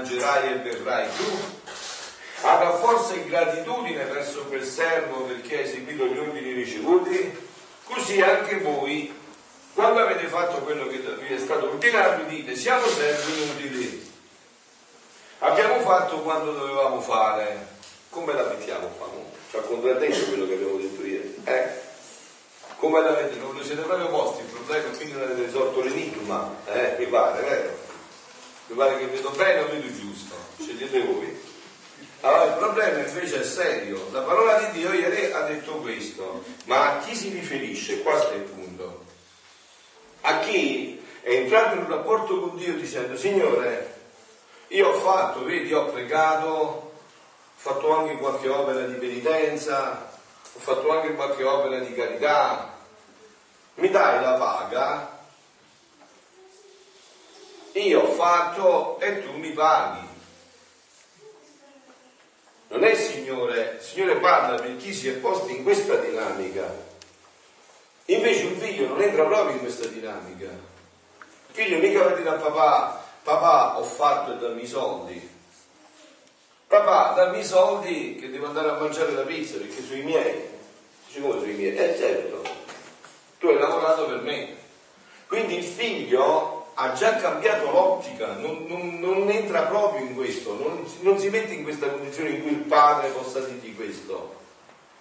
[0.00, 1.24] mangerai e berrai tu?
[2.42, 7.48] Avrà forse gratitudine verso quel servo perché ha eseguito gli ordini ricevuti?
[7.84, 9.14] Così anche voi,
[9.74, 14.12] quando avete fatto quello che vi è stato ordinato, dite siamo servi inutili.
[15.40, 17.68] Abbiamo fatto quando dovevamo fare.
[18.08, 19.08] Come la mettiamo qua?
[19.50, 21.42] Ci ha contraddetto quello che abbiamo detto ieri.
[21.44, 21.88] Eh?
[22.76, 26.96] come l'avete, non lo siete proprio posti il problema quindi non avete risolto l'enigma, eh,
[26.98, 27.79] mi pare, vero?
[28.74, 31.38] Pare che vedo bene o vedo giusto, scegliete voi.
[32.20, 36.92] Allora il problema invece è serio, la parola di Dio ieri ha detto questo, ma
[36.92, 38.02] a chi si riferisce?
[38.02, 39.04] Qua sta il punto.
[40.22, 43.94] A chi è entrato in un rapporto con Dio dicendo Signore,
[44.68, 46.92] io ho fatto, vedi, ho pregato, ho
[47.56, 50.10] fatto anche qualche opera di penitenza,
[50.52, 52.78] ho fatto anche qualche opera di carità,
[53.74, 55.19] mi dai la paga,
[57.72, 60.08] io ho fatto e tu mi paghi.
[62.68, 66.72] Non è Signore, il Signore parla per chi si è posto in questa dinamica.
[68.06, 70.46] Invece un figlio non entra proprio in questa dinamica.
[70.46, 75.38] Il figlio mica va a dire a papà, papà ho fatto e dammi i soldi.
[76.66, 80.48] Papà, dammi i soldi che devo andare a mangiare la pizza perché sui miei.
[81.06, 81.76] Dice come sui miei?
[81.76, 82.42] Eh certo,
[83.38, 84.56] tu hai lavorato per me.
[85.26, 86.49] Quindi il figlio
[86.82, 91.52] ha già cambiato l'ottica, non, non, non entra proprio in questo, non, non, si mette
[91.52, 94.38] in questa condizione in cui il padre possa dirgli questo.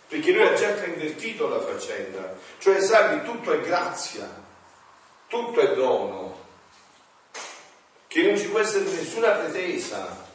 [0.10, 4.30] Perché lui ha già invertito la faccenda, cioè sa che tutto è grazia,
[5.28, 6.38] tutto è dono,
[8.08, 10.28] che non ci può essere nessuna pretesa,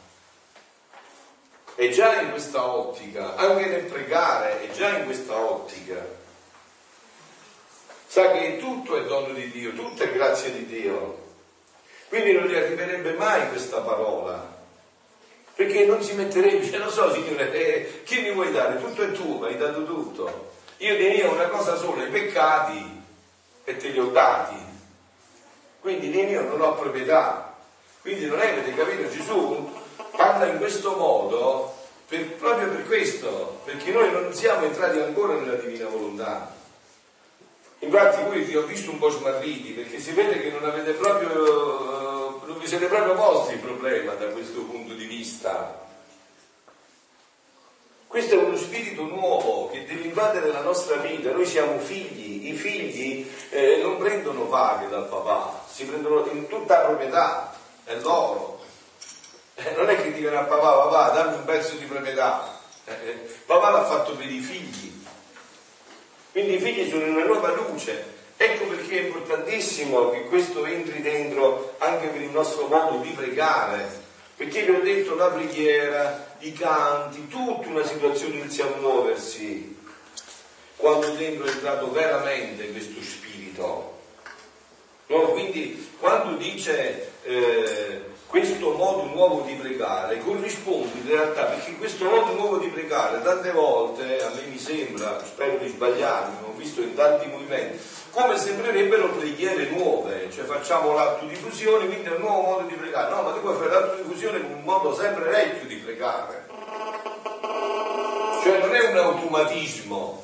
[1.75, 6.23] è già in questa ottica, anche nel pregare è già in questa ottica.
[8.07, 11.24] Sa che tutto è dono di Dio, tutto è grazia di Dio.
[12.15, 14.41] Quindi non gli arriverebbe mai questa parola.
[15.53, 18.79] Perché non si metterebbe, dice, lo so Signore, eh, chi mi vuoi dare?
[18.79, 20.51] Tutto è tuo, mi hai dato tutto.
[20.77, 23.03] Io di mio una cosa sola, i peccati,
[23.65, 24.55] e te li ho dati.
[25.81, 27.53] Quindi di mio non ho proprietà.
[27.99, 29.69] Quindi non è, avete capito, Gesù
[30.15, 31.75] parla in questo modo
[32.07, 36.53] per, proprio per questo, perché noi non siamo entrati ancora nella divina volontà.
[37.79, 41.91] Infatti voi vi ho visto un po' smarriti perché si vede che non avete proprio,
[41.91, 41.94] non
[42.65, 45.83] vi siete proprio posti il problema da questo punto di vista.
[48.07, 51.31] Questo è uno spirito nuovo che deve invadere la nostra vita.
[51.31, 56.79] Noi siamo figli, i figli eh, non prendono paghe dal papà, si prendono in tutta
[56.79, 58.63] proprietà, è loro.
[59.53, 62.61] Eh, non è che dicono a papà, papà, dammi un pezzo di proprietà.
[62.85, 63.13] Eh, eh,
[63.45, 65.05] papà l'ha fatto per i figli.
[66.31, 68.14] Quindi i figli sono una nuova luce.
[68.45, 74.03] Ecco perché è importantissimo che questo entri dentro anche per il nostro modo di pregare.
[74.35, 79.75] Perché vi ho detto la preghiera, i canti, tutta una situazione inizia a muoversi
[80.75, 83.97] quando dentro è entrato veramente questo spirito.
[85.07, 85.19] No?
[85.31, 92.33] Quindi quando dice eh, questo modo nuovo di pregare corrisponde in realtà perché questo modo
[92.33, 96.93] nuovo di pregare tante volte a me mi sembra, spero di sbagliarmi, ho visto in
[96.95, 97.79] tanti movimenti,
[98.15, 102.75] come sembrerebbero preghiere nuove, cioè facciamo l'atto di fusione, quindi è un nuovo modo di
[102.75, 103.13] pregare.
[103.13, 106.47] No, ma tu puoi fare l'atto di fusione con un modo sempre vecchio di pregare.
[108.41, 110.23] Cioè non è un automatismo.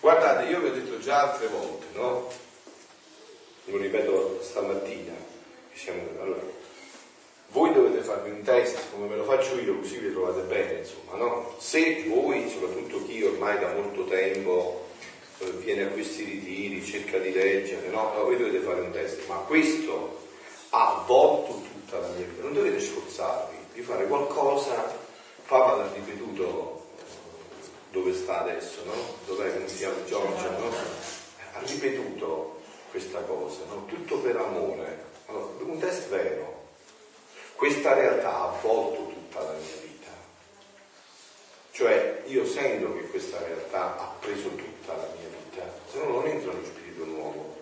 [0.00, 2.32] Guardate, io vi ho detto già altre volte, no?
[3.66, 5.12] Lo ripeto stamattina.
[5.74, 6.40] Siamo, allora,
[7.48, 11.16] voi dovete farvi un test come me lo faccio io, così vi trovate bene, insomma,
[11.16, 11.54] no?
[11.58, 14.88] Se voi, soprattutto chi ormai da molto tempo
[15.58, 18.12] viene a questi ritiri, cerca di leggere, no?
[18.14, 18.24] no?
[18.24, 20.18] Voi dovete fare un test, ma questo
[20.70, 24.98] ha avvolto tutta la mia vita, non dovete sforzarvi di fare qualcosa,
[25.46, 26.86] Papa l'ha ripetuto
[27.90, 28.94] dove sta adesso, no?
[29.26, 30.68] Dov'è che si chiama Giorgia, no?
[31.52, 32.60] Ha ripetuto
[32.90, 33.84] questa cosa, no?
[33.86, 36.68] Tutto per amore, allora, un test vero.
[37.56, 40.10] Questa realtà ha avvolto tutta la mia vita.
[41.72, 45.29] Cioè, io sento che questa realtà ha preso tutta la mia vita,
[45.90, 47.58] se no non entra lo spirito nuovo.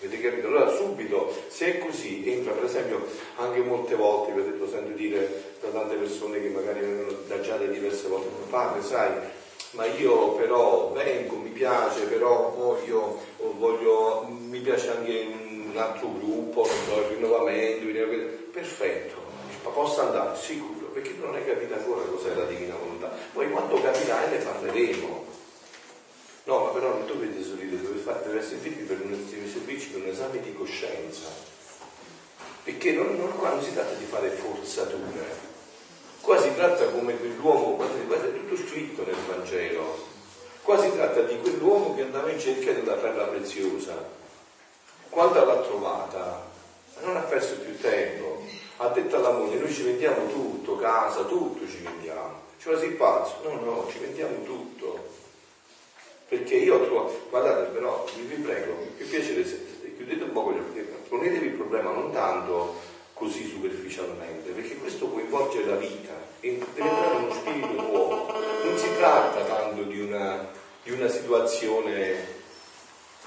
[0.00, 0.48] Avete capito?
[0.48, 3.06] Allora subito, se è così, entra per esempio
[3.36, 7.70] anche molte volte, vi ho detto, sento dire da tante persone che magari vengono adagiate
[7.70, 9.10] diverse volte, padre, sai,
[9.72, 13.20] ma io però vengo, mi piace, però voglio,
[13.58, 15.26] voglio mi piace anche
[15.70, 17.86] un altro gruppo, non so, il rinnovamento,
[18.50, 19.14] perfetto,
[19.62, 20.36] ma posso andare?
[20.36, 23.10] Sicuro perché non hai capito ancora cos'è la divina volontà.
[23.32, 25.31] Poi quando capirai ne parleremo.
[26.44, 30.40] No, ma però non dovete sorridere, dovete fare, deve servirvi per un, per un esame
[30.40, 31.28] di coscienza.
[32.64, 35.50] Perché non, non, non si tratta di fare forzature.
[36.20, 40.10] Qua si tratta come quell'uomo, guardate, è tutto scritto nel Vangelo.
[40.62, 43.94] Qua si tratta di quell'uomo che andava in cerca della perla preziosa.
[45.10, 46.48] Quando l'ha trovata,
[47.02, 48.44] non ha perso più tempo,
[48.78, 52.40] ha detto alla moglie noi ci vendiamo tutto, casa, tutto ci vendiamo.
[52.58, 53.36] Ci va sei pazzo?
[53.42, 55.20] No, no, ci vendiamo tutto.
[56.32, 60.80] Perché io ho guardate però, vi prego, più piacere, se, chiudete un po' gli occhi,
[61.06, 62.80] ponetevi il problema non tanto
[63.12, 68.32] così superficialmente, perché questo coinvolge la vita deve entrare uno spirito nuovo.
[68.64, 70.48] Non si tratta tanto di una,
[70.82, 72.26] di una situazione,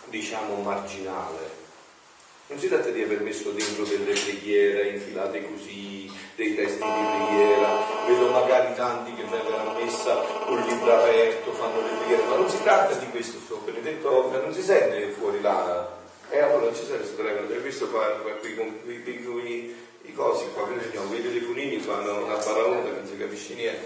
[0.06, 1.65] diciamo, marginale,
[2.48, 7.86] non si tratta di aver messo dentro delle preghiere infilate così, dei testi di preghiera,
[8.06, 10.16] vedo magari tanti che vengono a messa
[10.46, 14.30] con il libro aperto, fanno le preghiere, ma non si tratta di questo, sto benedetto,
[14.32, 16.04] non si sente fuori là.
[16.30, 20.46] E eh, allora non ci serve questo telefono, per questo fa qui con i, cosi
[20.54, 23.86] qua, come si chiama, quei telefonini fanno una baraonda che non si capisce niente,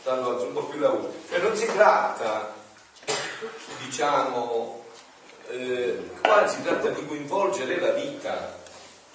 [0.00, 1.16] stanno un po' più la voce.
[1.28, 2.54] Cioè non si tratta,
[3.84, 4.83] diciamo,
[5.50, 8.62] eh, qua si tratta di coinvolgere la vita.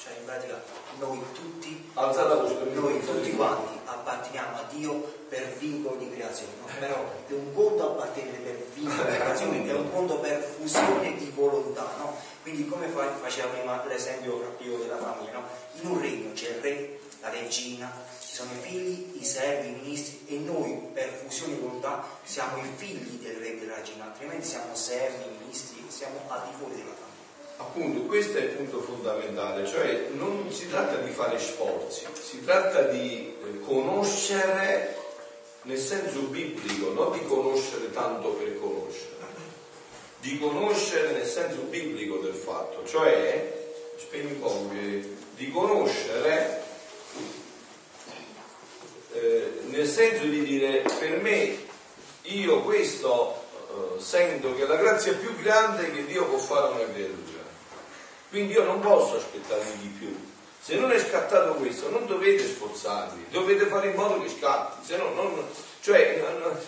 [0.09, 0.59] Cioè in pratica
[0.97, 6.65] noi tutti, voce, noi tutti quanti apparteniamo a Dio per vincolo di creazione, no?
[6.79, 6.95] però
[7.27, 11.87] è un conto appartenere per vincolo di creazione, è un conto per fusione di volontà,
[11.99, 12.17] no?
[12.41, 15.43] Quindi come faceva prima l'esempio Pio della famiglia, no?
[15.73, 19.81] in un regno c'è il re, la regina, ci sono i figli, i servi, i
[19.83, 24.05] ministri e noi per fusione di volontà siamo i figli del re e della regina,
[24.05, 27.08] altrimenti siamo servi, ministri, siamo al di fuori della famiglia.
[27.61, 32.83] Appunto, questo è il punto fondamentale, cioè non si tratta di fare sforzi, si tratta
[32.83, 34.95] di eh, conoscere
[35.63, 39.27] nel senso biblico, non di conoscere tanto per conoscere,
[40.21, 44.69] di conoscere nel senso biblico del fatto, cioè, spegni un po',
[45.35, 46.63] di conoscere
[49.13, 51.57] eh, nel senso di dire per me
[52.23, 56.91] io questo eh, sento che la grazia più grande che Dio può fare a una
[56.91, 57.38] creatura.
[58.29, 60.15] Quindi io non posso aspettarmi di più.
[60.61, 64.97] Se non è scattato questo, non dovete sforzarvi, dovete fare in modo che scatti, se
[64.97, 65.43] no non,
[65.81, 66.21] cioè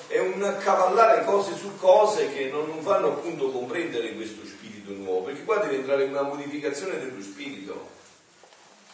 [0.07, 5.43] è un cavallare cose su cose che non fanno appunto comprendere questo spirito nuovo, perché
[5.43, 7.89] qua deve entrare una modificazione dello spirito.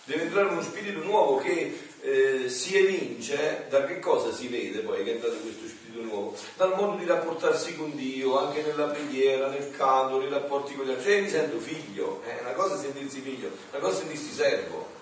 [0.06, 5.04] deve entrare uno spirito nuovo che eh, si evince da che cosa si vede poi
[5.04, 6.36] che è entrato questo spirito nuovo?
[6.56, 10.92] Dal modo di rapportarsi con Dio, anche nella preghiera, nel canto, nei rapporti con gli
[10.92, 11.12] altri.
[11.12, 12.42] Cioè mi sento figlio, è eh?
[12.42, 14.96] una cosa sentirsi figlio, una cosa sentirsi servo.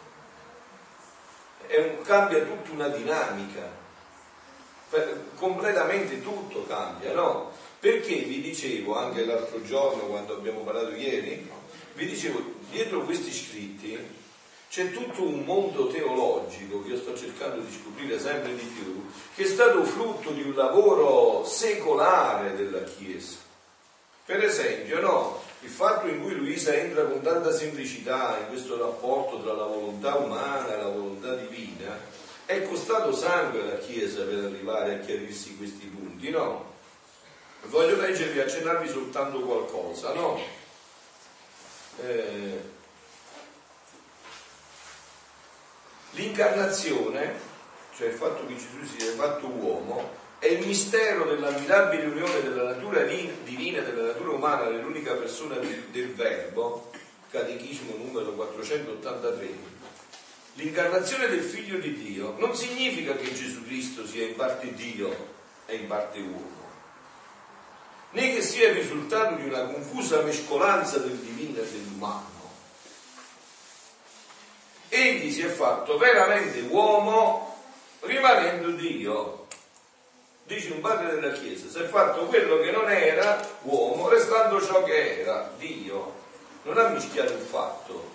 [1.68, 3.84] Un, cambia tutta una dinamica.
[5.36, 7.52] Completamente tutto cambia, no?
[7.80, 11.50] Perché vi dicevo anche l'altro giorno quando abbiamo parlato ieri,
[11.96, 14.24] vi dicevo, dietro questi scritti
[14.75, 19.44] c'è tutto un mondo teologico che io sto cercando di scoprire sempre di più, che
[19.44, 23.38] è stato frutto di un lavoro secolare della Chiesa.
[24.25, 29.41] Per esempio, no, il fatto in cui Luisa entra con tanta semplicità in questo rapporto
[29.41, 31.98] tra la volontà umana e la volontà divina,
[32.46, 36.74] è costato sangue alla Chiesa per arrivare a chiarirsi questi punti, no?
[37.67, 40.38] Voglio leggervi, accennarvi soltanto qualcosa, no?
[42.03, 42.74] Eh,
[46.16, 47.34] L'incarnazione,
[47.98, 53.02] cioè il fatto che Gesù sia fatto uomo, è il mistero dell'ammirabile unione della natura
[53.04, 56.92] divina e della natura umana nell'unica persona del Verbo,
[57.30, 59.74] Catechismo numero 483.
[60.54, 65.34] L'incarnazione del Figlio di Dio non significa che Gesù Cristo sia in parte Dio
[65.66, 66.64] e in parte uomo,
[68.12, 72.35] né che sia il risultato di una confusa mescolanza del divino e dell'umano
[74.96, 77.56] egli si è fatto veramente uomo
[78.02, 79.48] rimanendo Dio.
[80.44, 84.84] Dice un padre della Chiesa, si è fatto quello che non era uomo, restando ciò
[84.84, 86.14] che era Dio.
[86.64, 88.14] Non ha mischiato il fatto.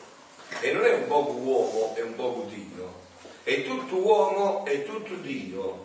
[0.60, 2.94] E non è un poco uomo e un poco Dio.
[3.42, 5.84] È tutto uomo e tutto Dio.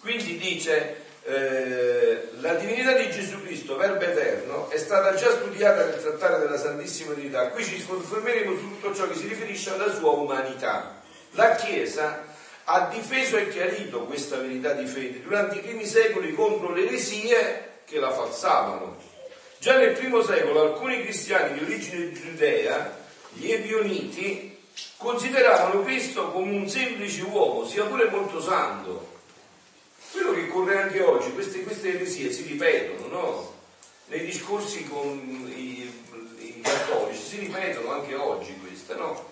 [0.00, 6.00] Quindi dice, eh, la divinità di Gesù Cristo, Verbo eterno, è stata già studiata nel
[6.00, 7.48] trattare della Santissima Trinità.
[7.48, 11.00] Qui ci soffermeremo su tutto ciò che si riferisce alla sua umanità.
[11.32, 12.24] La Chiesa
[12.64, 17.80] ha difeso e chiarito questa verità di fede durante i primi secoli contro le eresie
[17.84, 18.96] che la falsavano.
[19.58, 22.98] Già nel primo secolo alcuni cristiani di origine giudea,
[23.32, 24.56] gli Ebioniti,
[24.96, 29.09] consideravano Cristo come un semplice uomo, sia pure molto santo,
[30.12, 33.54] quello che corre anche oggi, queste, queste eresie si ripetono, no?
[34.06, 35.90] Nei discorsi con i,
[36.38, 39.28] i cattolici si ripetono anche oggi queste, no?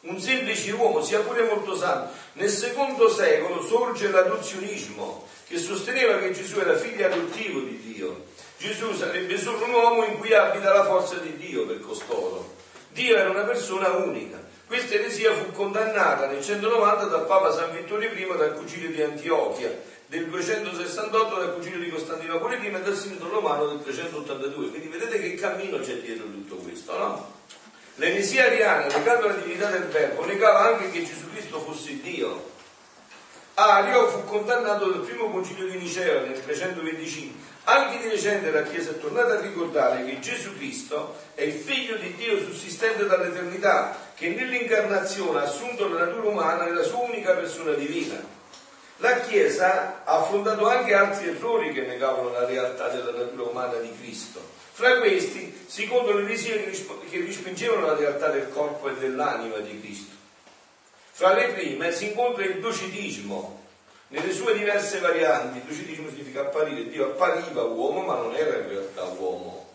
[0.00, 2.12] Un semplice uomo, sia pure molto santo.
[2.34, 8.26] Nel secondo secolo sorge l'adozionismo, che sosteneva che Gesù era figlio adottivo di Dio.
[8.58, 12.54] Gesù sarebbe solo un uomo in cui abita la forza di Dio per costoro.
[12.90, 14.45] Dio era una persona unica.
[14.66, 19.72] Questa eresia fu condannata nel 190 dal Papa San Vittorio I dal Concilio di Antiochia,
[20.06, 24.70] del 268 dal Concilio di Costantinopoli I e dal Sinodo Romano del 382.
[24.70, 27.34] Quindi vedete che cammino c'è dietro tutto questo, no?
[27.94, 32.50] L'eresia ariana, negando la divinità del Verbo, negava anche che Gesù Cristo fosse Dio.
[33.54, 38.90] Ario fu condannato dal primo concilio di Nicea nel 325 anche di recente la Chiesa
[38.90, 44.28] è tornata a ricordare che Gesù Cristo è il figlio di Dio sussistente dall'eternità, che
[44.28, 48.22] nell'incarnazione ha assunto la natura umana nella sua unica persona divina.
[48.98, 53.92] La Chiesa ha affrontato anche altri errori che negavano la realtà della natura umana di
[54.00, 54.40] Cristo.
[54.70, 59.80] Fra questi si contano le eresie che rispingevano la realtà del corpo e dell'anima di
[59.80, 60.14] Cristo.
[61.10, 63.65] Fra le prime si incontra il docetismo,
[64.08, 68.68] nelle sue diverse varianti, il docetismo significa apparire, Dio appariva uomo ma non era in
[68.68, 69.68] realtà uomo.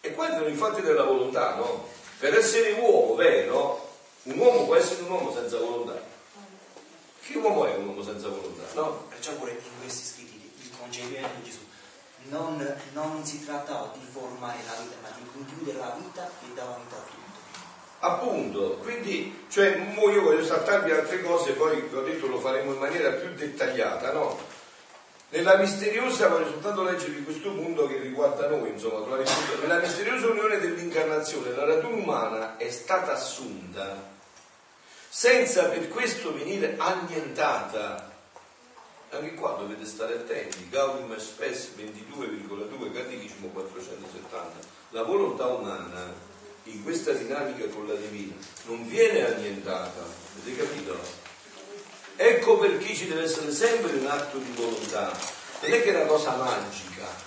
[0.00, 1.88] E qua sono i fatti della volontà, no?
[2.18, 6.00] Per essere uomo vero, un uomo può essere un uomo senza volontà.
[7.20, 8.62] Che uomo è un uomo senza volontà?
[8.74, 9.06] No?
[9.08, 11.64] Perciò pure in questi scritti il concepimento di Gesù
[12.28, 16.78] non, non si trattava di formare la vita, ma di concludere la vita che dava
[16.82, 17.25] vita a tutti.
[18.00, 22.78] Appunto, quindi, cioè, io voglio saltarvi altre cose, poi vi ho detto lo faremo in
[22.78, 24.38] maniera più dettagliata, no?
[25.30, 29.04] Nella misteriosa, voglio soltanto leggervi questo punto che riguarda noi, insomma,
[29.60, 34.14] nella misteriosa unione dell'incarnazione la natura umana è stata assunta
[35.08, 38.12] senza per questo venire annientata.
[39.10, 44.68] Anche qua dovete stare attenti, Gaudium Spes 22,2 Catechismo 470.
[44.90, 46.12] La volontà umana
[46.66, 48.34] in questa dinamica con la divina
[48.66, 50.04] non viene annientata,
[50.40, 50.98] avete capito?
[52.16, 55.12] Ecco perché ci deve essere sempre un atto di volontà,
[55.60, 57.24] non è che è una cosa magica.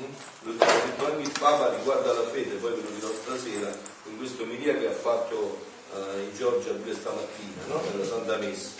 [0.00, 0.12] Mm?
[0.42, 3.72] Lo ha detto anche il Papa riguardo alla fede, poi ve lo dirò stasera,
[4.04, 7.80] in questo omilia che ha fatto uh, in Giorgia pure stamattina, no?
[7.90, 8.70] nella Santa Messa.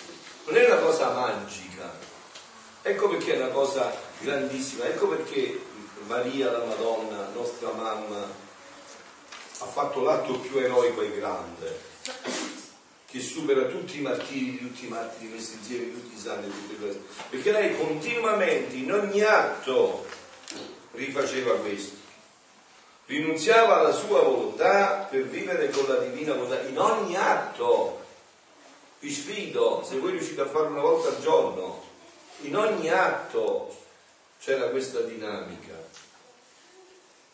[0.47, 1.95] Non è una cosa magica,
[2.83, 5.61] ecco perché è una cosa grandissima, ecco perché
[6.07, 8.27] Maria la Madonna, nostra mamma,
[9.63, 11.81] ha fatto l'atto più eroico e grande,
[13.07, 17.03] che supera tutti i martiri, tutti i martiri insieme, tutti i santi, tutte queste.
[17.31, 20.05] Perché lei continuamente, in ogni atto,
[20.93, 22.01] rifaceva questo.
[23.07, 26.63] Rinunziava alla sua volontà per vivere con la divina volontà.
[26.63, 28.05] In ogni atto,
[29.01, 31.83] vi sfido, se voi riuscite a farlo una volta al giorno,
[32.41, 33.77] in ogni atto
[34.41, 35.75] c'era questa dinamica.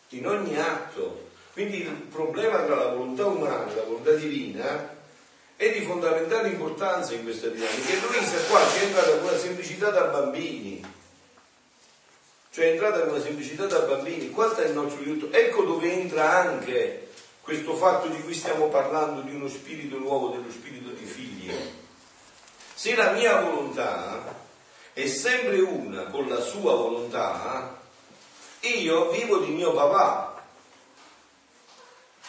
[0.09, 1.28] In ogni atto.
[1.59, 4.95] Quindi il problema tra la volontà umana e la volontà divina
[5.57, 7.91] è di fondamentale importanza in questa dinamica.
[7.91, 10.81] E Luisa qua ci è entrata con una semplicità da bambini.
[12.49, 14.29] Cioè è entrata con una semplicità da bambini.
[14.29, 15.33] Questo è il nostro aiuto.
[15.33, 17.09] Ecco dove entra anche
[17.41, 21.51] questo fatto di cui stiamo parlando, di uno spirito nuovo, dello spirito di figli.
[22.73, 24.33] Se la mia volontà
[24.93, 27.77] è sempre una con la sua volontà,
[28.61, 30.28] io vivo di mio papà,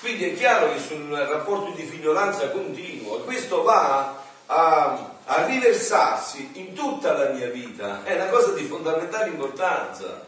[0.01, 6.53] quindi è chiaro che un rapporto di figliolanza continuo e questo va a, a riversarsi
[6.55, 10.27] in tutta la mia vita, è una cosa di fondamentale importanza,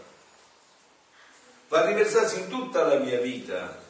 [1.68, 3.80] va a riversarsi in tutta la mia vita.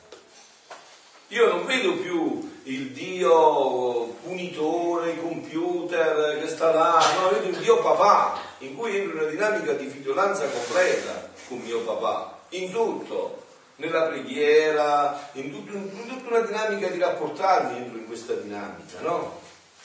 [1.28, 7.82] Io non vedo più il Dio punitore, computer che sta là, no, vedo il Dio
[7.82, 13.41] papà, in cui entro una dinamica di figliolanza completa con mio papà, in tutto
[13.82, 19.40] nella preghiera, in, tutto, in, tutta una dinamica di rapportarmi entro in questa dinamica, no?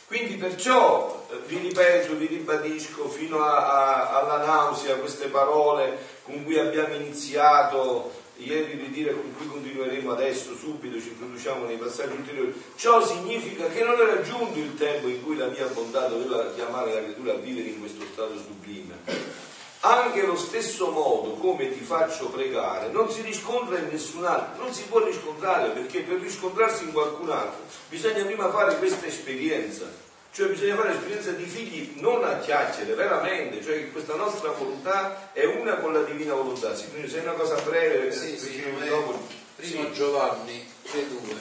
[0.06, 6.44] Quindi perciò eh, vi ripeto, vi ribadisco fino a, a, alla nausea queste parole con
[6.44, 12.16] cui abbiamo iniziato ieri di dire con cui continueremo adesso, subito ci introduciamo nei passaggi
[12.16, 12.54] ulteriori.
[12.75, 16.94] Ciò significa che non è raggiunto il tempo in cui la mia bontà doveva chiamare
[16.94, 19.38] la creatura a vivere in questo stato sublime
[19.81, 24.74] anche lo stesso modo come ti faccio pregare non si riscontra in nessun altro, non
[24.74, 29.85] si può riscontrare perché per riscontrarsi in qualcun altro bisogna prima fare questa esperienza,
[30.31, 35.31] cioè bisogna fare l'esperienza di figli non a chiacchiere, veramente, cioè che questa nostra volontà
[35.33, 36.75] è una con la divina volontà.
[36.75, 39.46] Sì, quindi se è una cosa breve, sì, sì, dopo...
[39.57, 39.94] Primo sì.
[39.94, 41.35] Giovanni 3.2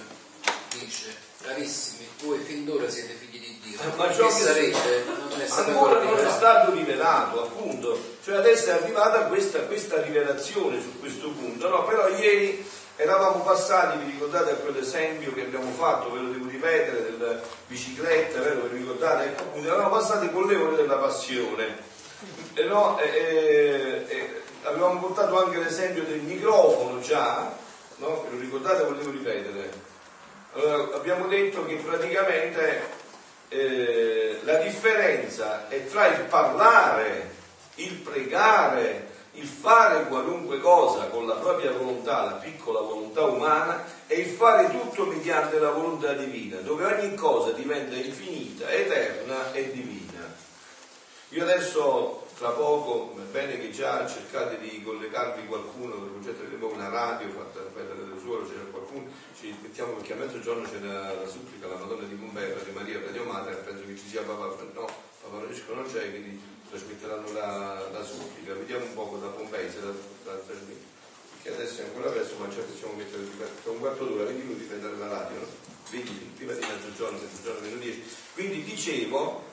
[0.79, 3.26] dice, carissimi, voi fin d'ora siete figli
[3.97, 4.75] ma ciò che
[5.47, 10.99] stato ancora non è stato rivelato, appunto cioè adesso è arrivata questa, questa rivelazione su
[10.99, 11.85] questo punto, no?
[11.85, 17.05] Però ieri eravamo passati, vi ricordate a quell'esempio che abbiamo fatto, ve lo devo ripetere,
[17.05, 18.63] della bicicletta, vero?
[18.63, 19.37] Vi ricordate?
[19.39, 21.79] Appunto, eravamo passati con l'euro della passione.
[22.55, 27.55] E no, e, e, avevamo portato anche l'esempio del microfono già,
[27.99, 28.27] no?
[28.29, 28.83] Ve lo ricordate?
[28.83, 29.71] Volevo ripetere.
[30.55, 32.96] Allora, abbiamo detto che praticamente
[33.49, 37.35] eh, la differenza è tra il parlare
[37.77, 44.21] il pregare, il fare qualunque cosa con la propria volontà, la piccola volontà umana, e
[44.21, 50.05] il fare tutto mediante la volontà divina, dove ogni cosa diventa infinita, eterna e divina.
[51.31, 56.73] Io adesso, tra poco, è bene che già cercate di collegarvi qualcuno, del progetto abbiamo
[56.73, 57.69] una radio fatta da
[58.27, 59.07] suolo, c'era qualcuno,
[59.39, 63.23] ci mettiamo perché a mezzogiorno c'era la supplica alla Madonna di Pomberra, di Maria Radio
[63.23, 64.91] Madre, penso che ci sia Papa, no,
[65.23, 69.79] Papa Francesco non c'è, quindi trasmetteranno la, la supplica, vediamo un po' da Pompei se
[69.81, 69.93] la,
[70.25, 70.85] la trasmette,
[71.35, 73.23] perché adesso è ancora presto, ma già possiamo mettere
[73.63, 75.47] tra un quarto d'ora, 20 minuti per dare la radio, no?
[75.89, 78.03] 20 prima di mezzogiorno, mezzogiorno meno 10.
[78.35, 79.45] Quindi dicevo,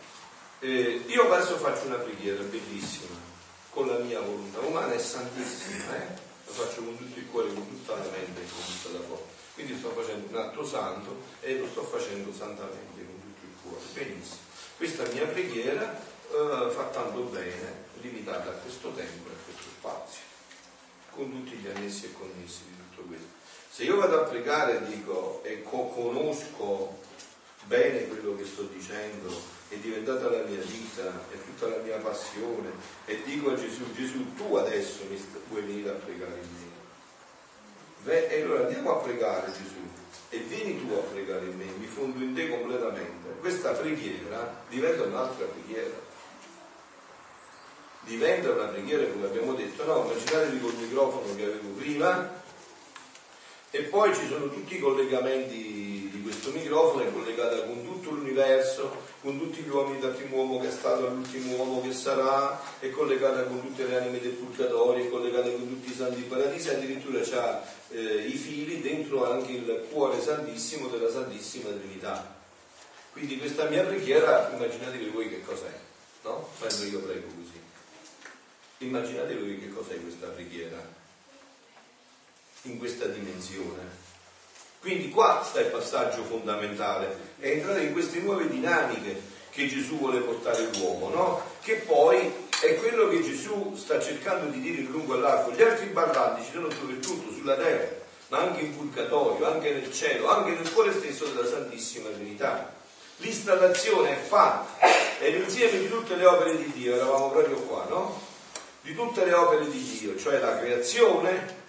[0.60, 3.22] eh, io adesso faccio una preghiera bellissima,
[3.70, 6.23] con la mia volontà umana è santissima, eh?
[6.54, 9.42] Faccio con tutto il cuore, con tutta la mente e con tutta la forza.
[9.56, 13.84] Quindi sto facendo un atto santo e lo sto facendo santamente con tutto il cuore.
[13.94, 14.42] Benissimo.
[14.78, 20.22] Questa mia preghiera eh, fa tanto bene, limitata a questo tempo e a questo spazio,
[21.12, 23.28] con tutti gli annessi e connessi di tutto questo.
[23.70, 27.00] Se io vado a pregare e dico e co- conosco
[27.66, 29.30] bene quello che sto dicendo,
[29.74, 32.72] è diventata la mia vita, è tutta la mia passione,
[33.06, 36.50] e dico a Gesù, Gesù tu adesso mi vuoi venire a pregare in
[38.06, 38.30] me.
[38.30, 39.80] E allora andiamo a pregare Gesù
[40.30, 43.30] e vieni tu a pregare in me, mi fondo in te completamente.
[43.40, 46.12] Questa preghiera diventa un'altra preghiera.
[48.02, 52.42] Diventa una preghiera come abbiamo detto, no, immaginatevi col microfono che avevo prima.
[53.72, 59.03] E poi ci sono tutti i collegamenti di questo microfono, è collegata con tutto l'universo,
[59.24, 62.90] con tutti gli uomini dal primo uomo che è stato all'ultimo uomo che sarà, è
[62.90, 67.22] collegata con tutte le anime del purgatorio, è collegata con tutti i santi paradisi, addirittura
[67.42, 72.36] ha eh, i fili dentro anche il cuore santissimo della Santissima Trinità.
[73.14, 75.72] Quindi questa mia preghiera, immaginatevi voi che cos'è,
[76.24, 76.50] no?
[76.60, 77.62] Quando io prego così.
[78.80, 80.86] Immaginatevi che cos'è questa preghiera
[82.64, 84.03] in questa dimensione.
[84.84, 89.18] Quindi qua sta il passaggio fondamentale, è entrare in queste nuove dinamiche
[89.50, 91.42] che Gesù vuole portare l'uomo, no?
[91.62, 95.52] Che poi è quello che Gesù sta cercando di dire in lungo e largo.
[95.52, 97.96] Gli altri barranti ci sono tutto sulla terra,
[98.28, 102.74] ma anche in purgatorio, anche nel cielo, anche nel cuore stesso della Santissima Trinità.
[103.18, 104.86] L'installazione è fatta,
[105.18, 108.22] è l'insieme di tutte le opere di Dio, eravamo proprio qua, no?
[108.82, 111.63] Di tutte le opere di Dio, cioè la creazione,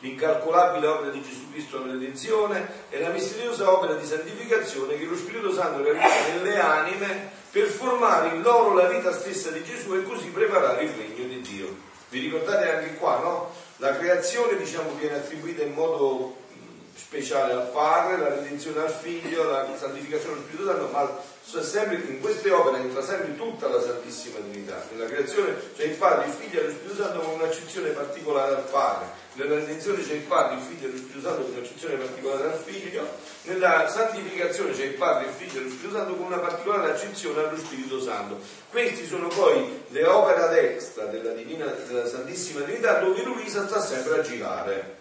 [0.00, 5.16] l'incalcolabile opera di Gesù Cristo nella redenzione e la misteriosa opera di santificazione che lo
[5.16, 10.02] Spirito Santo realizza nelle anime per formare in loro la vita stessa di Gesù e
[10.02, 11.88] così preparare il regno di Dio.
[12.08, 13.52] Vi ricordate anche qua, no?
[13.76, 16.36] La creazione, diciamo, viene attribuita in modo
[17.00, 22.50] speciale al Padre, la redenzione al Figlio, la santificazione allo Spirito Santo, ma in queste
[22.52, 24.86] opere entra sempre tutta la Santissima Trinità.
[24.92, 28.68] Nella creazione c'è il Padre, il Figlio e lo Spirito Santo con un'accezione particolare al
[28.70, 32.52] Padre, nella redenzione c'è il Padre, il Figlio e lo Spirito Santo con un'accezione particolare
[32.52, 33.08] al Figlio,
[33.42, 37.40] nella santificazione c'è il Padre, il Figlio e lo Spirito Santo con una particolare accezione
[37.40, 38.38] allo Spirito Santo.
[38.70, 43.80] Questi sono poi le opere ad extra della, divina, della Santissima Trinità dove Luisa sta
[43.80, 44.99] sempre a girare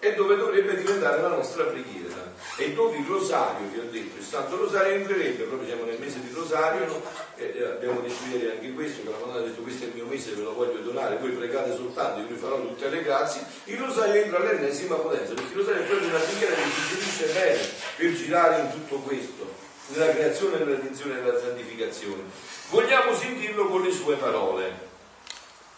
[0.00, 2.36] e dove dovrebbe diventare la nostra preghiera.
[2.56, 6.20] E dove il rosario, vi ho detto, il Santo Rosario entrerebbe, proprio siamo nel mese
[6.20, 7.02] di rosario,
[7.36, 10.06] e abbiamo detto ieri anche questo, che la Madonna ha detto questo è il mio
[10.06, 13.78] mese, ve lo voglio donare, voi pregate soltanto, io vi farò tutte le grazie, il
[13.78, 17.68] rosario entra all'ennesima potenza, perché il rosario è proprio una preghiera che si inserisce bene
[17.96, 19.52] per girare in tutto questo,
[19.88, 22.22] nella creazione, nella redenzione e nella santificazione.
[22.70, 24.86] Vogliamo sentirlo con le sue parole.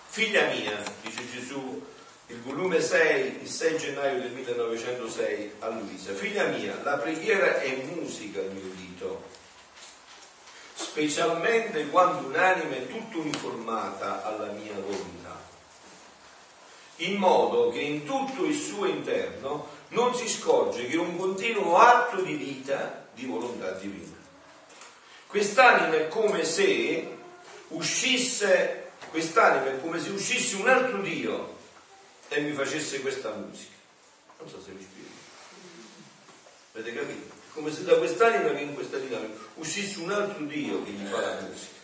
[0.08, 1.82] Figlia mia, dice Gesù
[2.30, 6.14] il volume 6, il 6 gennaio del 1906 a Luisa.
[6.14, 9.24] Figlia mia, la preghiera è musica al mio dito,
[10.74, 15.40] specialmente quando un'anima è tutto uniformata alla mia volontà,
[16.96, 22.22] in modo che in tutto il suo interno non si scorge che un continuo atto
[22.22, 24.18] di vita di volontà divina.
[25.26, 27.16] Quest'anima è come se
[27.68, 31.58] uscisse, quest'anima è come se uscisse un altro Dio
[32.32, 33.74] e mi facesse questa musica.
[34.38, 35.08] Non so se mi spiego.
[36.72, 37.34] Avete capito?
[37.52, 41.20] Come se da quest'anima che in questa dinamica uscisse un altro Dio che gli fa
[41.20, 41.78] la musica.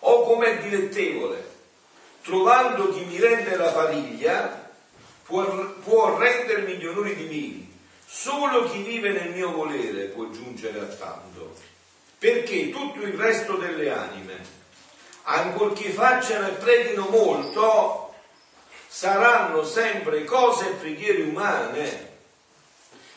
[0.00, 1.44] O com'è dilettevole,
[2.22, 4.70] trovando chi mi rende la famiglia,
[5.22, 5.44] può,
[5.82, 7.78] può rendermi gli onori divini.
[8.06, 11.54] Solo chi vive nel mio volere può giungere a tanto.
[12.18, 14.38] Perché tutto il resto delle anime,
[15.24, 17.99] ancorché facciano e preghino molto,
[18.92, 22.08] saranno sempre cose e preghiere umane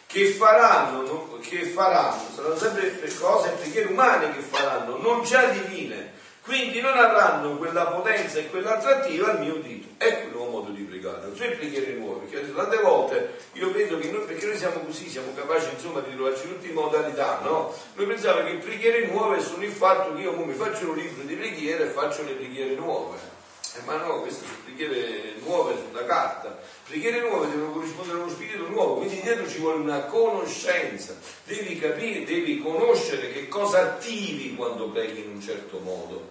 [0.05, 6.11] che faranno, che faranno, saranno sempre cose e preghiere umane che faranno, non già divine.
[6.43, 9.87] Quindi non avranno quella potenza e quell'attrattiva al mio dito.
[9.97, 13.97] Ecco il nuovo modo di pregare, non sono preghiere nuove, perché tante volte io vedo
[13.97, 17.73] che noi, perché noi siamo così, siamo capaci insomma di trovarci tutte in modalità, no?
[17.95, 21.33] Noi pensiamo che preghiere nuove sono il fatto che io mi faccio un libro di
[21.33, 23.32] preghiere e faccio le preghiere nuove.
[23.75, 26.59] Eh, ma no, queste sono preghiere nuove sulla carta.
[26.87, 31.15] Preghiere nuove devono corrispondere a uno spirito nuovo, quindi dietro ci vuole una conoscenza.
[31.45, 36.29] Devi capire, devi conoscere che cosa attivi quando preghi in un certo modo,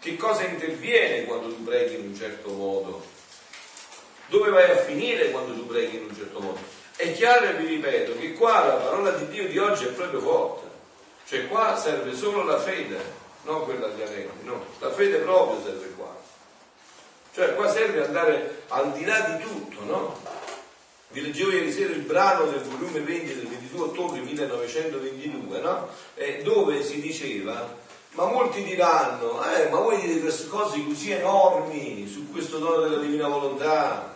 [0.00, 3.04] che cosa interviene quando tu preghi in un certo modo,
[4.26, 6.58] dove vai a finire quando tu preghi in un certo modo.
[6.96, 10.20] È chiaro e vi ripeto che qua la parola di Dio di oggi è proprio
[10.20, 10.66] forte,
[11.26, 12.98] cioè qua serve solo la fede,
[13.44, 15.91] non quella di Anetti, no, la fede proprio serve.
[17.34, 20.20] Cioè qua serve andare al di là di tutto, no?
[21.08, 25.88] Vi leggevo ieri sera il brano del volume 20 del 22 ottobre 1922, no?
[26.14, 27.74] Eh, dove si diceva,
[28.12, 33.00] ma molti diranno, eh, ma voi dite queste cose così enormi su questo dono della
[33.00, 34.14] divina volontà,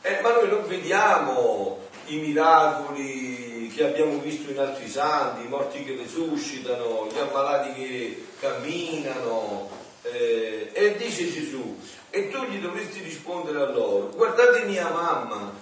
[0.00, 5.84] eh, ma noi non vediamo i miracoli che abbiamo visto in altri santi, i morti
[5.84, 9.68] che risuscitano, gli ammalati che camminano,
[10.02, 11.78] eh, e dice Gesù,
[12.16, 15.52] e tu gli dovresti rispondere a loro, guardate mia mamma,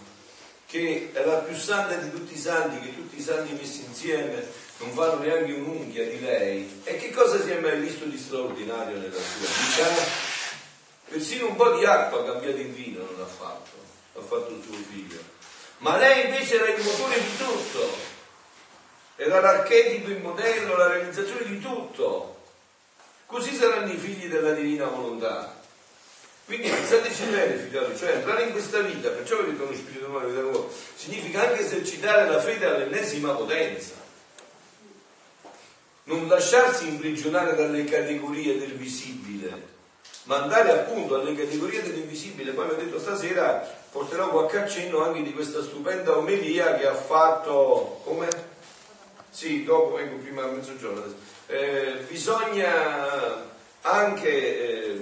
[0.66, 4.46] che è la più santa di tutti i santi, che tutti i santi messi insieme
[4.78, 6.82] non fanno neanche un'unghia di lei.
[6.84, 10.04] E che cosa si è mai visto di straordinario nella sua vita?
[11.08, 13.72] Persino un po' di acqua cambiata in vino non l'ha fatto,
[14.12, 15.18] l'ha fatto il suo figlio.
[15.78, 17.96] Ma lei invece era il motore di tutto,
[19.16, 22.42] era l'archetipo, il modello, la realizzazione di tutto.
[23.26, 25.53] Così saranno i figli della divina volontà.
[26.46, 30.40] Quindi pensateci bene, figlioli, cioè entrare in questa vita, perciò vedete uno spirito nuovo, vita
[30.40, 33.94] nuova, significa anche esercitare la fede all'ennesima potenza.
[36.04, 39.72] Non lasciarsi imprigionare dalle categorie del visibile,
[40.24, 42.52] ma andare appunto alle categorie dell'invisibile.
[42.52, 46.94] Poi vi ho detto stasera porterò qualche accenno anche di questa stupenda omelia che ha
[46.94, 48.28] fatto come?
[49.30, 51.14] Sì, dopo vengo prima a mezzogiorno.
[51.46, 54.98] Eh, bisogna anche eh,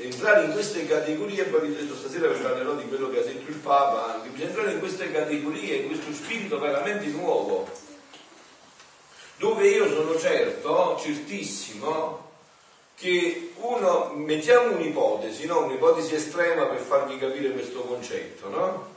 [0.00, 3.22] entrare in queste categorie, poi vi ho detto stasera vi parlerò di quello che ha
[3.22, 7.68] detto il Papa, anche, bisogna entrare in queste categorie, in questo spirito veramente nuovo,
[9.36, 12.22] dove io sono certo, certissimo,
[12.96, 15.64] che uno, mettiamo un'ipotesi, no?
[15.64, 18.92] un'ipotesi estrema per farvi capire questo concetto, no?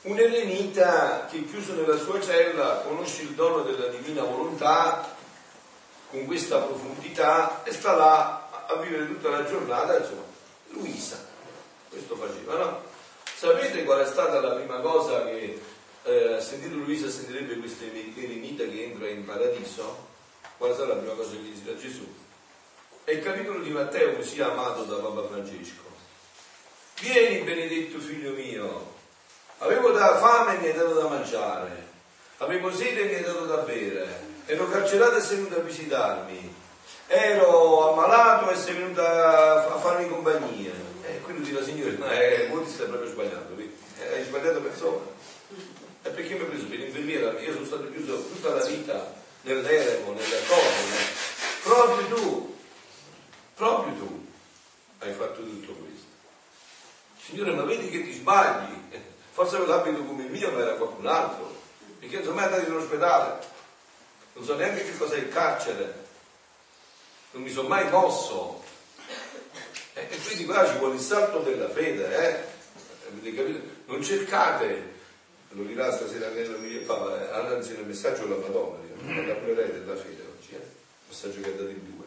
[0.00, 5.16] Un elenita che chiuso nella sua cella conosce il dono della divina volontà
[6.10, 10.22] con questa profondità e sta là a vivere tutta la giornata, insomma,
[10.70, 11.24] Luisa,
[11.88, 12.82] questo faceva, no?
[13.34, 15.58] Sapete qual è stata la prima cosa che
[16.02, 20.06] eh, sentito Luisa sentirebbe questo elenita che entra in paradiso?
[20.58, 22.06] Qual stata la prima cosa che gli da Gesù?
[23.04, 25.86] È il capitolo di Matteo così amato da Papa Francesco.
[27.00, 28.92] Vieni benedetto figlio mio,
[29.58, 31.86] avevo da fame e mi hai dato da mangiare,
[32.38, 36.54] avevo sete e mi hai dato da bere, ero carcerato e sei venuto a visitarmi,
[37.08, 40.72] ero ammalato e sei venuto a farmi compagnia.
[41.02, 45.04] E quello dice Signore, ma eh, voi ti stai proprio sbagliando, eh, hai sbagliato persona.
[46.02, 47.40] E perché mi hai preso per infermiera?
[47.40, 52.56] Io sono stato chiuso tutta la vita nell'eremo, nelle cose, proprio tu
[53.58, 54.26] Proprio tu
[55.00, 56.06] hai fatto tutto questo.
[57.20, 58.72] Signore, ma vedi che ti sbagli.
[59.32, 61.56] Forse l'abito come il mio, ma era qualcun altro.
[61.98, 63.44] Perché non sono mai andato in ospedale.
[64.34, 66.06] Non so neanche che cos'è il carcere.
[67.32, 68.62] Non mi sono mai mosso.
[69.94, 72.56] E quindi qua ci vuole il salto della fede, eh?
[73.34, 73.60] Capito?
[73.86, 74.94] Non cercate,
[75.50, 78.78] lo dirà stasera nella mia Papa, eh, anzi nel messaggio della Madonna,
[79.26, 80.56] la lei della fede oggi, eh?
[80.56, 81.98] Il messaggio che ha dato in due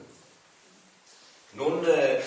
[1.52, 2.24] non eh,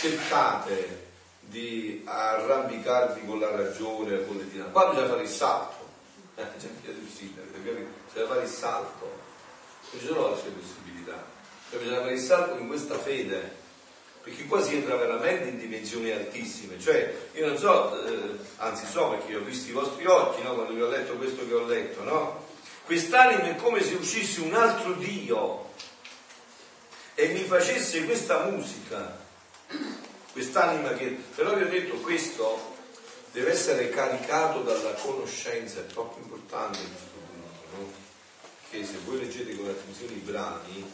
[0.00, 1.06] cercate
[1.40, 4.72] di arrampicarvi con la ragione con le dinamiche.
[4.72, 5.88] Qua bisogna fare il salto.
[6.34, 9.26] Eh, bisogna fare il salto.
[9.90, 11.36] Non ci sono altre possibilità.
[11.70, 13.66] Cioè, bisogna fare il salto in questa fede.
[14.22, 16.78] Perché qua si entra veramente in dimensioni altissime.
[16.78, 20.54] Cioè, io non so, eh, anzi so perché ho visto i vostri occhi, no?
[20.54, 22.46] quando vi ho letto questo che ho letto, no?
[22.84, 25.70] Quest'anima è come se uscisse un altro Dio
[27.14, 29.18] e mi facesse questa musica,
[30.32, 32.76] quest'anima che, però vi ho detto questo
[33.32, 37.92] deve essere caricato dalla conoscenza, è troppo importante questo punto, no?
[38.70, 40.90] Che se voi leggete con attenzione i brani,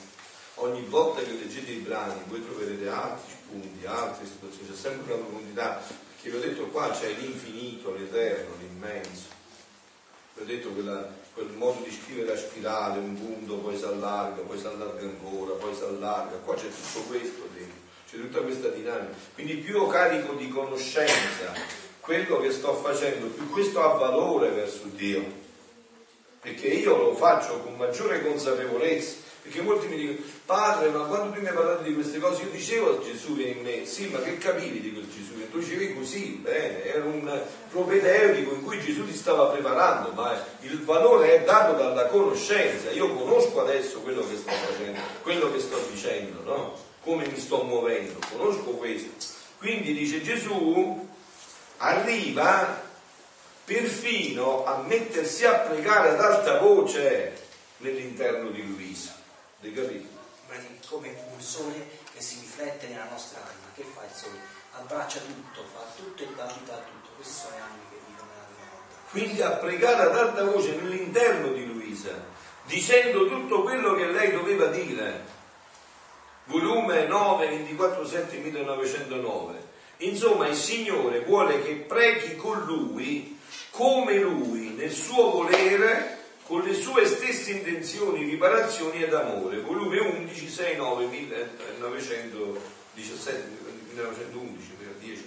[0.57, 5.25] ogni volta che leggete i brani voi troverete altri spunti, altre situazioni, c'è sempre una
[5.25, 5.83] profondità,
[6.15, 9.33] perché vi ho detto qua c'è l'infinito, l'eterno, l'immenso.
[10.35, 14.43] Vi ho detto quella, quel modo di scrivere a spirale, un punto, poi si allarga,
[14.43, 18.69] poi si allarga ancora, poi si allarga, qua c'è tutto questo dentro, c'è tutta questa
[18.69, 19.15] dinamica.
[19.35, 21.53] Quindi più io carico di conoscenza
[22.01, 25.43] quello che sto facendo, più questo ha valore verso Dio,
[26.41, 31.43] perché io lo faccio con maggiore consapevolezza perché molti mi dicono, padre, ma quando tu
[31.43, 34.21] mi hai parlato di queste cose, io dicevo a Gesù che in me, sì, ma
[34.23, 35.37] che capivi di quel Gesù?
[35.39, 40.43] Che tu dicevi così, bene, era un propedeutico in cui Gesù ti stava preparando, ma
[40.61, 42.91] il valore è dato dalla conoscenza.
[42.93, 46.79] Io conosco adesso quello che sto facendo, quello che sto dicendo, no?
[47.03, 49.11] Come mi sto muovendo, conosco questo.
[49.59, 51.07] Quindi dice Gesù,
[51.77, 52.81] arriva
[53.63, 57.43] perfino a mettersi a pregare ad alta voce
[57.77, 59.14] nell'interno di Luisa.
[59.65, 60.13] Hai capito?
[60.89, 63.73] Come un sole che si riflette nella nostra anima.
[63.75, 64.39] Che fa il sole?
[64.73, 67.09] Abbraccia tutto, fa tutto e dà vita a tutto.
[67.17, 69.11] Queste sono le anime che vivono nella vita.
[69.11, 72.13] Quindi a pregare ad alta voce nell'interno di Luisa,
[72.67, 75.25] dicendo tutto quello che lei doveva dire.
[76.45, 79.73] Volume 9, 24, 7, 1909.
[79.99, 86.75] Insomma, il Signore vuole che preghi con Lui come Lui, nel suo volere con le
[86.75, 89.61] sue stesse intenzioni, riparazioni ed amore.
[89.61, 93.49] Volume 11, 6, 9, 1917,
[93.89, 95.25] 1911, per 10.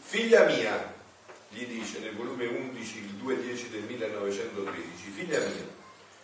[0.00, 0.94] Figlia mia,
[1.50, 5.68] gli dice nel volume 11, il 2-10 del 1913, figlia mia,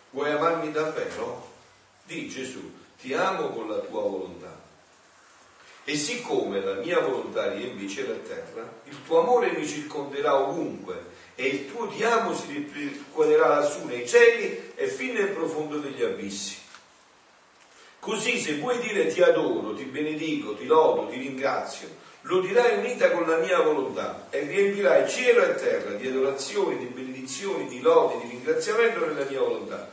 [0.09, 1.53] vuoi amarmi davvero?
[2.05, 4.63] Di Gesù, ti amo con la tua volontà.
[5.83, 11.13] E siccome la mia volontà riempie cielo e terra, il tuo amore mi circonderà ovunque
[11.35, 16.01] e il tuo ti amo si ripercuoterà lassù nei cieli e fin nel profondo degli
[16.01, 16.57] abissi.
[17.99, 21.89] Così se vuoi dire ti adoro, ti benedico, ti lodo, ti ringrazio,
[22.21, 26.85] lo dirai unita con la mia volontà e riempirai cielo e terra di adorazioni, di
[26.85, 29.89] benedizioni, di lodi, di ringraziamento nella mia volontà.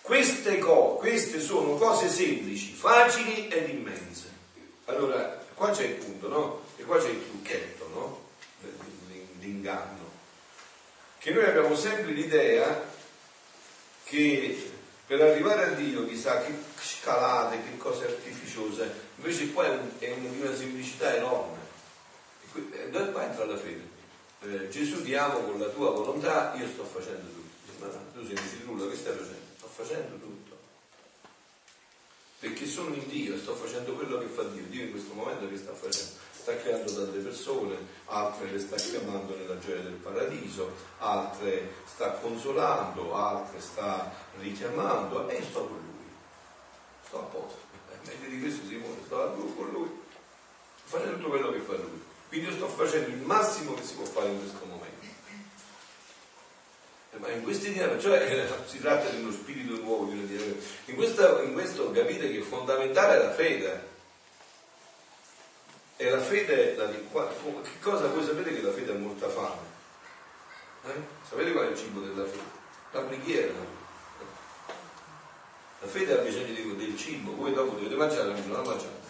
[0.00, 4.32] Queste, co- queste sono cose semplici, facili ed immense.
[4.86, 6.62] Allora, qua c'è il punto, no?
[6.76, 8.26] E qua c'è il trucchetto, no?
[9.40, 10.07] L'inganno.
[11.18, 12.80] Che noi abbiamo sempre l'idea
[14.04, 14.70] che
[15.06, 19.64] per arrivare a Dio chissà che scalate, che cose artificiose, invece qua
[19.98, 21.56] è, una semplicità enorme.
[22.72, 23.96] E da qua entra la fede.
[24.42, 27.84] Eh, Gesù ti amo con la tua volontà, io sto facendo tutto.
[27.84, 29.46] Ma tu sei dici nulla, che stai facendo?
[29.56, 30.56] Sto facendo tutto.
[32.40, 34.62] Perché sono in Dio sto facendo quello che fa Dio.
[34.68, 36.12] Dio in questo momento che sta facendo?
[36.48, 43.14] Sta creando tante persone, altre le sta chiamando nella gioia del paradiso, altre sta consolando,
[43.14, 46.06] altre sta richiamando e sto con lui.
[47.06, 47.58] Sto a posto.
[48.06, 49.90] Meglio di questo Simone, sto con lui,
[50.84, 52.02] facendo tutto quello che fa lui.
[52.28, 54.86] Quindi io sto facendo il massimo che si può fare in questo momento.
[57.10, 60.54] Eh, ma in questi dinamici, cioè eh, si tratta di uno spirito nuovo, di una
[60.86, 63.96] in, questa, in questo capite che fondamentale è la fede
[66.00, 69.66] e la fede, la, che cosa voi sapete che la fede ha molta fame?
[70.84, 70.92] Eh?
[71.28, 72.56] Sapete qual è il cibo della fede?
[72.92, 73.52] La preghiera.
[75.80, 79.06] La fede ha bisogno di, del cibo, voi dopo dovete mangiare, non la mangiate.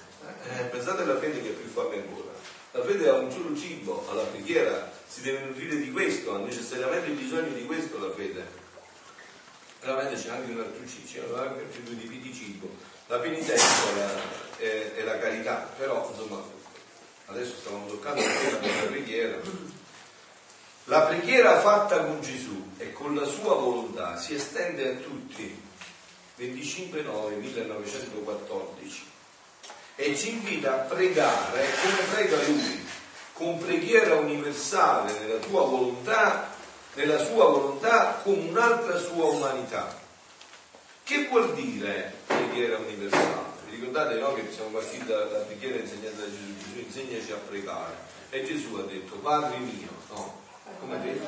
[0.49, 2.31] Eh, pensate alla fede che ha più fame ancora.
[2.71, 7.11] La fede ha un solo cibo, alla preghiera si deve nutrire di questo, ha necessariamente
[7.11, 8.47] bisogno di questo la fede.
[9.83, 12.71] Veramente c'è anche un altro cibo, c'è anche due tipi di cibo.
[13.09, 13.77] La penitenza
[14.57, 16.57] è, è la carità, però insomma
[17.29, 19.39] adesso stavamo toccando della preghiera.
[20.85, 25.63] La preghiera fatta con Gesù e con la sua volontà si estende a tutti,
[26.37, 29.05] 25 9 1914,
[29.97, 32.87] e ci invita a pregare come prega Lui,
[33.35, 36.51] con preghiera universale nella tua volontà,
[36.95, 39.95] nella sua volontà come un'altra sua umanità.
[41.05, 43.57] Che vuol dire preghiera universale?
[43.67, 46.58] Vi ricordate no, che siamo partiti dalla preghiera insegnata da Gesù?
[46.79, 47.97] Gesù insegnaci a pregare.
[48.31, 50.47] E Gesù ha detto, Padre mio, no?
[50.81, 51.27] Come ha detto?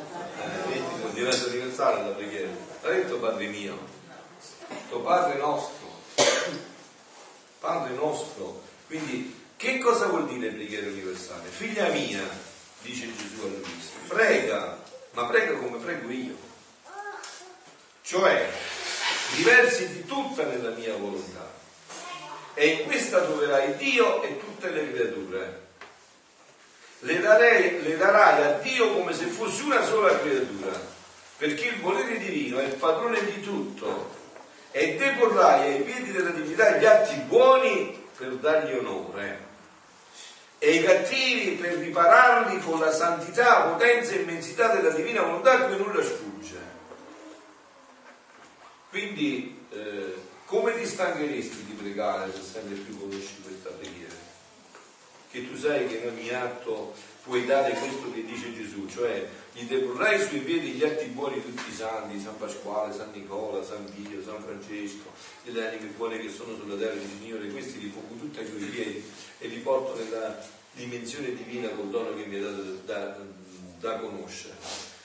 [0.71, 2.51] Eh, non diventa universale la preghiera.
[2.83, 3.79] Ha detto Padre mio,
[4.89, 5.89] tuo Padre nostro.
[7.59, 8.63] Padre nostro.
[8.87, 11.49] Quindi, che cosa vuol dire preghiera universale?
[11.49, 12.23] Figlia mia,
[12.83, 14.79] dice Gesù a Luisa, prega,
[15.13, 16.37] ma prega come prego io.
[18.03, 18.51] Cioè,
[19.37, 20.95] diversi tutta nella mia
[22.61, 25.61] e in questa troverai Dio e tutte le creature.
[26.99, 30.79] Le, darei, le darai a Dio come se fosse una sola creatura,
[31.39, 34.15] perché il volere divino è il padrone di tutto
[34.73, 39.49] e deporrai ai piedi della divinità gli atti buoni per dargli onore
[40.59, 45.79] e i cattivi per ripararli con la santità, potenza e immensità della divina volontà cui
[45.79, 46.59] nulla sfugge.
[48.91, 50.00] Quindi eh,
[50.51, 54.13] come ti stancheresti di pregare se sempre più conosci questa preghiera?
[55.31, 59.63] Che tu sai che in ogni atto puoi dare questo che dice Gesù, cioè gli
[59.63, 64.21] deporrai sui piedi gli atti buoni tutti i santi, San Pasquale, San Nicola, San Pio,
[64.25, 65.13] San Francesco,
[65.45, 68.65] le anime buone che sono sulla terra di Signore, questi li pongo tutti ai tuoi
[68.65, 69.05] piedi
[69.39, 70.37] e li porto nella
[70.73, 73.17] dimensione divina col dono che mi hai dato da,
[73.79, 74.57] da conoscere.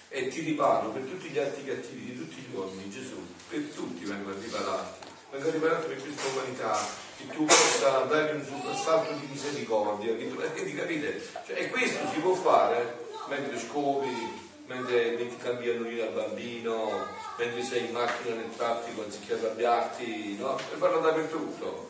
[0.10, 4.06] E ti riparo per tutti gli atti cattivi di tutti gli uomini, Gesù, per tutti
[4.06, 10.16] vengono riparati venga riparato per questa umanità, che tu possa dare un salto di misericordia,
[10.16, 11.30] che tu, ti capite?
[11.46, 17.86] Cioè, e questo si può fare mentre scopi, mentre metti cambiandolino al bambino, mentre sei
[17.86, 20.56] in macchina nel traffico anziché arrabbiarti, no?
[20.56, 21.90] Per farlo dappertutto.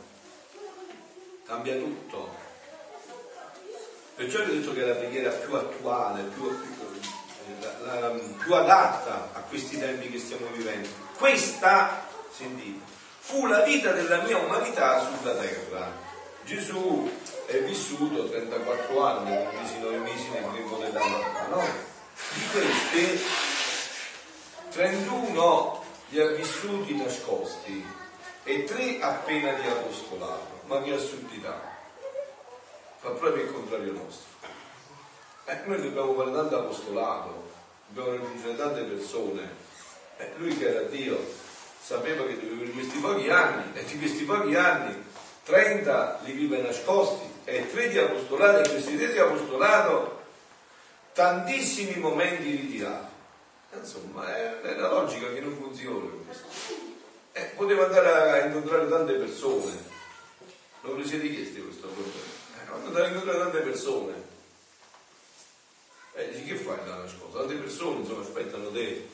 [1.46, 2.44] Cambia tutto.
[4.16, 6.88] Perciò vi ho detto che è la preghiera più attuale, più, più,
[7.84, 10.88] la, più adatta a questi tempi che stiamo vivendo.
[11.18, 12.95] Questa, sentite,
[13.26, 15.92] fu la vita della mia umanità sulla terra.
[16.44, 17.10] Gesù
[17.48, 21.64] è vissuto 34 anni, compresi 9 mesi nel tempo della mamma, no?
[22.34, 23.24] Di questi
[24.70, 27.84] 31 li ha vissuti nascosti
[28.44, 31.60] e 3 appena di apostolato, ma che assurdità.
[33.00, 34.34] Fa proprio il contrario nostro.
[35.46, 37.52] Eh, noi dobbiamo fare tanto apostolato,
[37.88, 39.64] dobbiamo raggiungere tante persone.
[40.18, 41.44] Eh, lui che era Dio
[41.86, 45.04] sapeva che doveva questi pochi anni e di questi pochi anni
[45.44, 50.24] 30 li vive nascosti e 3 di apostolato e questi 3 di apostolato
[51.14, 53.14] tantissimi momenti ritirati.
[53.74, 56.10] Insomma, è, è una logica che non funziona
[57.34, 59.74] eh, poteva andare a incontrare tante persone.
[60.82, 62.82] Non vi siete chiesti questo problema?
[62.82, 64.14] Eh, andare a incontrare tante persone.
[66.14, 67.38] Eh, dici che fai da nascosto?
[67.38, 69.08] Tante persone insomma aspettano te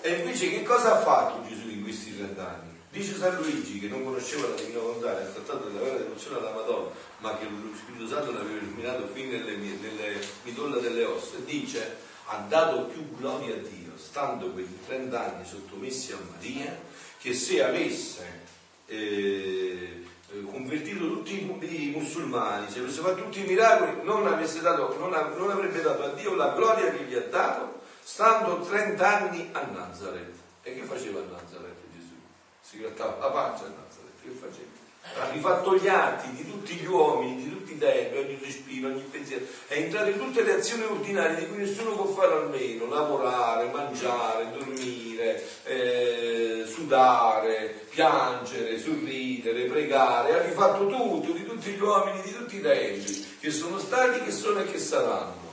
[0.00, 2.72] E invece che cosa ha fatto Gesù in questi trent'anni?
[2.90, 6.52] Dice San Luigi che non conosceva la Divina Volontà nel trattato della vera devozione alla
[6.52, 11.96] Madonna, ma che lo Spirito Santo l'aveva illuminato fin nelle, nelle midolla delle ossa, dice
[12.26, 16.78] ha dato più gloria a Dio, stando quei trent'anni sottomessi a Maria,
[17.18, 18.42] che se avesse
[18.86, 20.04] eh,
[20.50, 24.22] convertito tutti i musulmani, se avesse fatto tutti i miracoli, non,
[24.62, 29.18] dato, non, non avrebbe dato a Dio la gloria che gli ha dato, stando 30
[29.18, 30.42] anni a Nazareth.
[30.62, 32.14] E che faceva a Nazareth Gesù?
[32.60, 34.72] Si grattava la pancia a Nazareth, che faceva?
[35.16, 39.02] Ha rifatto gli atti di tutti gli uomini, di tutti i tempi, ogni respiro, ogni
[39.02, 43.68] pensiero, è entrato in tutte le azioni ordinarie di cui nessuno può fare almeno, lavorare,
[43.70, 52.32] mangiare, dormire, eh, sudare, piangere, sorridere, pregare, ha rifatto tutto di tutti gli uomini, di
[52.32, 55.43] tutti i tempi, che sono stati, che sono e che saranno.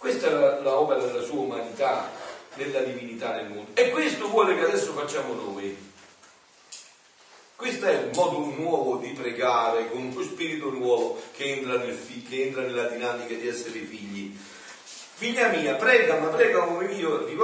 [0.00, 2.10] Questa è l'opera della sua umanità,
[2.54, 3.72] della divinità nel mondo.
[3.74, 5.76] E questo vuole che adesso facciamo noi.
[7.54, 12.22] Questo è il modo nuovo di pregare, con uno spirito nuovo che entra, nel fi-
[12.22, 14.34] che entra nella dinamica di essere figli.
[15.16, 17.36] Figlia mia, prega, ma prega come io, di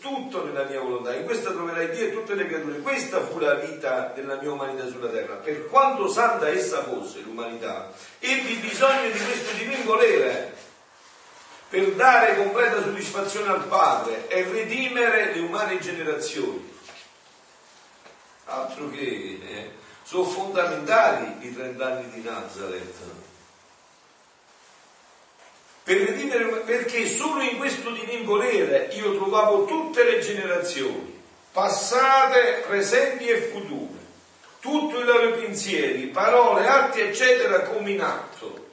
[0.00, 1.14] tutto nella mia volontà.
[1.14, 2.80] In questa troverai Dio e tutte le creature.
[2.80, 5.34] Questa fu la vita della mia umanità sulla terra.
[5.34, 10.70] Per quanto santa essa fosse, l'umanità, ebbi bisogno di questo divino volere
[11.72, 16.68] per dare completa soddisfazione al Padre e redimere le umane generazioni
[18.52, 19.70] altro che eh,
[20.02, 22.96] sono fondamentali i 30 anni di Nazareth.
[25.84, 31.20] Per redimere, perché solo in questo divin volere io trovavo tutte le generazioni,
[31.50, 34.00] passate, presenti e future,
[34.60, 38.70] tutti i loro pensieri, parole, atti, eccetera, come in atto.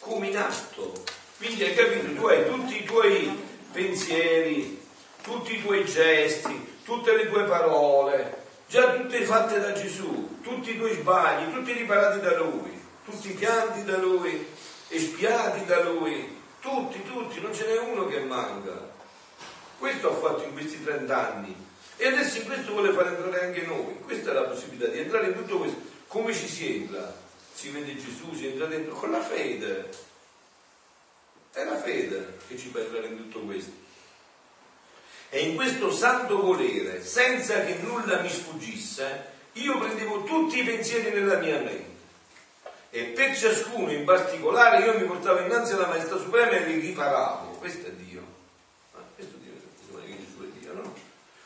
[0.00, 1.19] Come in atto.
[1.40, 4.78] Quindi hai capito, tu hai tutti i tuoi pensieri,
[5.22, 10.76] tutti i tuoi gesti, tutte le tue parole, già tutte fatte da Gesù, tutti i
[10.76, 14.46] tuoi sbagli, tutti riparati da Lui, tutti pianti da Lui,
[14.88, 18.90] espiati da Lui, tutti, tutti, non ce n'è uno che manca.
[19.78, 21.56] Questo ha fatto in questi 30 anni
[21.96, 23.96] e adesso in questo vuole far entrare anche noi.
[24.04, 25.78] Questa è la possibilità di entrare in tutto questo.
[26.06, 27.16] Come ci si entra?
[27.54, 30.08] Si vede Gesù, si entra dentro con la fede.
[31.52, 33.72] È la fede che ci fa in tutto questo.
[35.30, 41.10] E in questo santo volere, senza che nulla mi sfuggisse, io prendevo tutti i pensieri
[41.10, 41.88] nella mia mente.
[42.90, 47.52] E per ciascuno in particolare io mi portavo innanzi alla Maestà Suprema e li riparavo.
[47.58, 48.20] Questo è Dio.
[48.94, 50.94] Ah, questo è Dio, insomma, che Gesù è Dio, no?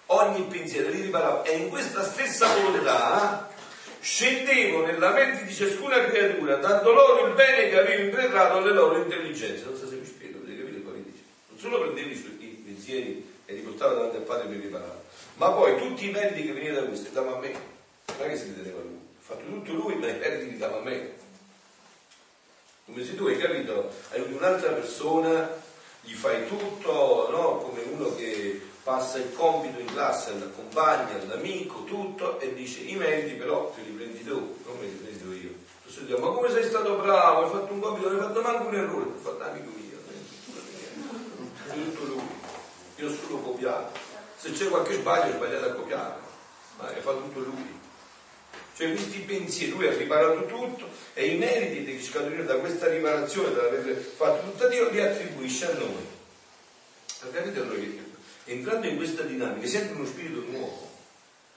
[0.06, 1.44] Ogni pensiero li riparavo.
[1.44, 3.52] E in questa stessa volontà
[4.00, 8.98] scendevo nella mente di ciascuna creatura, dando loro il bene che avevo impretrato alle loro
[8.98, 9.64] intelligenze.
[9.64, 11.22] Non so se mi spiego, avete capito cosa dice?
[11.48, 15.02] Non solo prendevi i pensieri e li portava davanti al padre per riparare.
[15.36, 18.28] Ma poi tutti i meriti che venivano da questo li dava a me, non è
[18.28, 20.82] che si li teneva lui, ha fatto tutto lui, ma i meriti li dava a
[20.82, 21.12] me.
[22.84, 25.62] Come se tu hai capito, aiuti un'altra persona,
[26.02, 27.56] gli fai tutto, no?
[27.56, 33.36] come uno che passa il compito in classe all'accompagna, all'amico, tutto, e dice i meriti
[33.36, 36.18] però te li prendi tu, non me li prendo io.
[36.18, 39.04] Ma come sei stato bravo, hai fatto un compito, non hai fatto manco un errore,
[39.04, 39.84] hai fatto amico mio,
[41.74, 42.22] tutto lui
[42.96, 43.10] io ho
[43.64, 43.98] copiato.
[44.36, 46.14] Se c'è qualche sbaglio, ho sbagliato a copiare,
[46.78, 47.82] ma è fatto tutto lui.
[48.76, 53.54] Cioè questi pensieri, lui ha riparato tutto e i meriti che scaturino da questa riparazione,
[53.54, 56.12] da aver fatto tutto Dio, li attribuisce a noi.
[57.32, 58.02] Capite allora che
[58.44, 60.90] entrando in questa dinamica sempre uno spirito nuovo,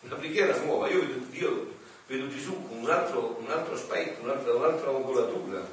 [0.01, 4.53] una preghiera nuova, io vedo, io vedo Gesù con un altro, un altro aspetto, un'altra,
[4.53, 5.67] un'altra angolatura.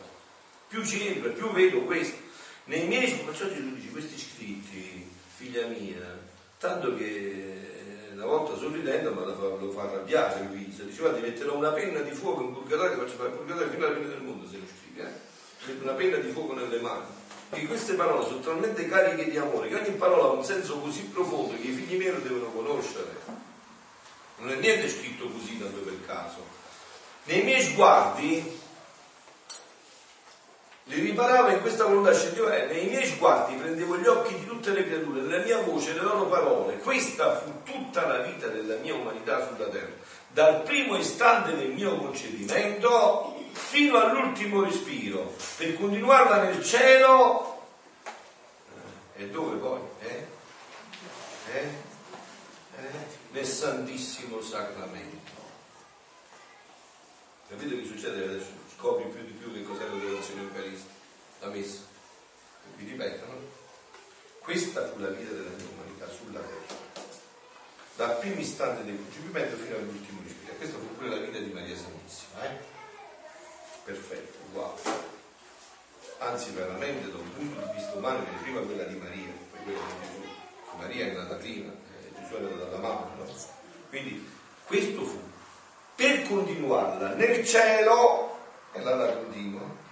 [0.66, 2.16] Più ci entro, più vedo questo.
[2.64, 6.23] Nei miei, perciò Gesù dice, questi scritti figlia mia,
[6.64, 11.72] tanto che eh, una volta sorridendo ma lo fa, arrabbiare Luisa, diceva ti metterò una
[11.72, 14.56] penna di fuoco in purgatorio, faccio fare il purgatorio fino alla fine del mondo se
[14.56, 15.82] non scrivi, eh?
[15.82, 17.04] Una penna di fuoco nelle mani.
[17.50, 21.02] E queste parole sono talmente cariche di amore che ogni parola ha un senso così
[21.02, 23.12] profondo che i figli miei lo devono conoscere.
[24.38, 26.38] Non è niente scritto così tanto per caso.
[27.24, 28.60] Nei miei sguardi
[30.86, 34.70] li riparava in questa volontà scendeva e nei miei sguardi prendevo gli occhi di tutte
[34.72, 36.78] le creature, la mia voce, le loro parole.
[36.78, 39.92] Questa fu tutta la vita della mia umanità sulla terra,
[40.28, 47.62] dal primo istante del mio concedimento fino all'ultimo respiro, per continuarla nel cielo.
[49.16, 49.80] Eh, e dove poi?
[50.00, 50.26] Eh?
[51.54, 51.68] Eh?
[52.76, 53.22] Eh?
[53.30, 55.32] Nel Santissimo Sacramento.
[57.48, 58.63] Capite che succede adesso?
[58.76, 60.92] Scopri più di più che cos'è l'adorazione eucaristica,
[61.40, 61.80] la messa.
[62.76, 63.38] Vi ripeto, no?
[64.40, 66.40] Questa fu la vita della mia umanità sulla
[67.96, 70.54] dal primo istante del concepimento fino all'ultimo respiro.
[70.56, 72.56] Questa fu pure la vita di Maria Santissima, eh?
[73.84, 74.80] Perfetto, uguale.
[76.18, 79.78] Anzi, veramente da un punto di vista umano, viene prima quella di Maria, poi quella
[79.78, 80.76] di Gesù.
[80.76, 83.26] Maria è nata prima, eh, Gesù nato dalla mamma, no?
[83.88, 84.28] Quindi
[84.64, 85.20] questo fu
[85.94, 88.33] per continuarla nel cielo,
[88.74, 89.82] e là la continua.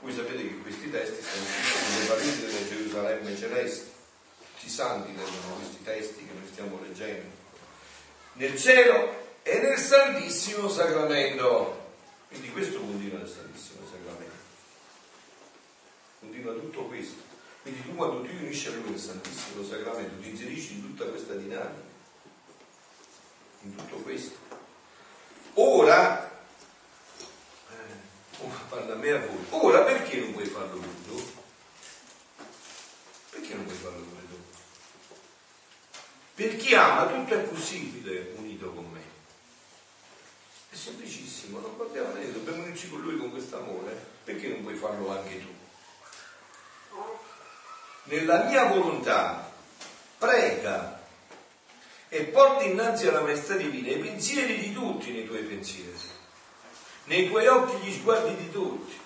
[0.00, 3.92] Voi sapete che questi testi sono scritti nelle pareti della Gerusalemme celeste
[4.62, 7.30] tutti i santi leggono questi testi che noi stiamo leggendo,
[8.34, 11.90] nel cielo e nel Santissimo Sacramento.
[12.28, 14.36] Quindi questo continua nel Santissimo Sacramento.
[16.20, 17.20] Continua tutto questo.
[17.62, 21.34] Quindi tu quando ti unisci a lui nel Santissimo Sacramento ti inserisci in tutta questa
[21.34, 21.82] dinamica,
[23.62, 24.36] in tutto questo.
[25.54, 26.31] Ora,
[28.68, 31.32] parla a me a voi, ora perché non puoi farlo tu?
[33.30, 34.10] Perché non puoi farlo tu?
[36.34, 39.00] Per chi ama tutto è possibile unito con me.
[40.70, 44.10] È semplicissimo, non guardiamo niente, dobbiamo unirci con lui con questo amore.
[44.24, 45.60] Perché non puoi farlo anche tu?
[48.04, 49.52] Nella mia volontà,
[50.18, 51.00] prega
[52.08, 55.96] e porti innanzi alla maestà divina i pensieri di tutti nei tuoi pensieri,
[57.04, 59.00] nei tuoi occhi gli sguardi di tutti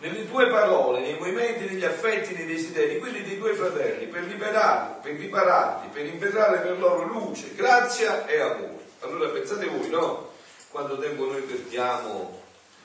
[0.00, 5.00] nelle tue parole, nei movimenti, negli affetti, nei desideri, quelli dei tuoi fratelli, per liberarli,
[5.02, 8.88] per ripararli, per impetrare per loro luce, grazia e amore.
[9.00, 10.32] Allora pensate voi, no?
[10.70, 12.38] Quanto tempo noi perdiamo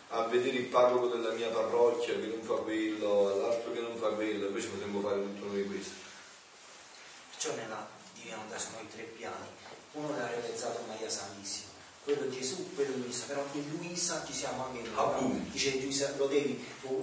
[0.09, 4.09] a vedere il parroco della mia parrocchia che non fa quello, l'altro che non fa
[4.09, 5.93] quello, invece potremmo fare tutto noi questo.
[7.31, 9.47] Perciò nella Divina Volontà sono i tre piani.
[9.93, 11.74] Uno l'ha realizzato Maria Santissima
[12.05, 15.49] quello Gesù, quello Luisa, però in Luisa ci siamo anche noi.
[15.51, 16.93] Dice Luisa lo devi uh,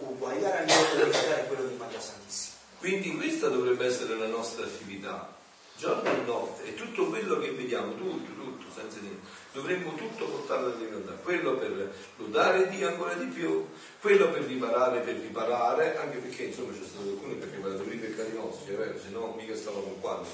[0.00, 2.56] uguagliare a noi, devi fare quello di Maria Santissima.
[2.80, 5.32] Quindi questa dovrebbe essere la nostra attività,
[5.78, 10.66] giorno e notte, e tutto quello che vediamo, tutto, tutto, senza niente, dovremmo tutto portarlo
[10.66, 13.68] alla divinità, quello per lodare Dio ancora di più,
[14.00, 17.96] quello per riparare, per riparare, anche perché insomma c'è stato qualcuno che ha riparato i
[17.96, 20.26] peccati nostri, è vero, se no mica stavamo qua, no?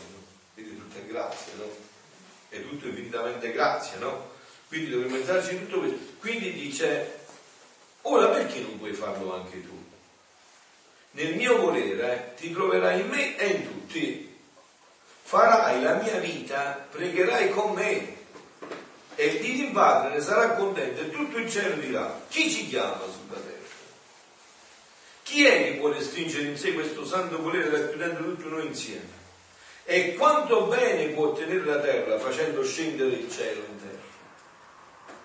[0.55, 1.90] quindi tutto è grazia, no?
[2.51, 4.33] È tutto infinitamente grazia, no?
[4.69, 5.99] Quindi dovremmo pensarci in tutto questo.
[6.19, 7.21] Quindi dice,
[8.03, 9.79] ora perché non puoi farlo anche tu?
[11.13, 14.39] Nel mio volere ti troverai in me e in tutti.
[15.23, 18.19] Farai la mia vita, pregherai con me
[19.15, 23.03] e il Dio Padre ne sarà contento e tutto il cielo dirà, chi ci chiama
[23.03, 23.59] sulla terra?
[25.23, 29.20] Chi è che vuole stringere in sé questo santo volere racchiudendo tutto noi insieme?
[29.93, 34.07] E quanto bene può ottenere la terra facendo scendere il cielo in terra?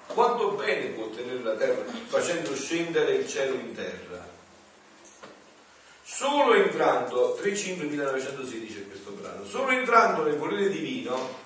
[0.07, 4.28] Quanto bene può ottenere la terra facendo scendere il cielo in terra?
[6.01, 11.38] Solo entrando, 3.5 1916 è questo brano, solo entrando nel volere divino,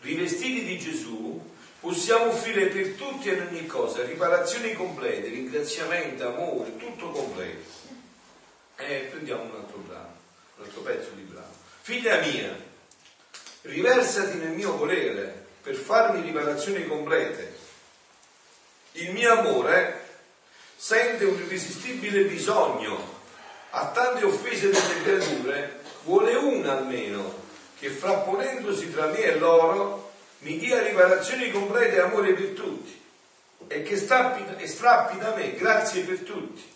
[0.00, 1.38] rivestiti di Gesù,
[1.78, 7.68] possiamo offrire per tutti e in ogni cosa riparazioni complete, ringraziamento, amore, tutto completo.
[8.76, 10.14] E prendiamo un altro brano,
[10.56, 11.55] un altro pezzo di brano.
[11.86, 12.52] Figlia mia,
[13.62, 17.56] riversati nel mio volere per farmi rivelazioni complete.
[18.94, 20.00] Il mio amore
[20.74, 23.20] sente un irresistibile bisogno,
[23.70, 27.42] a tante offese delle creature, vuole una almeno,
[27.78, 30.10] che frapponendosi tra me e loro
[30.40, 33.00] mi dia rivelazioni complete e amore per tutti,
[33.68, 36.74] e che strappi, e strappi da me grazie per tutti.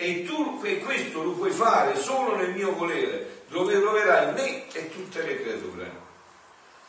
[0.00, 5.22] E tu questo lo puoi fare solo nel mio volere, dove troverai me e tutte
[5.22, 5.90] le creature.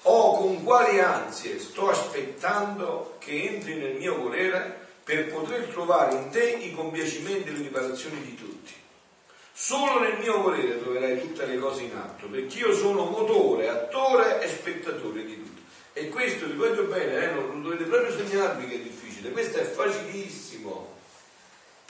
[0.03, 6.29] Oh, con quali ansie sto aspettando che entri nel mio volere per poter trovare in
[6.29, 8.73] te i compiacimenti e le riparazioni di tutti.
[9.51, 14.39] Solo nel mio volere troverai tutte le cose in atto, perché io sono motore, attore
[14.39, 15.61] e spettatore di tutto.
[15.93, 19.63] E questo, vi voglio bene, eh, non dovete proprio segnarvi che è difficile, questo è
[19.63, 20.97] facilissimo.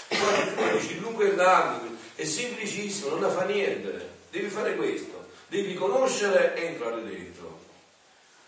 [0.10, 4.18] Dici lungo e largo, è semplicissimo, non la fa niente.
[4.32, 7.60] Devi fare questo, devi conoscere e entrare dentro.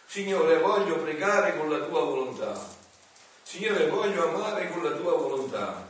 [0.05, 2.79] Signore, voglio pregare con la tua volontà.
[3.43, 5.87] Signore, voglio amare con la tua volontà.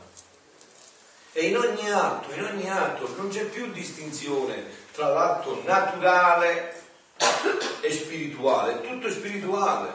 [1.32, 6.82] E in ogni atto, in ogni atto non c'è più distinzione tra l'atto naturale
[7.80, 9.90] e spirituale, è tutto spirituale.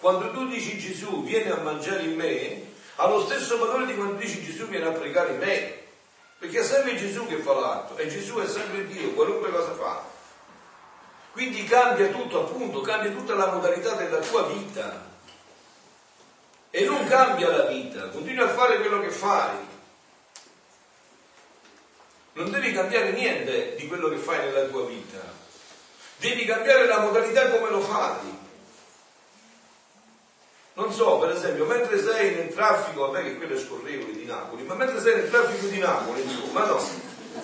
[0.00, 4.14] Quando tu dici Gesù viene a mangiare in me, ha lo stesso valore di quando
[4.14, 5.84] dici Gesù viene a pregare me.
[6.38, 10.04] Perché è sempre Gesù che fa l'atto e Gesù è sempre Dio, qualunque cosa fa.
[11.32, 15.04] Quindi cambia tutto, appunto, cambia tutta la modalità della tua vita.
[16.70, 19.56] E non cambia la vita, continua a fare quello che fai.
[22.34, 25.18] Non devi cambiare niente di quello che fai nella tua vita.
[26.18, 28.45] Devi cambiare la modalità come lo fai.
[30.76, 34.62] Non so, per esempio, mentre sei nel traffico, vabbè che quello è scorrevole di Napoli,
[34.64, 36.86] ma mentre sei nel traffico di Napoli, insomma, no,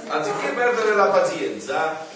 [0.09, 2.07] anziché perdere la pazienza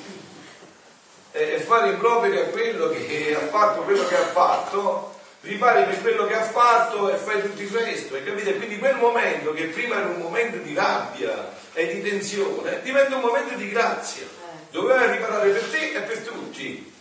[1.33, 6.27] e fare improperi a quello che ha fatto quello che ha fatto, ripari per quello
[6.27, 8.53] che ha fatto e fai tutto il resto, hai capito?
[8.53, 13.23] Quindi quel momento che prima era un momento di rabbia e di tensione, diventa un
[13.23, 14.27] momento di grazia.
[14.71, 16.93] Doveva riparare per te e per tutti.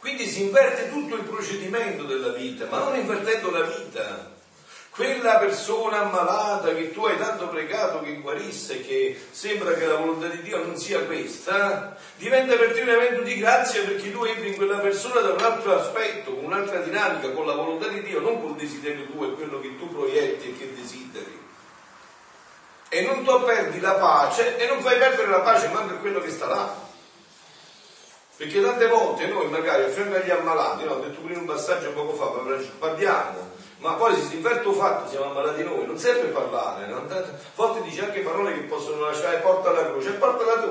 [0.00, 4.38] Quindi si inverte tutto il procedimento della vita, ma non invertendo la vita.
[4.88, 10.26] Quella persona ammalata che tu hai tanto pregato che guarisse, che sembra che la volontà
[10.28, 14.48] di Dio non sia questa, diventa per te un evento di grazia perché tu entri
[14.48, 18.20] in quella persona da un altro aspetto, con un'altra dinamica, con la volontà di Dio,
[18.20, 21.38] non col desiderio tuo e quello che tu proietti e che desideri.
[22.88, 26.20] E non tu perdi la pace e non fai perdere la pace manco a quello
[26.20, 26.88] che sta là.
[28.40, 31.92] Perché tante volte noi magari a fianco agli ammalati, no, ho detto prima un passaggio
[31.92, 32.32] poco fa,
[32.78, 37.04] parliamo, ma poi se si inverte il fatto siamo ammalati noi, non serve parlare, no?
[37.06, 37.24] a
[37.54, 40.70] volte dice anche parole che possono lasciare, porta la croce, portala tu.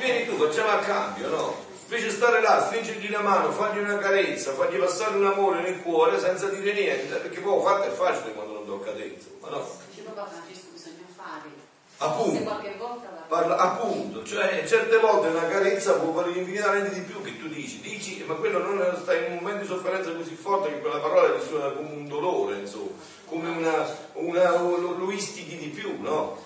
[0.00, 1.64] Vieni tu, facciamo a cambio, no?
[1.84, 6.18] Invece stare là, stringergli la mano, fargli una carezza, fargli passare un amore nel cuore
[6.18, 9.70] senza dire niente, perché poi fatto è facile quando non tocca dentro, ma no?
[9.88, 11.57] Dice papà Francesco bisogna fare
[12.00, 12.60] Appunto,
[13.26, 17.80] parla, appunto, cioè certe volte una carezza può valere infinitamente di più che tu dici,
[17.80, 21.36] dici, ma quello non sta in un momento di sofferenza così forte che quella parola
[21.36, 22.90] ti suona come un dolore, insomma,
[23.24, 26.40] come una, una lo, lo istichi di più, no?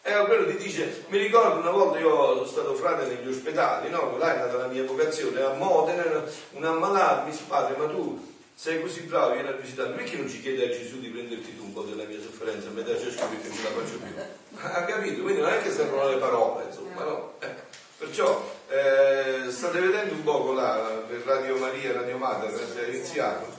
[0.00, 4.16] E quello ti dice, mi ricordo una volta io sono stato frate negli ospedali, no?
[4.16, 8.28] Là è nata la mia vocazione, a Modena, un ammalato mi dice, padre, ma tu
[8.54, 11.64] sei così bravo, vieni a visitarmi, perché non ci chiedi a Gesù di prenderti tu
[11.64, 14.39] un po' della mia sofferenza e metterci a perché non ce la faccio più?
[14.62, 15.22] Ha capito?
[15.22, 17.34] Quindi non è che servono le parole, insomma, no?
[17.38, 17.62] Ecco.
[17.96, 23.58] Perciò eh, state vedendo un poco là per Radio Maria, Radio Mater, è iniziato.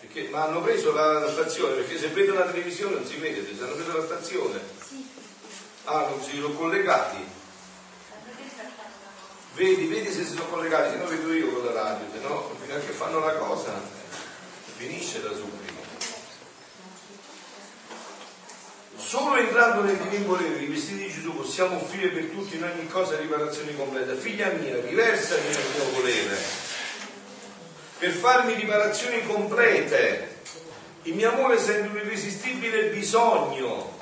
[0.00, 3.46] Perché, ma hanno preso la, la, stazione, perché se vedono la televisione non si vede,
[3.56, 4.60] se hanno preso la stazione.
[5.84, 7.24] Ah, non si sono collegati.
[9.54, 12.50] Vedi, vedi se si sono collegati, se no vedo io con la radio, se no
[12.60, 13.72] fino a che fanno la cosa
[14.76, 15.76] finisce da subito.
[19.76, 23.18] Solo entrando nel divino volere, rivestiti di Gesù, possiamo offrire per tutti in ogni cosa
[23.18, 24.14] riparazione completa.
[24.14, 26.36] Figlia mia, riversami nel mio volere,
[27.98, 30.34] per farmi riparazioni complete.
[31.02, 34.00] Il mio amore sente un irresistibile bisogno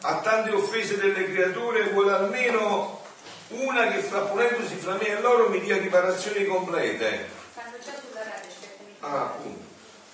[0.00, 3.00] a tante offese delle creature, vuole almeno
[3.50, 7.28] una che frapponendosi fra me e loro mi dia riparazioni complete.
[9.00, 9.64] Ah, appunto.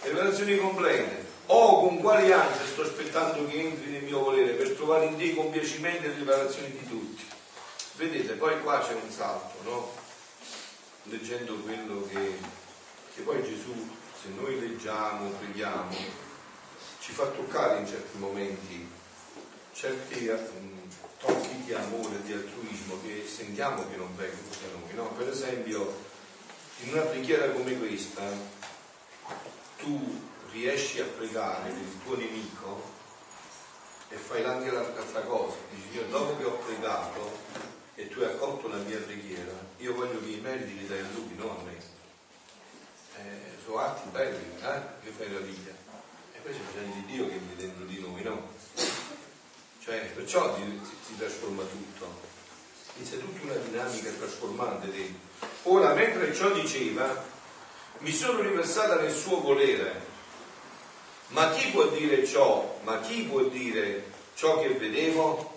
[0.02, 1.25] Riparazioni complete.
[1.48, 5.32] Oh, con quali ansie sto aspettando che entri nel mio volere per trovare in te
[5.32, 7.24] compiacimento e riparazioni di tutti.
[7.94, 9.92] Vedete, poi qua c'è un salto, no?
[11.04, 12.36] Leggendo quello che,
[13.14, 13.72] che poi Gesù,
[14.20, 15.94] se noi leggiamo, preghiamo,
[16.98, 18.88] ci fa toccare in certi momenti
[19.72, 20.80] certi um,
[21.20, 24.94] tocchi di amore, di altruismo che sentiamo che non vengono da noi.
[24.94, 25.12] No?
[25.16, 25.96] Per esempio,
[26.80, 28.22] in una preghiera come questa,
[29.76, 32.82] tu riesci a pregare per il tuo nemico
[34.08, 35.56] e fai anche l'altra cosa.
[35.70, 37.38] Dici, io dopo che ho pregato
[37.94, 41.06] e tu hai accolto la mia preghiera, io voglio che i meriti li dai a
[41.12, 41.76] lui, non a me.
[43.18, 44.80] Eh, sono atti belli, eh?
[45.02, 45.72] Che meraviglia.
[46.32, 48.48] E poi c'è bisogno di Dio che vive dentro di noi, no?
[49.82, 52.24] Cioè, perciò si, si trasforma tutto.
[52.96, 55.34] Inizia tutta una dinamica trasformante dentro.
[55.64, 57.24] Ora, mentre ciò diceva,
[57.98, 60.14] mi sono riversata nel suo volere.
[61.28, 62.78] Ma chi può dire ciò?
[62.82, 64.04] Ma chi può dire
[64.34, 65.54] ciò che vedevo?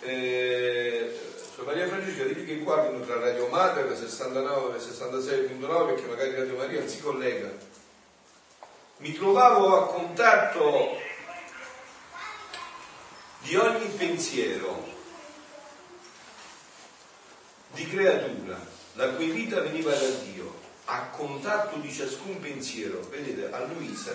[0.00, 1.18] Eh,
[1.64, 6.88] Maria Francesca, digli che guardino tra Radio Mater 69 e 66.9 perché magari Radio Maria
[6.88, 7.48] si collega.
[8.98, 10.98] Mi trovavo a contatto
[13.40, 14.98] di ogni pensiero
[17.72, 18.58] di creatura
[18.94, 24.14] la cui vita veniva da Dio a contatto di ciascun pensiero vedete a Luisa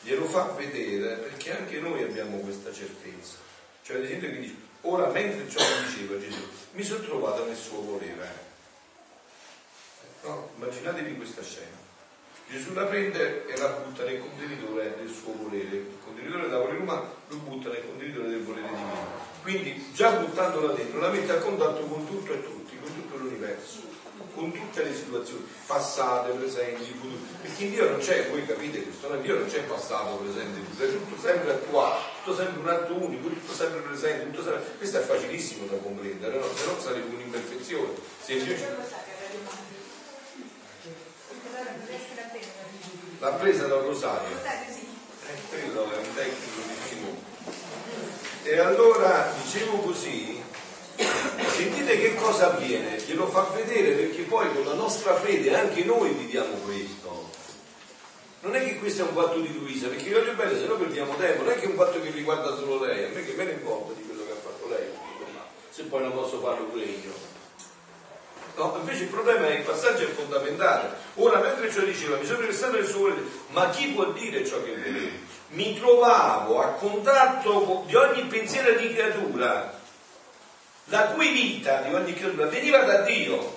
[0.00, 3.36] glielo fa vedere perché anche noi abbiamo questa certezza
[3.82, 7.82] cioè ad esempio che dice ora mentre ciò diceva Gesù mi sono trovato nel suo
[7.82, 8.46] volere
[10.22, 10.50] no?
[10.56, 11.86] immaginatevi questa scena
[12.50, 16.78] Gesù la prende e la butta nel contenitore del suo volere, il contenitore della volere
[16.78, 19.26] umano lo butta nel contenitore del volere divino.
[19.42, 23.87] Quindi già buttandola dentro la mette a contatto con tutto e tutti, con tutto l'universo.
[24.34, 29.12] Con tutte le situazioni, passate, presenti, future, perché in Dio non c'è, voi capite questo,
[29.14, 33.28] in Dio non c'è passato, presente, è tutto sempre attuale, tutto sempre un atto unico,
[33.28, 34.62] tutto sempre presente, tutto sempre...
[34.76, 36.46] questo è facilissimo da comprendere, no?
[36.54, 37.92] se no sarebbe un'imperfezione.
[38.22, 38.64] Se Dio ci...
[43.20, 44.36] L'ha presa dal rosario.
[44.36, 47.18] Eh, quello è un tecnico di Simone.
[48.44, 50.37] E allora dicevo così,
[50.98, 56.10] Sentite che cosa avviene, glielo fa vedere perché poi con la nostra fede anche noi
[56.10, 57.30] viviamo questo.
[58.40, 61.14] Non è che questo è un fatto di Luisa, perché voglio bene, se no perdiamo
[61.16, 63.44] tempo, non è che è un fatto che riguarda solo lei, a me che me
[63.44, 64.88] ne importa di quello che ha fatto lei,
[65.70, 67.12] se poi non posso farlo pure io.
[68.56, 70.90] No, invece il problema è il passaggio è fondamentale.
[71.14, 74.60] Ora, mentre ciò diceva, mi sono restato nel suo volere, ma chi può dire ciò
[74.62, 75.16] che vedevo?
[75.50, 79.77] Mi trovavo a contatto di ogni pensiero di creatura
[80.88, 83.56] la cui vita di ogni creatura veniva da Dio.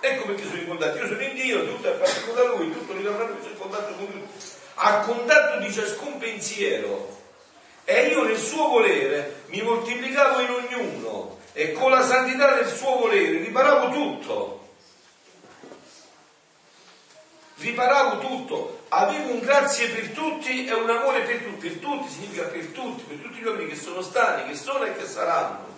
[0.00, 0.98] Ecco perché sono in contatto.
[0.98, 3.58] Io sono in Dio, tutto è partito da Lui, tutto ritorna da Lui, sono in
[3.58, 4.26] contatto con Lui.
[4.74, 7.20] A contatto di ciascun pensiero.
[7.84, 12.96] E io nel suo volere mi moltiplicavo in ognuno e con la santità del suo
[12.96, 14.60] volere riparavo tutto.
[17.56, 21.68] Riparavo tutto, avevo un grazie per tutti e un amore per tutti.
[21.68, 24.96] Per tutti significa per tutti, per tutti gli uomini che sono stati, che sono e
[24.96, 25.71] che saranno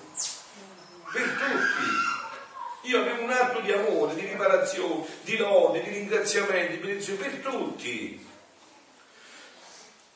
[1.15, 2.89] per tutti.
[2.89, 7.39] Io avevo un atto di amore, di riparazione, di lode, di ringraziamento, di benedizione per
[7.39, 8.27] tutti.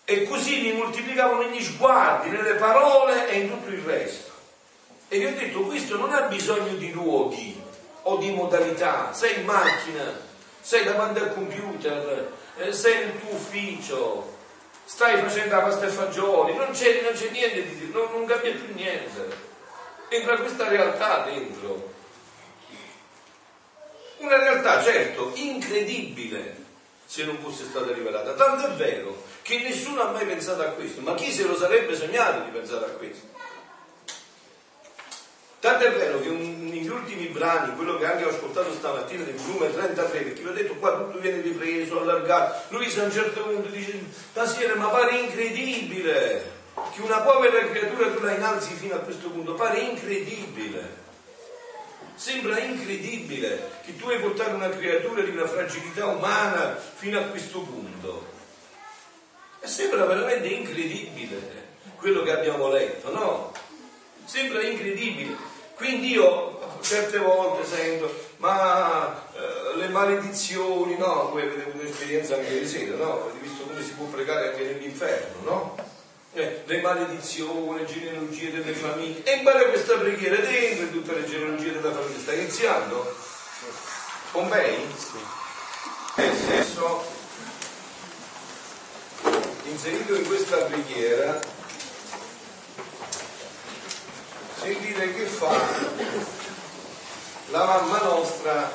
[0.05, 4.33] E così mi moltiplicavo negli sguardi, nelle parole e in tutto il resto.
[5.09, 7.63] E vi ho detto, questo non ha bisogno di luoghi
[8.03, 9.13] o di modalità.
[9.15, 10.21] Sei in macchina,
[10.61, 14.37] sei davanti al computer, eh, sei nel tuo ufficio,
[14.85, 18.53] stai facendo la pasta e fagioli, non c'è, non c'è niente di non, non cambia
[18.53, 19.48] più niente
[20.09, 21.95] entra questa realtà dentro.
[24.19, 26.57] Una realtà, certo, incredibile
[27.07, 28.35] se non fosse stata rivelata.
[28.35, 31.97] Tanto è vero che nessuno ha mai pensato a questo, ma chi se lo sarebbe
[31.97, 33.27] sognato di pensare a questo?
[35.61, 39.73] Tanto è vero che negli ultimi brani, quello che anche ho ascoltato stamattina del volume
[39.73, 43.69] 33, perché vi ho detto qua tutto viene ripreso, allargato, lui a un certo punto
[43.69, 44.01] dice,
[44.77, 46.58] ma pare incredibile,
[46.93, 51.07] che una povera creatura tu la innalzi fino a questo punto, pare incredibile.
[52.15, 57.61] Sembra incredibile che tu hai portato una creatura di una fragilità umana fino a questo
[57.61, 58.27] punto.
[59.61, 61.67] E sembra veramente incredibile
[61.97, 63.53] quello che abbiamo letto, no?
[64.25, 65.37] Sembra incredibile.
[65.75, 71.31] Quindi io certe volte sento, ma eh, le maledizioni, no?
[71.31, 73.23] Voi avete avuto un'esperienza anche ieri sera, no?
[73.23, 75.77] Avete visto come si può pregare anche nell'inferno, no?
[76.39, 79.23] Eh, le maledizioni, le genealogie delle famiglie.
[79.25, 82.21] E impara questa preghiera dentro in tutte le genealogie della famiglia.
[82.21, 83.17] Stai iniziando?
[84.31, 84.87] Pompei?
[86.15, 87.05] Nel senso,
[89.65, 91.41] inserito in questa preghiera,
[94.61, 95.57] sentite che fa
[97.51, 98.71] la mamma nostra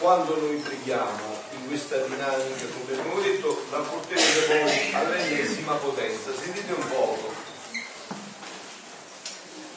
[0.00, 6.30] quando noi preghiamo in questa dinamica, come abbiamo detto, la porterete poi all'ennesima potenza.
[6.34, 7.32] Sentite un poco.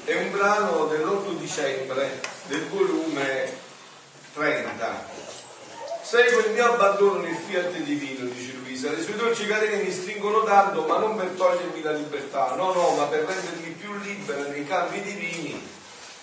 [0.05, 3.53] È un brano dell'8 dicembre del volume
[4.33, 5.11] 30.
[6.03, 8.91] Seguo il mio abbandono nel fiat divino, dice Luisa.
[8.91, 12.95] Le sue dolci catene mi stringono tanto, ma non per togliermi la libertà, no, no,
[12.95, 15.71] ma per rendermi più libera nei campi divini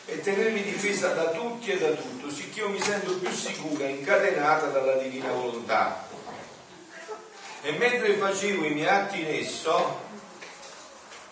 [0.07, 1.90] e tenermi difesa da tutti e da
[2.30, 6.06] sicché io mi sento più sicura, incatenata dalla divina volontà.
[7.62, 10.00] E mentre facevo i miei atti in esso,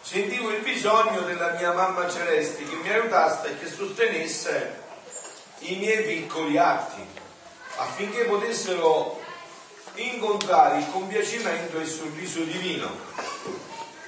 [0.01, 4.83] sentivo il bisogno della mia mamma celeste che mi aiutasse e che sostenesse
[5.61, 7.03] i miei piccoli atti,
[7.77, 9.21] affinché potessero
[9.95, 12.91] incontrare il compiacimento e il sorriso divino.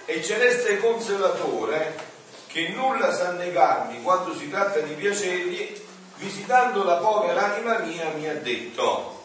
[0.05, 2.09] E il celeste consolatore
[2.47, 5.89] che nulla sa negarmi quando si tratta di piacergli,
[6.21, 9.25] visitando la povera anima mia mi ha detto,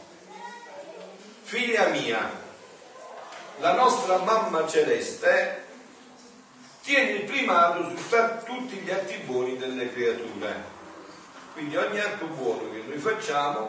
[1.44, 2.32] figlia mia,
[3.60, 5.64] la nostra mamma celeste
[6.82, 7.96] tiene il primato su
[8.46, 10.74] tutti gli atti buoni delle creature.
[11.54, 13.68] Quindi ogni atto buono che noi facciamo,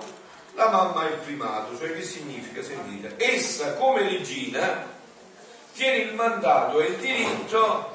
[0.54, 4.94] la mamma ha il primato, cioè che significa, sentite, essa come regina
[5.74, 7.94] tiene il mandato e il diritto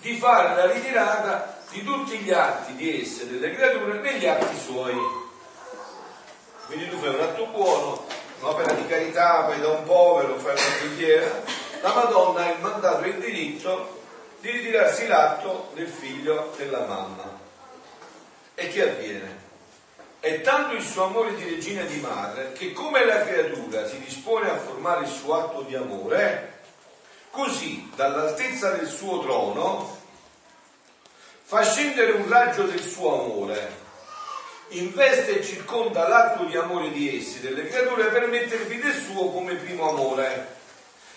[0.00, 4.94] di fare la ritirata di tutti gli atti di esse, delle creature, negli atti suoi.
[6.66, 8.06] Quindi tu fai un atto buono,
[8.40, 11.42] un'opera di carità, vai da un povero, fai una preghiera,
[11.80, 14.00] la Madonna ha il mandato e il diritto
[14.40, 17.40] di ritirarsi l'atto del figlio della mamma.
[18.54, 19.40] E che avviene?
[20.20, 24.50] È tanto il suo amore di regina di madre che come la creatura si dispone
[24.50, 26.60] a formare il suo atto di amore,
[27.30, 30.00] così dall'altezza del suo trono
[31.52, 33.76] fa scendere un raggio del suo amore,
[34.68, 39.56] investe e circonda l'atto di amore di essi, delle creature, per mettervi del suo come
[39.56, 40.60] primo amore.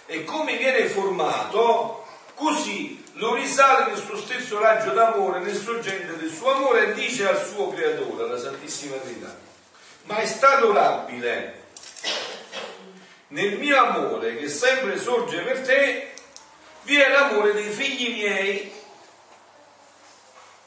[0.08, 6.30] E come viene formato, così lo risale nel suo stesso raggio d'amore, nel sorgente del
[6.30, 9.34] suo amore, e dice al suo creatore, alla Santissima Trinità,
[10.04, 11.64] ma è stato labile.
[13.30, 16.12] Nel mio amore che sempre sorge per te,
[16.82, 18.75] vi è l'amore dei figli miei,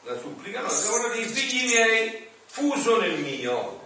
[0.09, 3.79] la supplica no, l'amore dei figli miei fuso nel mio,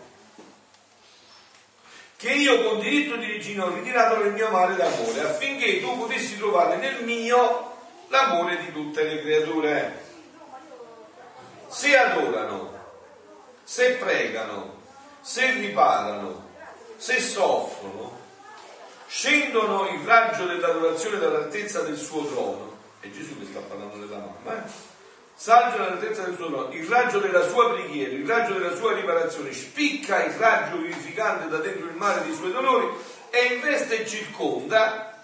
[2.15, 6.37] che io con diritto di regina ho ritirato nel mio mare d'amore, affinché tu potessi
[6.37, 7.75] trovare nel mio
[8.07, 10.01] l'amore di tutte le creature.
[11.67, 12.71] Se adorano,
[13.63, 14.81] se pregano,
[15.19, 16.51] se riparano,
[16.95, 18.17] se soffrono,
[19.07, 22.77] scendono il raggio dell'adorazione dall'altezza del suo trono.
[23.01, 24.92] È Gesù che sta parlando della mamma, eh?
[25.43, 29.51] Salgono all'altezza del suo trono, il raggio della sua preghiera, il raggio della sua riparazione,
[29.51, 32.87] spicca il raggio vivificante da dentro il mare dei suoi dolori
[33.29, 35.21] e investe e circonda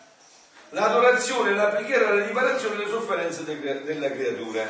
[0.71, 4.67] l'adorazione, la preghiera, la riparazione delle sofferenze della creatura.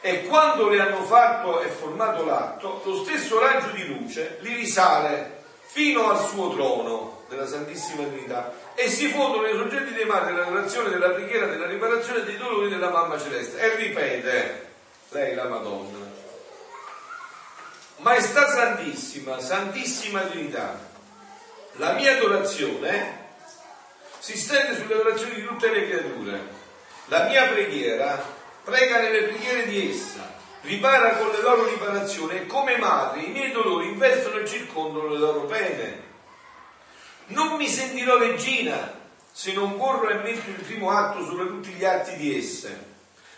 [0.00, 5.44] E quando le hanno fatto e formato l'atto, lo stesso raggio di luce li risale
[5.66, 10.90] fino al suo trono della Santissima Trinità e si fondono nei soggetti dei mali dell'adorazione,
[10.90, 13.58] della preghiera, della riparazione dei dolori della mamma celeste.
[13.58, 14.66] E ripete,
[15.10, 16.04] lei la Madonna.
[17.98, 20.78] Maestà Santissima, Santissima Trinità,
[21.72, 23.24] la mia adorazione
[24.18, 26.54] si stende sulle orazioni di tutte le creature.
[27.06, 28.22] La mia preghiera
[28.64, 33.52] prega nelle preghiere di essa, ripara con le loro riparazioni e come madri i miei
[33.52, 36.05] dolori investono e circondano le loro pene.
[37.28, 38.94] Non mi sentirò regina
[39.32, 42.94] se non corro e metto il primo atto su tutti gli atti di esse,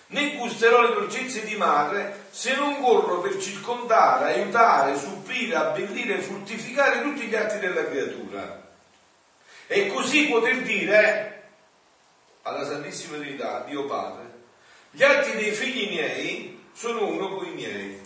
[0.09, 6.23] né gusterò le dolcezze di madre se non corro per circondare, aiutare, supplire, abbellire e
[6.23, 8.67] fruttificare tutti gli atti della creatura
[9.67, 11.51] e così poter dire
[12.43, 14.25] alla Santissima Trinità, Dio Padre,
[14.91, 18.01] gli atti dei figli miei sono uno con i miei.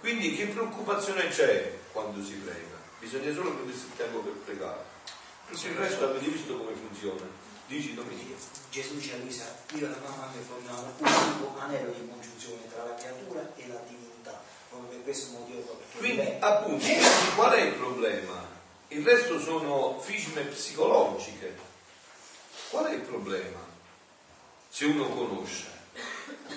[0.00, 2.67] Quindi che preoccupazione c'è quando si prega?
[3.08, 4.84] Bisogna solo prendersi il tempo per pregare.
[5.48, 7.24] Il resto avete visto come funziona.
[7.66, 8.36] Dici Domenica.
[8.70, 12.68] Gesù dice a Luisa, io e la mamma che formiamo un unico anello di congiunzione
[12.70, 14.42] tra la creatura e la divinità.
[14.68, 15.80] Proprio per questo motivo.
[15.96, 16.84] Quindi, appunto,
[17.34, 18.56] qual è il problema?
[18.88, 21.56] il resto sono fisme psicologiche.
[22.68, 23.60] Qual è il problema?
[24.68, 25.66] Se uno conosce.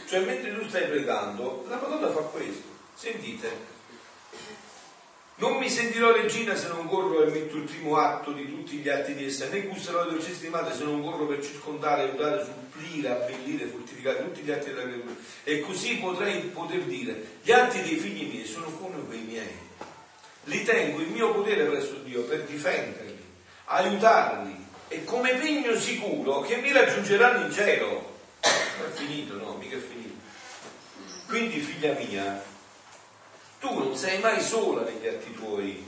[0.06, 2.68] Cioè mentre tu stai pregando, la Madonna fa questo.
[2.93, 3.80] Sentite,
[5.42, 8.89] non mi sentirò regina se non corro e metto il primo atto di tutti gli
[8.89, 12.46] atti di essa, né gusterò le dolcezze di madre se non corro per circondare, aiutare,
[12.46, 15.16] supplire, abbellire, fortificare tutti gli atti della creatura.
[15.44, 19.70] E così potrei poter dire, gli atti dei figli miei sono come quei miei
[20.46, 23.24] li tengo in mio potere presso Dio per difenderli,
[23.66, 28.20] aiutarli e come pegno sicuro che mi raggiungeranno in cielo.
[28.42, 30.16] È finito, no, mica è finito.
[31.28, 32.44] Quindi, figlia mia,
[33.62, 35.88] tu non sei mai sola negli atti tuoi.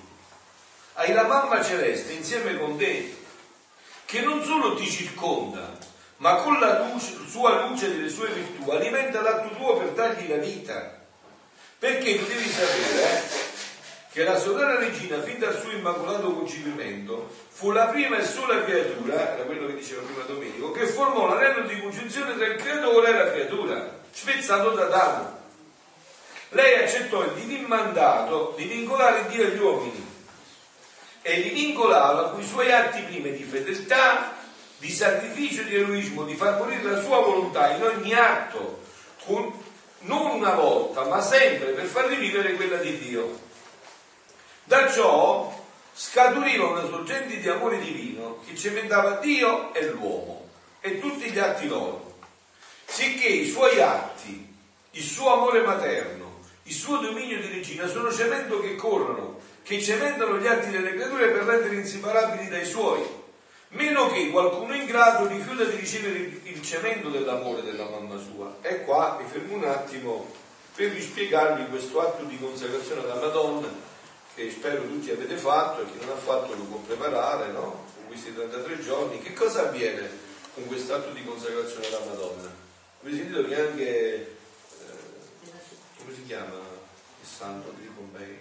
[0.94, 3.18] Hai la mamma celeste insieme con te,
[4.06, 5.76] che non solo ti circonda,
[6.18, 10.38] ma con la luce, sua luce delle sue virtù alimenta l'atto tuo per dargli la
[10.38, 11.02] vita.
[11.80, 13.22] Perché tu devi sapere, eh?
[14.12, 19.34] che la sovrana regina, fin dal suo immacolato concepimento, fu la prima e sola creatura,
[19.34, 23.18] era quello che diceva prima Domenico, che formò l'anello di congiunzione tra il creatore e
[23.18, 25.43] la creatura, spezzato da Adamo.
[26.54, 30.12] Lei accettò il divin mandato di vincolare Dio agli uomini
[31.24, 34.36] e li vincolava con i suoi atti primi di fedeltà,
[34.78, 38.82] di sacrificio e di eroismo, di far morire la sua volontà in ogni atto,
[39.26, 39.52] con,
[40.00, 43.40] non una volta, ma sempre per far rivivere quella di Dio.
[44.66, 45.60] Da ciò
[45.92, 50.50] scaturiva una sorgente di amore divino che cementava Dio e l'uomo
[50.82, 52.18] e tutti gli atti loro,
[52.86, 54.56] sicché i suoi atti,
[54.92, 56.33] il suo amore materno,
[56.64, 61.30] il suo dominio di regina sono cemento che corrono, che cementano gli atti delle creature
[61.30, 63.02] per rendere inseparabili dai suoi,
[63.70, 68.58] meno che qualcuno ingrato rifiuta di ricevere il cemento dell'amore della mamma sua.
[68.62, 70.32] E qua mi fermo un attimo
[70.76, 73.92] per rispiegarvi questo atto di consacrazione alla Madonna
[74.36, 77.86] che spero tutti avete fatto e chi non ha fatto lo può preparare, no?
[77.96, 79.20] Con questi 33 giorni.
[79.20, 80.10] Che cosa avviene
[80.56, 82.52] con quest'atto di consacrazione alla Madonna?
[83.02, 84.36] Avete sentito che anche,
[86.04, 86.82] come si chiama?
[87.24, 88.38] il santo di Pompei.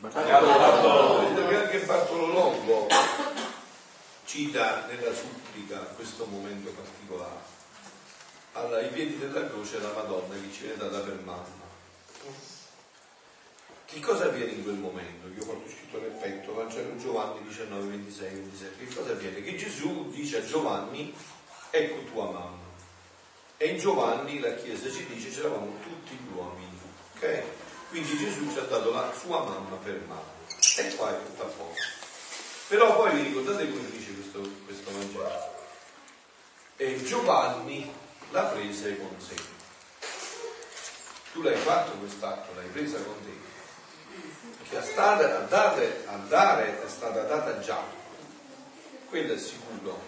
[0.00, 2.86] Anche Bartolo Longo
[4.24, 7.54] cita nella supplica questo momento particolare.
[8.52, 11.64] Allora, ai piedi della croce la Madonna che ci viene data per mamma.
[13.84, 15.28] Che cosa avviene in quel momento?
[15.28, 18.84] Io ho porto scritto nel petto, Vangelo Giovanni 19, 26, 27.
[18.84, 19.42] Che cosa avviene?
[19.42, 21.14] Che Gesù dice a Giovanni,
[21.70, 22.64] ecco tua mamma.
[23.56, 26.75] E in Giovanni la Chiesa ci dice c'eravamo tutti gli uomini.
[27.16, 27.42] Ok?
[27.88, 30.34] Quindi Gesù ci ha dato la sua mamma per mamma.
[30.76, 31.50] E qua è tutto a.
[32.68, 35.54] Però poi vi ricordate come dice questo, questo Vangelo?
[36.76, 37.90] E Giovanni
[38.30, 39.34] l'ha presa con sé.
[41.32, 44.68] Tu l'hai fatto quest'atto, l'hai presa con te.
[44.68, 47.82] Che a stare, a, dare, a dare è stata data già.
[49.08, 49.98] Quello è sicuro.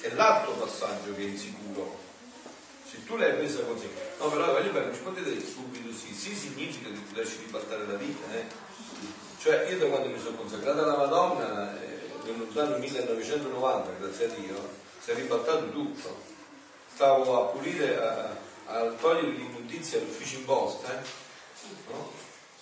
[0.00, 2.03] È l'altro passaggio che è insicuro
[2.94, 3.88] se tu l'hai presa così,
[4.18, 4.92] no però voglio bene,
[5.22, 8.44] dire subito sì, sì significa che ti lasci ribaltare la vita, eh?
[9.40, 14.28] Cioè io da quando mi sono consacrata alla Madonna, eh, nel lontano 1990, grazie a
[14.28, 14.68] Dio,
[15.00, 16.32] si è ribaltato tutto.
[16.94, 18.36] Stavo a pulire, a,
[18.66, 21.04] a togliere l'immondizia all'ufficio in posta, eh?
[21.90, 22.12] no?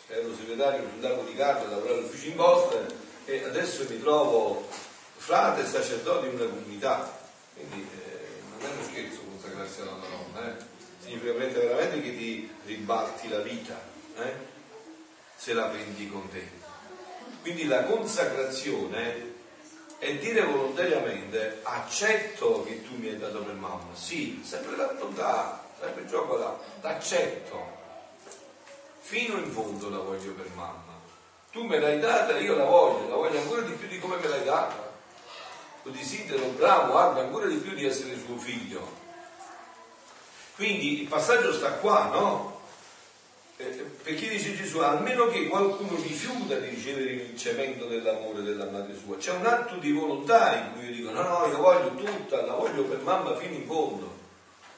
[0.09, 2.85] ero segretario sul lago di Carlo, lavoravo all'ufficio in posta
[3.27, 4.67] e adesso mi trovo
[5.17, 7.21] frate e sacerdote in una comunità.
[7.55, 9.22] Quindi eh, non è uno scherzo
[9.53, 10.65] consacrarsi alla Madonna, eh?
[11.01, 13.81] significa veramente che ti ribalti la vita,
[14.17, 14.35] eh?
[15.37, 16.61] se la prendi con te.
[17.43, 19.31] Quindi la consacrazione
[19.99, 25.65] è dire volontariamente accetto che tu mi hai dato per mamma, sì, sempre la volontà,
[25.79, 27.81] sempre il gioco là, l'accetto,
[29.01, 30.91] fino in fondo la voglio per mamma.
[31.51, 34.29] Tu me l'hai data, io la voglio, la voglio ancora di più di come me
[34.29, 34.91] l'hai data.
[35.83, 39.02] Lo desidero bravo, ardo ancora di più di essere suo figlio.
[40.63, 42.61] Quindi il passaggio sta qua, no?
[43.57, 43.65] Eh,
[44.05, 49.17] perché dice Gesù, almeno che qualcuno rifiuta di ricevere il cemento dell'amore della madre sua,
[49.17, 52.53] c'è un atto di volontà in cui io dico, no, no, io voglio tutta, la
[52.53, 54.17] voglio per mamma fino in fondo.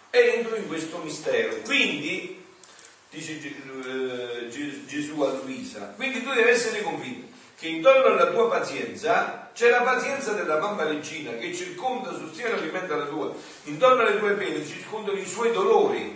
[0.09, 1.57] E entro in questo mistero.
[1.65, 2.43] Quindi,
[3.11, 4.49] dice eh,
[4.87, 7.14] Gesù a Luisa, quindi tu devi essere convinto
[7.65, 12.59] che intorno alla tua pazienza c'è la pazienza della mamma regina che circonda, sostiene e
[12.59, 13.33] alimenta la tua.
[13.63, 16.15] Intorno alle tue pene circondano i suoi dolori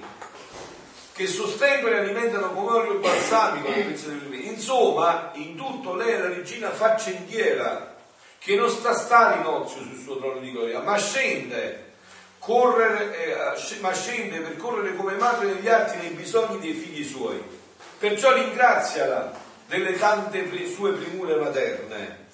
[1.15, 4.43] che sostengono e alimentano come olio balsamico le pezze delle pene.
[4.43, 7.97] Insomma, in tutto lei è la regina faccendiera
[8.39, 11.93] che non sta stare in ozio sul suo trono di gloria, ma scende
[12.39, 17.43] correre, eh, ma scende per correre come madre negli atti nei bisogni dei figli suoi.
[17.99, 22.27] Perciò ringraziala delle tante sue primure materne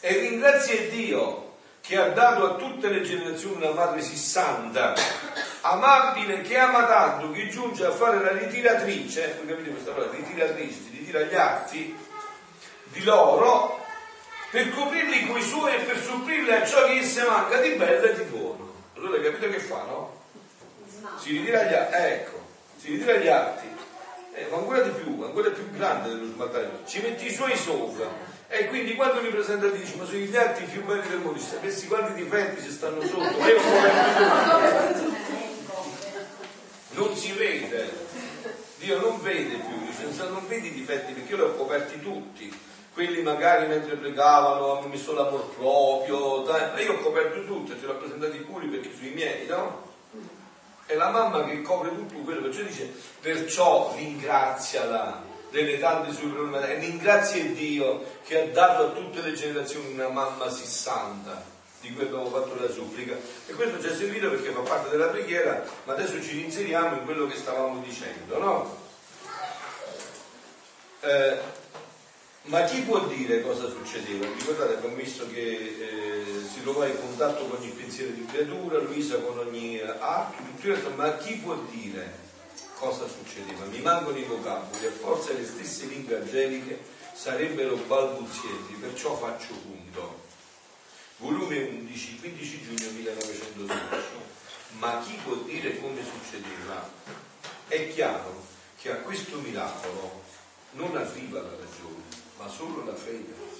[0.00, 4.94] e ringrazia Dio che ha dato a tutte le generazioni una madre sì santa,
[5.60, 10.78] amabile, che ama tanto, che giunge a fare la ritiratrice, voi capite questa parola, ritiratrice,
[10.90, 11.96] ritira gli atti
[12.84, 13.84] di loro
[14.50, 18.06] per coprirli con i suoi e per supprirli a ciò che esse manca di bello
[18.06, 18.72] e di buono.
[18.96, 20.22] Allora capite che fa, no?
[21.18, 22.46] Si ritira gli atti, ecco,
[22.78, 23.73] si ritira gli atti
[24.34, 28.32] eh, ancora di più, ancora più grande dello smaltaggio, ci metti i suoi sopra.
[28.48, 31.38] E quindi quando mi presenta ti dice, ma sono gli atti più belli del mondo,
[31.38, 33.36] sapessi quanti difetti ci stanno sotto,
[36.90, 37.90] non si vede,
[38.78, 42.52] Dio non vede più, non vedi i difetti perché io li ho coperti tutti,
[42.92, 47.84] quelli magari mentre pregavano hanno messo l'amor proprio, dai, io ho coperto tutto e ti
[47.86, 49.93] ho presentati puri perché sui miei, no?
[50.86, 56.64] È la mamma che copre tutto quello, perciò dice, perciò ringraziala delle tante sue problemi
[56.64, 61.44] e ringrazia Dio che ha dato a tutte le generazioni una mamma sì santa
[61.80, 63.14] di cui abbiamo fatto la supplica
[63.46, 67.04] e questo ci è servito perché fa parte della preghiera ma adesso ci inseriamo in
[67.04, 68.76] quello che stavamo dicendo no?
[71.02, 71.38] Eh,
[72.44, 74.26] ma chi può dire cosa succedeva?
[74.26, 76.13] Ricordate, abbiamo visto che eh,
[76.44, 79.80] si trovava in contatto con ogni pensiero di creatura, Luisa con ogni
[80.60, 82.22] tutto ma chi può dire
[82.78, 83.64] cosa succedeva?
[83.66, 86.82] Mi mancano i vocaboli, a forza le stesse lingue angeliche
[87.14, 90.22] sarebbero balbuzienti, perciò faccio punto.
[91.18, 93.80] Volume 11, 15 giugno 1912.
[94.78, 96.90] Ma chi può dire come succedeva?
[97.68, 98.44] È chiaro
[98.80, 100.22] che a questo miracolo
[100.72, 103.53] non arriva la ragione ma solo la fede.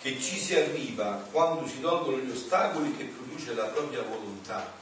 [0.00, 4.72] Che ci si arriva quando si tolgono gli ostacoli che produce la propria volontà.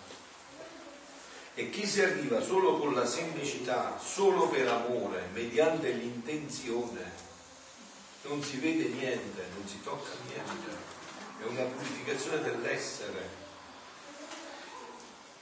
[1.55, 7.25] E chi si arriva solo con la semplicità, solo per amore, mediante l'intenzione.
[8.25, 10.71] Non si vede niente, non si tocca niente.
[11.41, 13.45] È una purificazione dell'essere.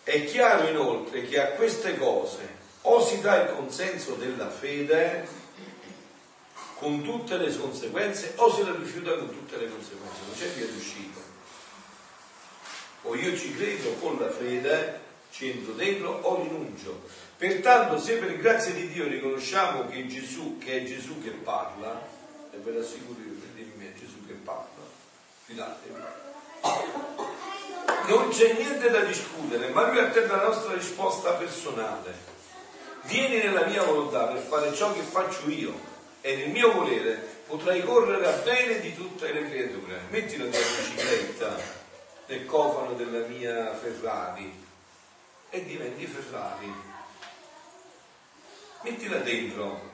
[0.05, 5.27] È chiaro inoltre che a queste cose o si dà il consenso della fede
[6.79, 10.67] con tutte le conseguenze o se la rifiuta con tutte le conseguenze, non c'è via
[10.67, 11.21] d'uscita.
[13.03, 15.01] O io ci credo con la fede,
[15.31, 17.03] ci entro dentro o rinuncio.
[17.37, 22.07] Pertanto se per grazia di Dio riconosciamo che, Gesù, che è Gesù che parla,
[22.51, 24.85] e ve l'assicuro io, credetemi, è Gesù che parla,
[25.45, 25.95] fidatevi.
[28.07, 32.33] Non c'è niente da discutere, ma lui attende la nostra risposta personale.
[33.03, 35.93] Vieni nella mia volontà per fare ciò che faccio io
[36.27, 40.01] e nel mio volere potrai correre a bene di tutte le creature.
[40.09, 41.55] Metti la tua bicicletta
[42.29, 44.51] nel cofano della mia Ferrari
[45.51, 46.73] e diventi Ferrari.
[48.81, 49.93] Mettila dentro.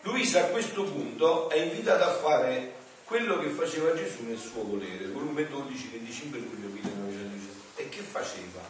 [0.00, 2.72] Luisa a questo punto è invitata a fare
[3.04, 7.80] quello che faceva Gesù nel suo volere, volume 12, 25 luglio 1917.
[7.80, 8.60] E che faceva?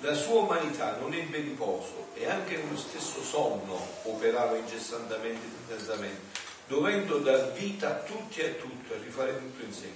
[0.00, 6.38] La sua umanità non ebbe riposo e anche nello stesso sonno operava incessantemente e intensamente,
[6.66, 9.90] dovendo dar vita a tutti e a tutto e rifare tutto in sé.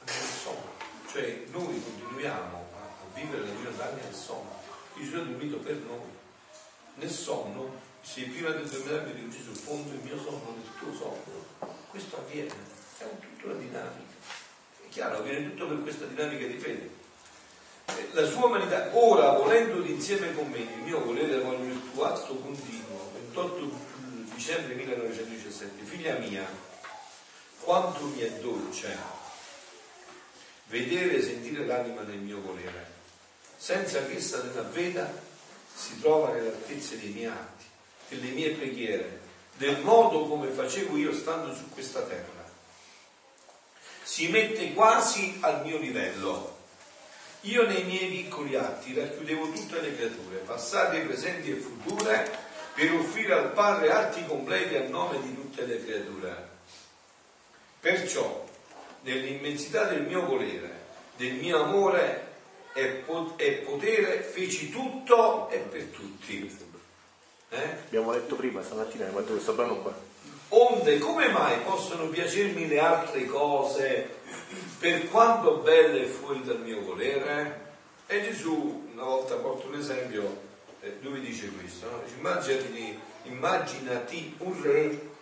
[0.00, 0.72] Anche nel sonno.
[1.10, 4.58] Cioè noi continuiamo a, a vivere la vita anche nel sonno.
[4.96, 6.22] Gesù ha dormito per noi.
[6.94, 11.74] Nel sonno, se prima del dormire di Gesù fondo il mio sonno nel tuo sonno,
[11.90, 12.54] questo avviene,
[12.96, 14.14] è tutta una dinamica.
[14.82, 17.02] È chiaro, avviene tutto per questa dinamica di fede
[18.12, 22.36] la sua umanità, ora volendo insieme con me il mio volere voglio il tuo atto
[22.36, 23.70] continuo, 28
[24.34, 26.46] dicembre 1917, figlia mia,
[27.60, 28.96] quanto mi è dolce
[30.66, 32.92] vedere e sentire l'anima del mio volere,
[33.56, 35.12] senza che essa nella veda
[35.74, 37.64] si trova nell'altezza dei miei atti,
[38.08, 39.20] delle mie preghiere,
[39.56, 42.42] del modo come facevo io stando su questa terra.
[44.02, 46.53] Si mette quasi al mio livello
[47.44, 52.38] io nei miei piccoli atti racchiudevo tutte le creature, passate, presenti e future,
[52.74, 56.48] per offrire al Padre atti completi a nome di tutte le creature.
[57.80, 58.44] Perciò,
[59.02, 60.82] nell'immensità del mio volere,
[61.16, 62.32] del mio amore
[62.72, 63.04] e
[63.64, 66.58] potere, feci tutto e per tutti.
[67.50, 67.62] Eh?
[67.86, 69.94] Abbiamo letto prima stamattina, quando questo brano qua.
[70.48, 74.22] Onde, come mai possono piacermi le altre cose
[74.78, 77.72] per quanto belle e fuori dal mio volere?
[78.06, 80.40] E Gesù, una volta porto un esempio,
[80.80, 82.02] eh, dove dice questo, no?
[82.16, 85.12] immaginati, immaginati un re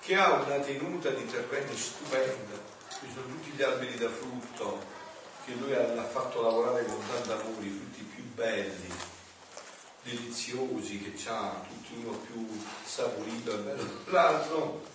[0.00, 4.80] che ha una tenuta di terreni stupenda, ci sono tutti gli alberi da frutto
[5.44, 8.92] che lui ha fatto lavorare con tanto amore, i frutti più belli,
[10.02, 12.46] deliziosi che ha, tutti uno più
[12.84, 14.90] saporito e bello dell'altro.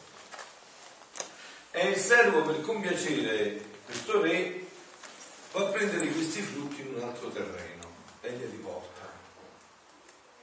[1.77, 4.65] E il servo per compiacere questo re
[5.51, 7.87] va a prendere questi frutti in un altro terreno
[8.21, 9.07] e li riporta.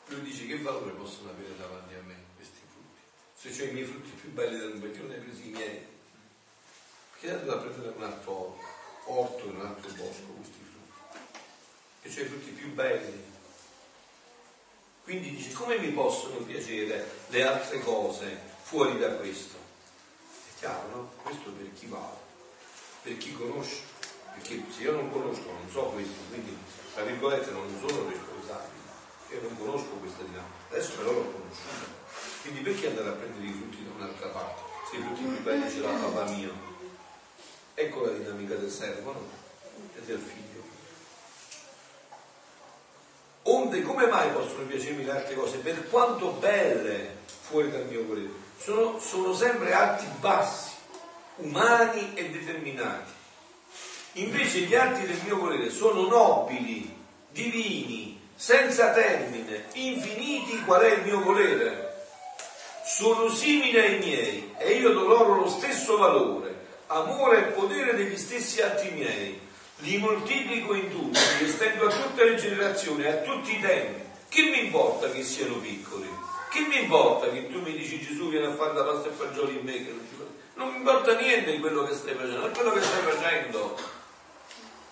[0.07, 3.51] Lui dice che valore possono avere davanti a me questi frutti?
[3.53, 5.87] Se ho i miei frutti più belli del mondo, perché non hai preso i miei?
[7.19, 8.59] Perché è a prendere un altro
[9.07, 11.19] orto, in un altro bosco questi frutti?
[12.03, 13.25] E c'ho i frutti più belli.
[15.03, 19.64] Quindi dice, come mi possono piacere le altre cose fuori da questo?
[20.65, 21.11] Chiaro, no?
[21.23, 22.25] Questo per chi vale
[23.05, 23.83] per chi conosce,
[24.33, 26.57] perché se io non conosco, non so questo, quindi
[26.95, 28.81] tra virgolette non sono responsabile,
[29.29, 31.85] io non conosco questa dinamica, adesso però l'ho conosciuta,
[32.41, 35.71] quindi perché andare a prendere i frutti da un'altra parte, se i frutti più belli
[35.71, 36.53] ce l'ha papà mio?
[37.75, 39.29] Ecco la dinamica del servo no?
[39.97, 40.63] e del figlio.
[43.43, 45.59] Onde come mai possono piacermi le altre cose?
[45.59, 50.73] Per quanto belle fuori dal mio volere, sono, sono sempre atti bassi
[51.37, 53.13] umani e determinati.
[54.15, 56.95] Invece gli atti del mio volere sono nobili,
[57.31, 61.93] divini, senza termine, infiniti qual è il mio volere.
[62.85, 66.55] Sono simili ai miei e io do loro lo stesso valore,
[66.89, 69.41] amore e potere degli stessi atti miei.
[69.79, 74.03] Li moltiplico in tutti, li estendo a tutte le generazioni, a tutti i tempi.
[74.29, 76.24] Che mi importa che siano piccoli?
[76.55, 79.57] Che mi importa che tu mi dici Gesù viene a fare la pasta e fagioli
[79.59, 79.85] in me
[80.55, 83.77] non mi importa niente di quello che stai facendo, è quello che stai facendo.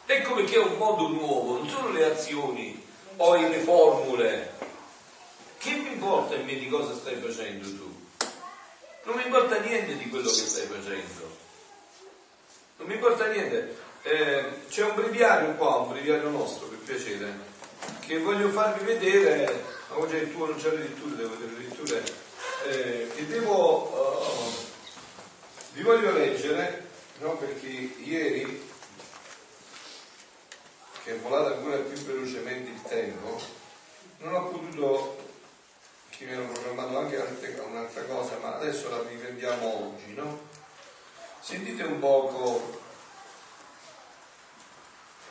[0.07, 2.85] Ecco perché è un modo nuovo, non sono le azioni
[3.17, 4.53] o le formule.
[5.59, 8.01] Che mi importa in me di cosa stai facendo tu?
[9.05, 11.37] Non mi importa niente di quello che stai facendo.
[12.79, 13.77] Non mi importa niente.
[14.03, 17.39] Eh, c'è un breviario qua, un breviario nostro, per piacere,
[18.01, 22.03] che voglio farvi vedere, ma oggi il tuo non c'è letture, devo vedere le letture,
[22.67, 23.89] eh, che devo...
[23.89, 24.71] Uh,
[25.75, 26.89] vi voglio leggere,
[27.19, 28.71] no, perché ieri,
[31.03, 33.41] che è volata ancora più velocemente il tempo,
[34.19, 35.17] non ho potuto,
[36.11, 37.17] che mi ero programmato anche
[37.67, 40.41] un'altra cosa, ma adesso la riprendiamo oggi, no?
[41.41, 42.81] Sentite un poco,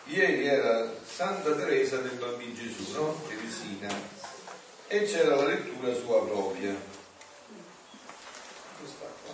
[0.06, 3.22] ieri era Santa Teresa del Bambino Gesù, no?
[3.28, 4.21] Teresina,
[4.94, 6.76] e c'era la lettura sua propria.
[8.78, 9.34] Questa qua.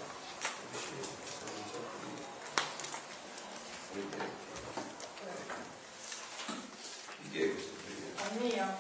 [7.22, 7.72] Di chi è questo?
[8.18, 8.78] Al mio?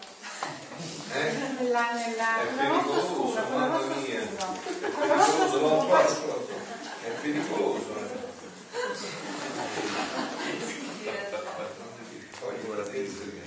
[1.14, 1.32] Eh?
[1.58, 4.22] Nella, nella, È pericoloso, mamma mia.
[4.22, 4.28] È
[4.78, 6.14] pericoloso, l'ho trovato.
[7.02, 8.26] È pericoloso, eh.
[12.40, 13.46] Poi ora penso che...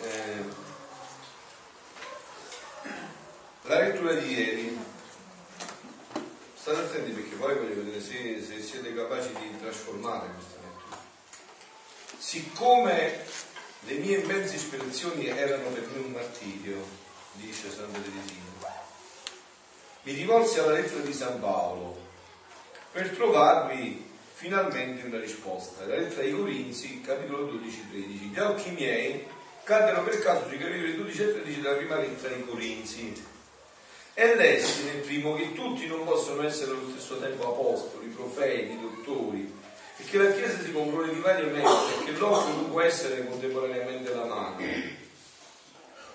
[0.00, 0.63] Eh,
[3.66, 4.78] la lettura di ieri,
[6.54, 11.02] state attenti perché poi voglio vedere se, se siete capaci di trasformare questa lettura.
[12.18, 13.24] Siccome
[13.80, 16.84] le mie immense ispirazioni erano per me un martirio,
[17.32, 18.52] dice Santa Teresina,
[20.02, 21.96] mi rivolsi alla lettera di San Paolo
[22.92, 25.86] per trovarvi finalmente una risposta.
[25.86, 28.30] La lettera ai Corinzi, capitolo 12-13.
[28.30, 29.26] Gli occhi miei
[29.62, 33.32] caddero per caso sui capitoli 12 e 13 della prima lettera ai Corinzi.
[34.16, 39.52] E lessi nel primo che tutti non possono essere allo stesso tempo apostoli, profeti, dottori,
[39.96, 43.26] e che la Chiesa si compone di varie membri e che l'occhio non può essere
[43.26, 44.56] contemporaneamente la mano.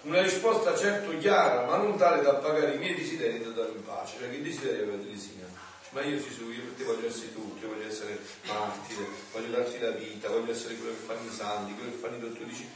[0.04, 3.84] Una risposta certo chiara, ma non tale da appagare i miei desideri da dare in
[3.84, 4.16] pace.
[4.18, 5.48] Cioè, che desideri aveva Teresina?
[5.90, 9.80] Ma io sì, io per te voglio essere tutto, io voglio essere martire, voglio darti
[9.80, 12.70] la vita, voglio essere quello che fanno i santi, quello che fanno i dottori.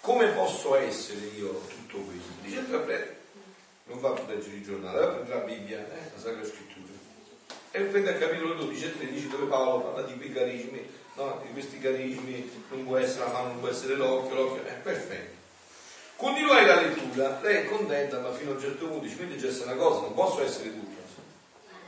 [0.00, 2.30] Come posso essere io tutto questo?
[2.42, 3.16] Dice, vabbè,
[3.90, 6.88] non va a leggere il giornale, va a prendere la Bibbia, eh, la Sacra Scrittura.
[7.72, 11.40] E prende al capitolo 12 e 13 dove Paolo parla di quei carismi, no?
[11.44, 15.38] di questi carismi, non può essere la mano, non può essere l'occhio, l'occhio, è perfetto.
[16.16, 19.50] Continuai la lettura, lei è contenta, ma fino a un certo punto dice, quindi c'è
[19.64, 20.98] una cosa, non posso essere tutto.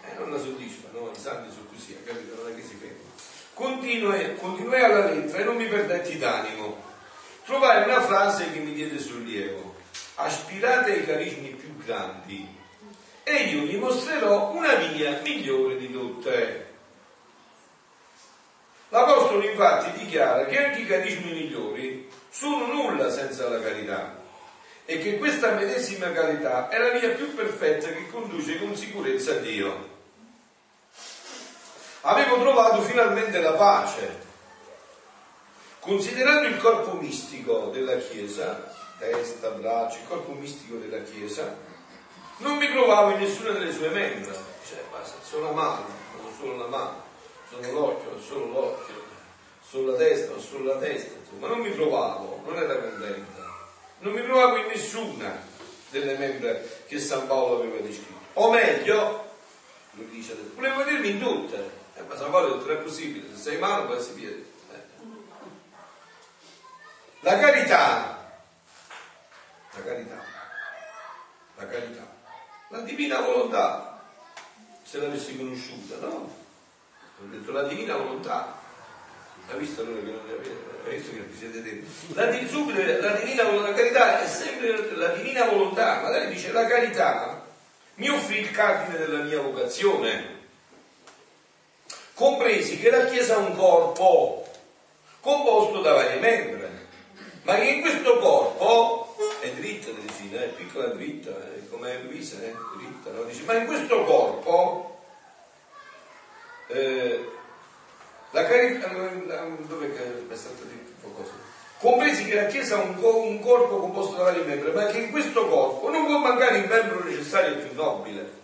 [0.05, 1.11] E non la soddisfa, no?
[1.15, 2.43] I santi sono così, capito?
[2.43, 3.11] Non è che si ferma.
[3.55, 6.77] Continuai, continuai alla lettera e non mi perdetti d'animo.
[7.45, 9.72] Trovai una frase che mi diede sollievo.
[10.15, 12.61] Aspirate ai carismi più grandi
[13.25, 16.71] e io vi mostrerò una via migliore di tutte.
[18.89, 24.21] L'Apostolo infatti dichiara che anche i carismi migliori sono nulla senza la carità
[24.85, 29.37] e che questa medesima carità è la via più perfetta che conduce con sicurezza a
[29.37, 29.91] Dio.
[32.03, 34.31] Avevo trovato finalmente la pace.
[35.79, 38.72] Considerando il corpo mistico della Chiesa,
[39.03, 41.57] testa, braccia, il corpo mistico della Chiesa,
[42.39, 44.33] non mi trovavo in nessuna delle sue membra.
[44.33, 45.87] Cioè, basta, sono la mano,
[46.39, 47.03] solo la mano,
[47.73, 48.95] l'occhio, solo l'occhio,
[49.61, 53.51] solo la testa, non solo la testa, insomma, non mi trovavo, non era contenta.
[53.99, 55.41] Non mi trovavo in nessuna
[55.91, 56.57] delle membra
[56.87, 58.21] che San Paolo aveva descritto.
[58.35, 59.31] O meglio,
[59.93, 61.81] lui dice volevo vedermi in tutte.
[61.95, 64.45] Eh, ma San Paolo non è possibile, se sei mano essere piede.
[64.73, 64.81] Eh.
[67.21, 68.22] La carità,
[69.75, 70.25] la carità,
[71.57, 72.07] la carità,
[72.69, 74.03] la divina volontà,
[74.83, 76.41] se l'avessi conosciuta, no?
[77.21, 78.61] Ho detto la divina volontà.
[79.51, 80.97] Ha visto allora che non avete?
[80.97, 82.15] Visto che vi siete detti?
[82.15, 86.67] La, la divina volontà, la carità è sempre la divina volontà, ma lei dice la
[86.67, 87.45] carità
[87.95, 90.41] mi offrì il cardine della mia vocazione.
[92.15, 94.49] Compresi che la Chiesa ha un corpo
[95.21, 96.69] composto da varie membra,
[97.43, 99.12] ma che in questo corpo
[99.43, 103.25] è dritta, Teresina, è piccola e dritta, è come Luisa, è dritta, no?
[103.25, 105.05] Dice, ma in questo corpo
[106.69, 107.29] eh,
[108.31, 111.33] la carità, dove è stato detto qualcosa?
[111.79, 115.11] Compresi che la Chiesa ha un, un corpo composto da varie membra, ma che in
[115.11, 118.41] questo corpo non può mancare il membro necessario e più nobile.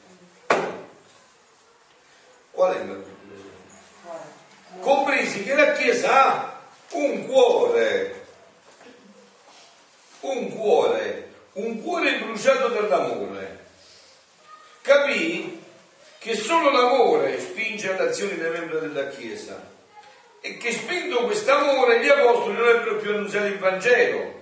[2.51, 3.17] Qual è il membro più?
[4.81, 6.61] Compresi che la Chiesa ha
[6.93, 8.18] un cuore,
[10.21, 13.67] un cuore, un cuore bruciato dall'amore.
[14.83, 15.63] Capì
[16.19, 19.77] che solo l'amore spinge all'azione dei membri della Chiesa
[20.41, 24.37] e che spinto quest'amore gli apostoli non avrebbero più annunciato il Vangelo.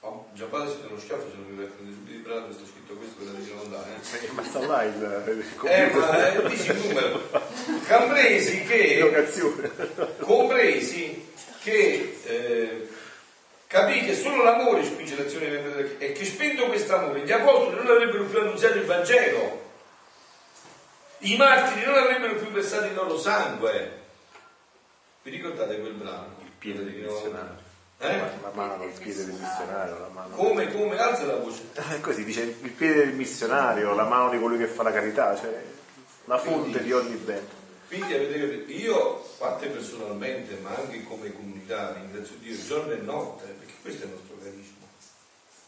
[0.00, 3.24] Oh, già padre siete uno schiaffo se non mi subito il brano sta scritto questo
[3.24, 3.86] la lontana.
[3.94, 4.30] Eh?
[4.32, 7.28] Ma sta là il, il Eh, ma eh, dici il numero.
[7.88, 9.34] Compresi che
[10.20, 11.28] compresi
[11.62, 12.88] che eh,
[13.66, 18.24] capì che solo l'amore spinge l'azione della e che spento quest'amore gli apostoli non avrebbero
[18.24, 19.64] più annunciato il Vangelo
[21.18, 24.04] i martiri non avrebbero più versato il loro sangue
[25.26, 26.36] vi ricordate quel brano?
[26.44, 27.10] Il piede dizionario.
[27.10, 27.64] Volontà?
[27.98, 28.40] Eh?
[28.42, 30.36] La mano, il piede del missionario, la mano.
[30.36, 30.96] Come, come?
[30.96, 31.62] Alza la voce.
[31.74, 35.34] Eh, Così dice il piede del missionario, la mano di colui che fa la carità,
[35.36, 35.64] cioè
[36.26, 37.64] la fonte di ogni bene.
[37.88, 38.70] Quindi avete capito?
[38.70, 43.55] Io, a te personalmente, ma anche come comunità, ringrazio Dio giorno e notte,
[43.86, 44.84] questo è il nostro carisma,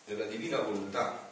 [0.05, 1.27] della divina volontà.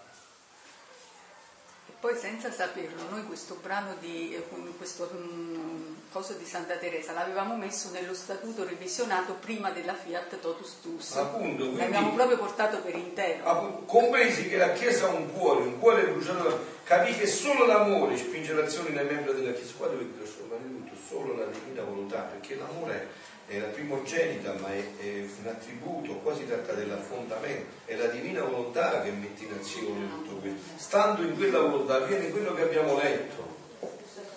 [1.89, 4.45] E poi senza saperlo, noi questo brano di eh,
[4.77, 10.81] questo mm, coso di Santa Teresa l'avevamo messo nello statuto revisionato prima della Fiat Totus
[10.81, 11.17] Tus.
[11.17, 13.45] Appunto, quindi- L'abbiamo proprio portato per intero.
[13.45, 18.17] Appunto, compresi che la Chiesa ha un cuore, un cuore bruciato, capì che solo l'amore
[18.17, 19.73] spinge l'azione nei membri della Chiesa.
[19.77, 23.07] Qua dovete trasformare tutto, solo la divina volontà, perché l'amore è
[23.49, 29.03] la primogenita, ma è, è un attributo, qua si tratta dell'affondamento, è la divina volontà
[29.03, 30.59] che mette in azione tutto questo.
[30.77, 33.55] Stando in quella volontà avviene quello che abbiamo letto,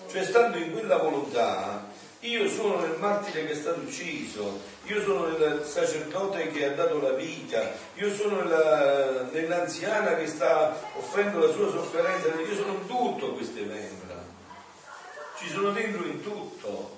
[0.07, 1.87] cioè stando in quella volontà
[2.21, 6.99] io sono nel martire che è stato ucciso, io sono nel sacerdote che ha dato
[6.99, 12.87] la vita, io sono nella- nell'anziana che sta offrendo la sua sofferenza, io sono in
[12.87, 14.21] tutto queste membra,
[15.37, 16.97] ci sono dentro in tutto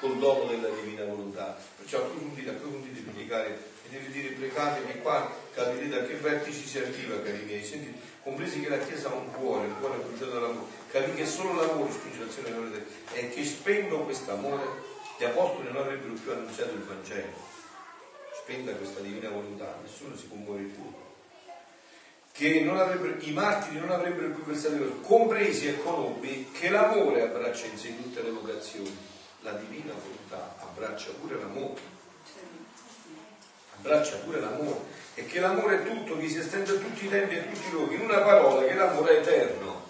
[0.00, 1.56] col dono della divina volontà.
[1.76, 6.78] Perciò approfondite, approfondite, predicare e deve dire pregate che qua capirete a che vertici si
[6.78, 7.64] arriva, cari miei.
[7.64, 11.54] Sentite, compresi che la Chiesa ha un cuore, un cuore bruciato dall'amore, capì che solo
[11.54, 16.80] l'amore spinge l'azione dell'amore e che spendo quest'amore gli apostoli non avrebbero più annunziato il
[16.80, 17.48] Vangelo.
[18.42, 20.82] Spenda questa divina volontà, nessuno si può muovere più
[22.32, 27.76] che i martiri non avrebbero più versato il compresi e conobbi che l'amore abbraccia in
[27.76, 28.96] sé tutte le vocazioni,
[29.40, 31.80] la divina volontà abbraccia pure l'amore,
[33.76, 37.34] abbraccia pure l'amore e che l'amore è tutto, che si estende a tutti i tempi
[37.34, 39.88] e a tutti i luoghi, in una parola che l'amore è eterno.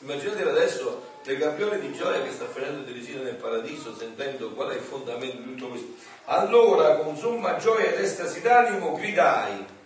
[0.00, 4.70] Immaginate adesso le gabbiole di gioia che sta Fernando di Resina nel paradiso sentendo qual
[4.70, 5.88] è il fondamento di tutto questo.
[6.26, 9.76] Allora con somma gioia ed estasi d'animo gridai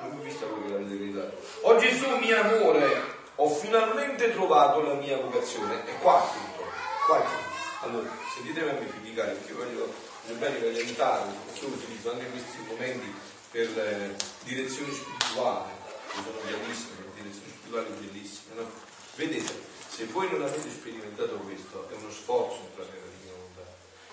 [0.00, 1.36] non ho visto quello che l'avete gridato.
[1.62, 3.02] Oh Gesù mio amore,
[3.36, 5.86] ho finalmente trovato la mia vocazione.
[5.86, 6.64] E qua è tutto,
[7.06, 7.47] qua tutto.
[7.80, 9.92] Allora, sentitemi amplificare, perché voglio,
[10.24, 13.14] voglio bene voglio aiutare, perché utilizzo anche questi momenti
[13.50, 15.70] per le direzioni spirituali,
[16.08, 18.54] che sono bellissime, le direzioni spirituali bellissime.
[18.54, 18.70] no?
[19.14, 19.52] Vedete,
[19.88, 23.62] se voi non avete sperimentato questo, è uno sforzo entrare nella divina volontà.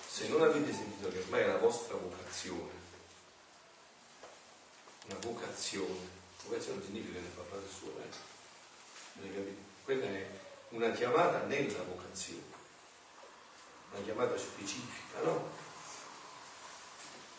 [0.08, 2.70] Se non avete sentito che ormai è la vostra vocazione,
[5.08, 6.14] una vocazione.
[6.44, 9.54] Vocazione significa che fa frase sua, eh?
[9.82, 10.28] Quella è
[10.70, 12.55] una chiamata nella vocazione,
[13.92, 15.50] una chiamata specifica, no?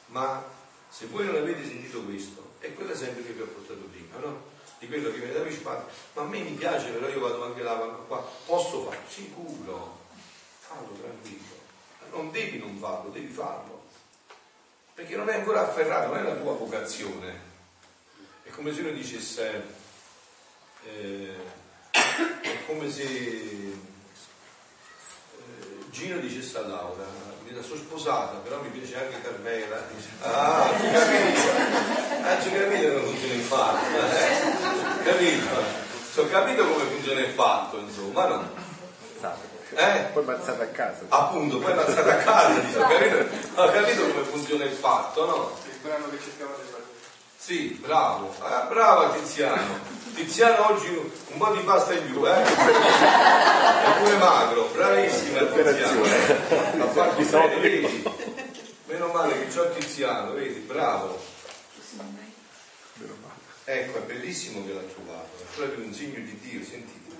[0.07, 0.43] Ma
[0.89, 4.55] se voi non avete sentito questo, è quella sempre che vi ho portato prima, no?
[4.79, 7.43] Di quello che mi da amici fanno, ma a me mi piace, però io vado
[7.43, 9.09] anche là, vado qua, posso farlo?
[9.09, 9.99] Sicuro,
[10.59, 11.55] fallo tranquillo.
[12.11, 13.85] Non devi non farlo, devi farlo.
[14.93, 17.41] Perché non è ancora afferrato, non è la tua vocazione.
[18.43, 19.63] È come se uno dicesse,
[20.85, 21.35] eh,
[21.91, 23.95] è come se
[25.89, 27.05] Gino dicesse a Laura,
[27.43, 29.81] mi sono sposata, però mi piace anche Carmela.
[29.93, 31.41] Dice, ah, ci capito,
[32.23, 35.03] ah, ci capito come funziona il fatto, eh?
[35.03, 35.85] capito?
[36.19, 38.49] Ho capito come funziona il fatto, insomma, no?
[39.75, 40.09] Eh?
[40.13, 41.01] Poi mazzate a casa.
[41.09, 45.57] Appunto, poi passate a casa, dice, ho capito, ho capito come funziona il fatto, no?
[45.65, 46.76] Il brano che cercava di fare.
[47.47, 49.79] Sì, bravo, Ah, brava Tiziano.
[50.13, 52.43] Tiziano oggi un po' di pasta in più, eh?
[52.43, 56.03] È pure magro, bravissima Tiziano.
[56.03, 58.03] Ha fatto bene, vedi?
[58.87, 61.23] Meno male che c'ho Tiziano, vedi, bravo.
[63.63, 67.15] Ecco, è bellissimo che l'ha trovato, è proprio un segno di Dio, sentite.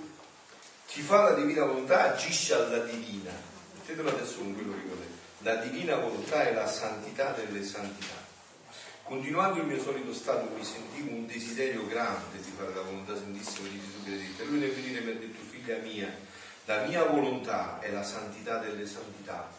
[0.88, 3.30] Chi fa la divina volontà agisce alla divina.
[3.76, 5.16] Mettetelo adesso con quello che volete.
[5.38, 8.27] La divina volontà è la santità delle santità.
[9.08, 13.66] Continuando il mio solito stato mi sentivo un desiderio grande di fare la volontà santissima
[13.68, 14.42] di Gesù Benedetto.
[14.42, 16.14] E lui nel finire mi ha detto, figlia mia,
[16.66, 19.50] la mia volontà è la santità delle santità.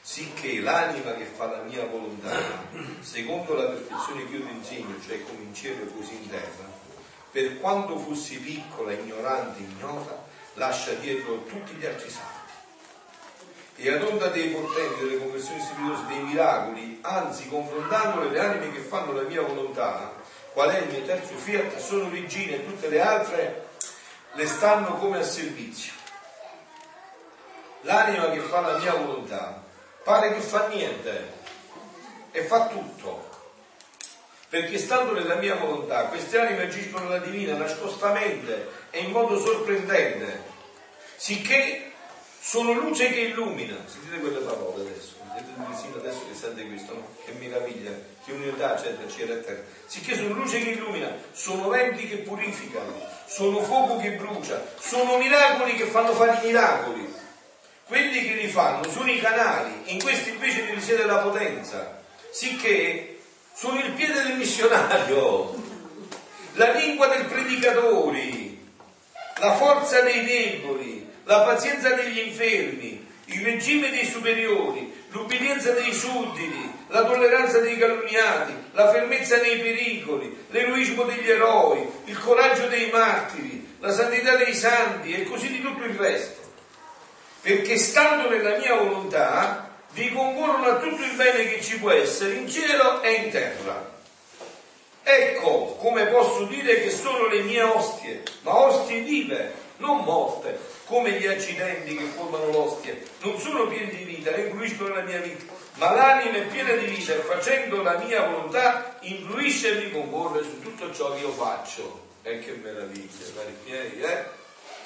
[0.00, 2.36] Sicché l'anima che fa la mia volontà,
[3.02, 6.68] secondo la perfezione che io ti insegno, cioè come in cielo e così in terra,
[7.30, 10.24] per quanto fossi piccola, ignorante, ignota,
[10.54, 12.35] lascia dietro tutti gli altri santi.
[13.76, 18.80] E ad onda dei portenti, delle conversioni spirituose, dei miracoli, anzi confrontandole le anime che
[18.80, 20.14] fanno la mia volontà,
[20.52, 23.66] qual è il mio terzo fiat, sono regine e tutte le altre
[24.32, 25.92] le stanno come a servizio.
[27.82, 29.64] L'anima che fa la mia volontà
[30.06, 31.32] pare che fa niente
[32.30, 33.28] e fa tutto.
[34.48, 40.44] Perché stando nella mia volontà, queste anime agiscono la divina nascostamente e in modo sorprendente,
[41.16, 41.85] sicché
[42.46, 43.74] sono luce che illumina.
[43.86, 47.08] Sentite quelle parole adesso, sentite vicino adesso che sente questo, no?
[47.24, 47.90] Che meraviglia,
[48.24, 49.62] che unità c'è tra cielo e terra.
[49.86, 52.94] Sicché sono luce che illumina, sono venti che purificano,
[53.26, 57.12] sono fuoco che brucia, sono miracoli che fanno fare i miracoli.
[57.84, 62.00] Quelli che li fanno sono i canali, in questi invece risiede la potenza,
[62.30, 63.18] sicché
[63.54, 65.52] sono il piede del missionario,
[66.52, 68.54] la lingua del predicatore,
[69.38, 76.72] la forza dei deboli, la pazienza degli infermi, il regime dei superiori, l'ubbidienza dei sudditi,
[76.88, 83.74] la tolleranza dei calunniati, la fermezza nei pericoli, l'eroismo degli eroi, il coraggio dei martiri,
[83.80, 86.42] la santità dei santi e così di tutto il resto.
[87.40, 92.34] Perché stando nella mia volontà vi concorrono a tutto il bene che ci può essere
[92.34, 93.94] in cielo e in terra.
[95.02, 101.20] Ecco come posso dire che sono le mie ostie, ma ostie vive, non morte, come
[101.20, 102.96] gli accidenti che formano l'ostia.
[103.20, 106.86] Non sono pieni di vita, ne influiscono nella mia vita, ma l'anima è piena di
[106.86, 111.32] vita e facendo la mia volontà influisce e mi concorre su tutto ciò che io
[111.32, 112.04] faccio.
[112.22, 114.24] E che meraviglia, cari miei, eh?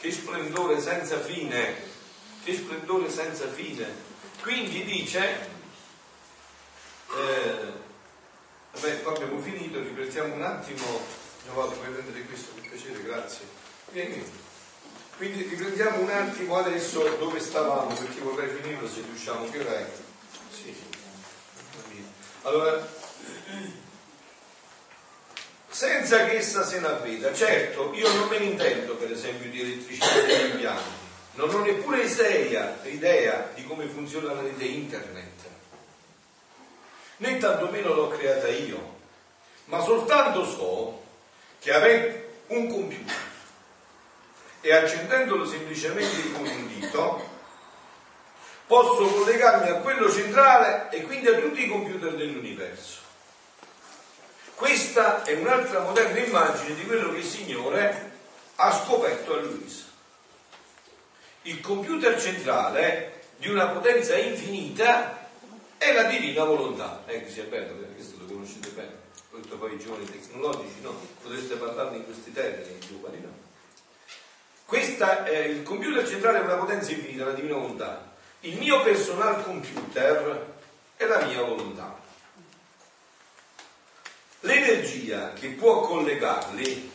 [0.01, 1.75] Che splendore senza fine,
[2.45, 4.09] che splendore senza fine.
[4.43, 5.49] Quindi dice,
[7.15, 7.89] eh,
[8.73, 10.85] Vabbè, qua abbiamo finito, riprendiamo un attimo.
[11.45, 13.45] Giovanni, puoi prendere questo per piacere, grazie.
[13.91, 14.50] Vieni.
[15.21, 19.51] Quindi riprendiamo un attimo adesso dove stavamo, perché vorrei finirlo se riusciamo.
[19.51, 19.87] Che ora è?
[20.51, 20.75] Sì.
[22.41, 22.89] Allora,
[25.69, 29.61] senza che essa se ne avveda, certo, io non me ne intendo per esempio di
[29.61, 30.91] elettricità degli impianti,
[31.35, 35.49] non ho neppure idea, idea di come funziona la rete internet
[37.19, 38.97] né tantomeno l'ho creata io,
[39.67, 41.03] ma soltanto so
[41.59, 43.30] che avendo un computer
[44.61, 47.29] e accendendolo semplicemente con un dito,
[48.67, 52.99] posso collegarmi a quello centrale e quindi a tutti i computer dell'universo.
[54.55, 58.13] Questa è un'altra moderna immagine di quello che il Signore
[58.57, 59.85] ha scoperto a Luisa.
[61.43, 65.29] Il computer centrale di una potenza infinita
[65.79, 67.03] è la divina volontà.
[67.07, 68.99] Ecco, che sia bello, perché questo lo conoscete bene.
[69.31, 70.95] Questo poi i giovani tecnologici, no?
[71.23, 73.40] Potreste parlarne in questi termini, i giovani, no?
[74.71, 78.09] Questa è il computer centrale è una potenza infinita, la divina volontà.
[78.43, 80.47] Il mio personal computer
[80.95, 81.99] è la mia volontà.
[84.43, 86.89] L'energia che può collegarli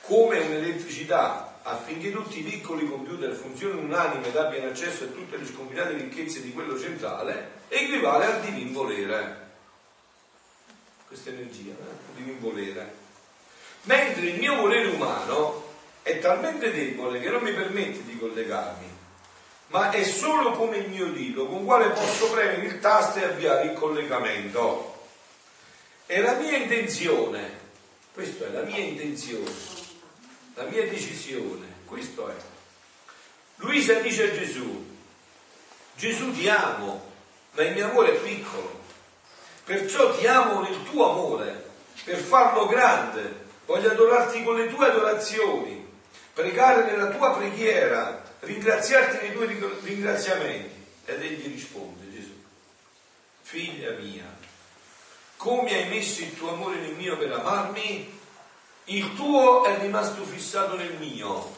[0.00, 5.44] come un'elettricità affinché tutti i piccoli computer funzionino unanime ed abbiano accesso a tutte le
[5.44, 9.50] sconfinate ricchezze di quello centrale, equivale al divin volere.
[11.06, 12.16] Questa energia, eh?
[12.16, 12.94] divin volere.
[13.82, 15.63] Mentre il mio volere umano
[16.04, 18.86] è talmente debole che non mi permette di collegarmi,
[19.68, 23.64] ma è solo come il mio dito con quale posso premere il tasto e avviare
[23.68, 25.06] il collegamento.
[26.04, 27.58] E la mia intenzione,
[28.12, 29.50] questa è la mia intenzione,
[30.56, 32.34] la mia decisione, questo è.
[33.56, 34.86] Luisa dice a Gesù,
[35.96, 37.12] Gesù ti amo,
[37.52, 38.78] ma il mio amore è piccolo,
[39.64, 41.70] perciò ti amo nel tuo amore,
[42.04, 45.83] per farlo grande, voglio adorarti con le tue adorazioni,
[46.34, 50.82] pregare nella tua preghiera, ringraziarti nei tuoi ringraziamenti.
[51.06, 52.32] Ed egli risponde, Gesù,
[53.42, 54.24] figlia mia,
[55.36, 58.20] come hai messo il tuo amore nel mio per amarmi,
[58.84, 61.56] il tuo è rimasto fissato nel mio,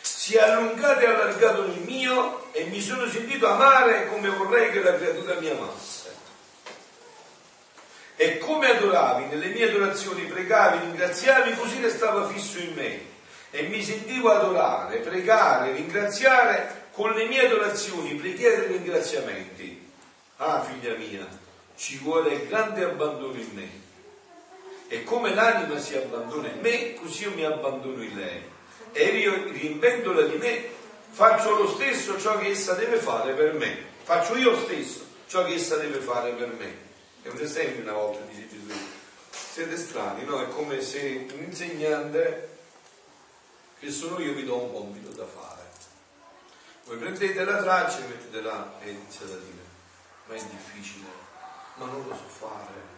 [0.00, 4.82] si è allungato e allargato nel mio e mi sono sentito amare come vorrei che
[4.82, 6.16] la creatura mi amasse.
[8.16, 13.07] E come adoravi nelle mie adorazioni, pregavi, ringraziavi, così restava fisso in me.
[13.50, 19.90] E mi sentivo adorare, pregare, ringraziare con le mie adorazioni, preghiere e ringraziamenti.
[20.36, 21.26] Ah, figlia mia,
[21.76, 23.86] ci vuole grande abbandono in me
[24.90, 28.42] e come l'anima si abbandona in me, così io mi abbandono in lei.
[28.92, 30.64] E io, riempendola di me,
[31.10, 33.84] faccio lo stesso ciò che essa deve fare per me.
[34.02, 36.86] Faccio io stesso ciò che essa deve fare per me.
[37.20, 38.78] È un esempio una volta, dice Gesù.
[39.30, 40.40] Siete strani, no?
[40.40, 42.57] È come se un insegnante,
[43.78, 45.66] che sono io, vi do un compito da fare.
[46.84, 49.62] Voi prendete la traccia e mettete là e iniziate a dire,
[50.26, 51.08] ma è difficile,
[51.74, 52.96] ma non lo so fare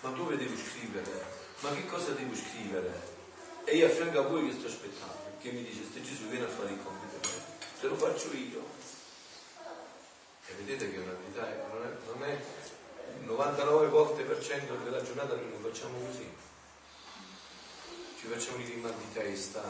[0.00, 1.38] ma dove devo scrivere?
[1.60, 3.18] Ma che cosa devo scrivere?
[3.64, 6.46] E io a fianco a voi che sto aspettando, che mi dice, ste Gesù viene
[6.46, 7.28] a fare il compito,
[7.80, 8.64] te lo faccio io.
[10.46, 12.42] E vedete che è una verità, non è, non è
[13.18, 16.28] il 99 volte per cento della giornata noi non facciamo così.
[18.18, 19.62] Ci facciamo i mal di testa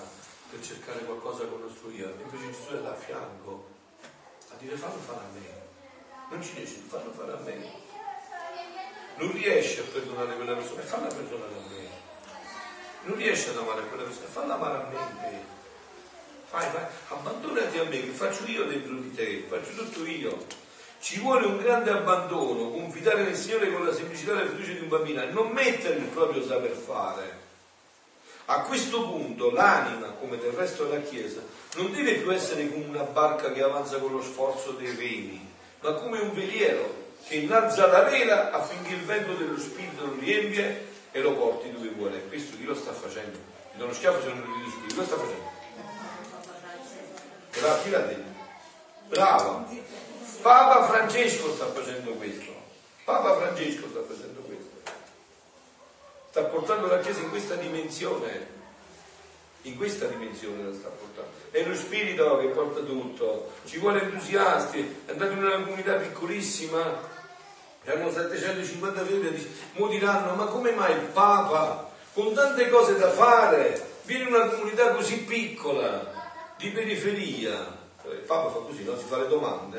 [0.50, 3.64] per cercare qualcosa con suo io, invece Gesù è là a fianco
[4.50, 5.68] a dire fallo fare a me.
[6.30, 7.88] Non ci riesce, fallo fare a me.
[9.16, 11.88] Non riesce a perdonare quella persona, falla perdonare a me.
[13.04, 15.58] Non riesce ad amare quella persona, falla amare a me.
[16.46, 20.46] Fai, fai, abbandonati a me, che faccio io dentro di te, faccio tutto io.
[20.98, 24.80] Ci vuole un grande abbandono, confidare nel Signore con la semplicità e la fiducia di
[24.80, 27.48] un bambino e non mettere il proprio saper fare.
[28.50, 31.40] A questo punto l'anima, come del resto della Chiesa,
[31.76, 35.48] non deve più essere come una barca che avanza con lo sforzo dei remi,
[35.78, 40.88] ma come un veliero che innalza la vela affinché il vento dello Spirito lo riempie
[41.12, 42.26] e lo porti dove vuole.
[42.26, 43.38] Questo chi lo sta facendo?
[43.70, 45.50] Ti do uno schiaffo se non lo dico Spirito, lo sta facendo?
[47.52, 48.30] Brava, chi l'ha detto?
[49.10, 49.68] Brava.
[50.42, 52.52] Papa Francesco sta facendo questo.
[53.04, 54.39] Papa Francesco sta facendo questo.
[56.30, 58.58] Sta portando la Chiesa in questa dimensione.
[59.62, 61.28] In questa dimensione la sta portando.
[61.50, 63.50] È lo spirito che porta tutto.
[63.64, 65.02] Ci vuole entusiasti.
[65.06, 67.08] Andate in una comunità piccolissima,
[67.84, 73.98] hanno 750 figli, mo diranno, ma come mai il Papa, con tante cose da fare,
[74.04, 76.12] viene in una comunità così piccola,
[76.58, 77.78] di periferia?
[78.04, 78.96] Il Papa fa così, no?
[78.96, 79.78] Si fa le domande.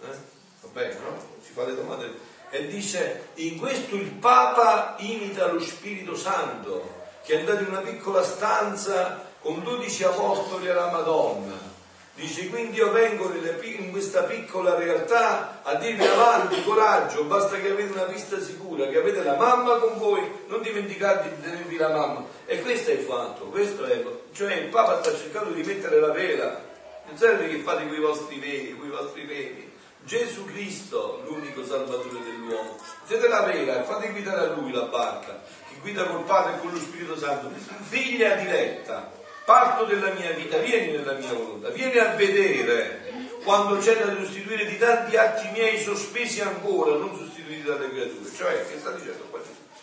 [0.00, 0.16] Eh?
[0.62, 1.16] Va bene, no?
[1.40, 7.34] Si fa le domande e dice in questo il Papa imita lo Spirito Santo che
[7.34, 11.70] è andato in una piccola stanza con 12 apostoli alla Madonna.
[12.14, 17.92] Dice quindi io vengo in questa piccola realtà a dirvi avanti, coraggio, basta che avete
[17.92, 22.26] una pista sicura, che avete la mamma con voi, non dimenticate di tenervi la mamma.
[22.44, 24.04] E questo è il fatto, questo è,
[24.34, 26.62] cioè il Papa sta cercando di mettere la vela,
[27.06, 29.71] non serve che fate quei vostri veli, quei vostri veli,
[30.04, 32.76] Gesù Cristo, l'unico salvatore dell'uomo.
[33.06, 36.58] Siete la vela e fate guidare a lui la barca, che guida col Padre e
[36.58, 37.50] con lo Spirito Santo.
[37.88, 39.10] Figlia diletta,
[39.44, 43.10] parto della mia vita, vieni nella mia volontà, vieni a vedere
[43.44, 48.34] quando c'è da sostituire di tanti atti miei sospesi ancora, non sostituiti dalle creature.
[48.34, 49.40] Cioè, che sta dicendo qua?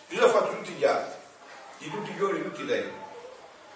[0.10, 1.18] Io ho fatto tutti gli atti,
[1.78, 2.94] di tutti i giorni, di tutti i tempi,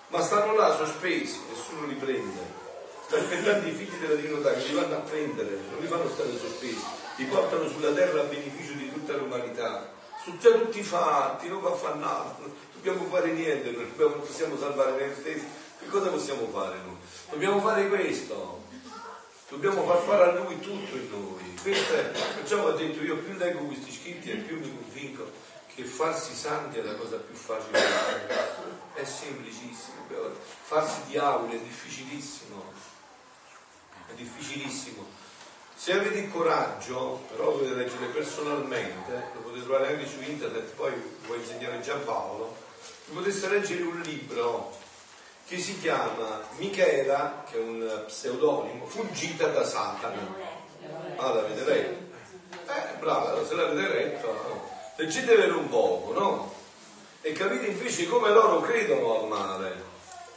[0.08, 2.62] ma stanno là sospesi, nessuno li prende
[3.10, 6.84] aspettando i figli della divinità che li vanno a prendere, non li fanno stare sospesi,
[7.18, 9.92] li portano sulla terra a beneficio di tutta l'umanità.
[10.24, 15.16] Sono già tutti fatti, non va affannato, non dobbiamo fare niente, non possiamo salvare noi
[15.20, 15.46] stessi.
[15.80, 16.96] Che cosa possiamo fare noi?
[17.30, 18.64] Dobbiamo fare questo,
[19.50, 21.56] dobbiamo far fare a lui tutto in noi.
[21.62, 22.04] Questo è,
[22.36, 25.30] perciò ho detto io più leggo questi scritti e più mi convinco
[25.76, 27.80] che farsi santi è la cosa più facile.
[28.94, 29.98] È semplicissimo,
[30.62, 32.73] farsi diavolo è difficilissimo
[34.14, 35.06] è difficilissimo.
[35.76, 40.94] Se avete il coraggio, però dovete leggere personalmente, lo potete trovare anche su internet, poi
[41.26, 42.56] può insegnare Giampaolo,
[43.12, 44.78] poteste leggere un libro
[45.46, 50.36] che si chiama Michela, che è un pseudonimo, fuggita da Satana.
[51.18, 52.12] Ah, l'avete letto?
[52.72, 54.70] Eh, brava, se l'avete letto, no?
[54.96, 56.54] leggetevelo un poco, no?
[57.22, 59.84] E capite invece come loro credono al male.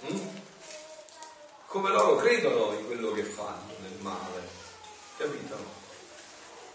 [0.06, 0.44] Hm?
[1.76, 4.48] Come loro credono in quello che fanno nel male,
[5.18, 5.56] capito?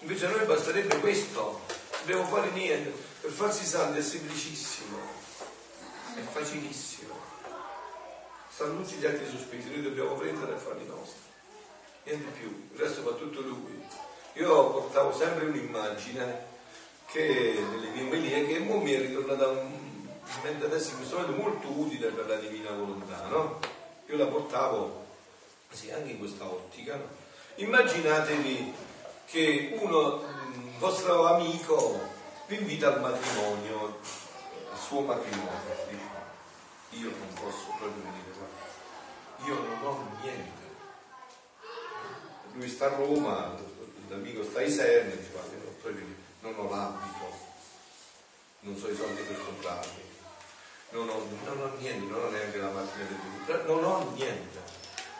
[0.01, 1.61] Invece a noi basterebbe questo,
[2.01, 4.97] dobbiamo fare niente, per farsi santi è semplicissimo,
[6.13, 7.15] è facilissimo.
[8.47, 11.19] Stanno tutti gli altri sospesi, noi dobbiamo prendere e farli nostri,
[12.03, 13.83] niente più, il resto fa tutto lui.
[14.33, 16.45] Io portavo sempre un'immagine
[17.07, 20.07] che nelle mie omelie che mi è ritornata un,
[20.63, 23.79] adesso in questo momento molto utile per la divina volontà, no?
[24.11, 25.05] Io la portavo
[25.69, 26.99] sì, anche in questa ottica.
[27.55, 28.73] Immaginatevi
[29.25, 31.97] che uno, un vostro amico,
[32.47, 33.99] vi invita al matrimonio,
[34.69, 35.49] al suo matrimonio,
[35.89, 40.59] dice, io non posso proprio venire qua, io non ho niente.
[42.51, 43.55] Lui sta a Roma,
[44.09, 45.29] l'amico sta a Isernia, dice,
[46.41, 47.31] non ho l'abito,
[48.61, 50.11] non so i soldi per comprarli
[50.91, 54.59] non ho, non ho niente, non ho neanche la macchina del veicolo, non ho niente.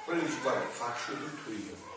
[0.03, 1.89] Quello dice, guarda, faccio tutto io.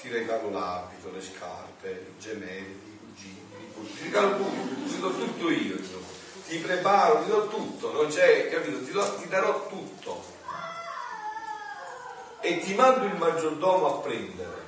[0.00, 5.00] Ti regalo l'abito, le scarpe, i gemelli, i cugini, i cugini, ti regalo tutto, ti
[5.00, 6.06] do tutto io, insomma.
[6.46, 8.84] Ti preparo, ti do tutto, non c'è, capito?
[8.84, 10.32] Ti, do, ti darò tutto.
[12.40, 14.62] E ti mando il maggiordomo a prendere.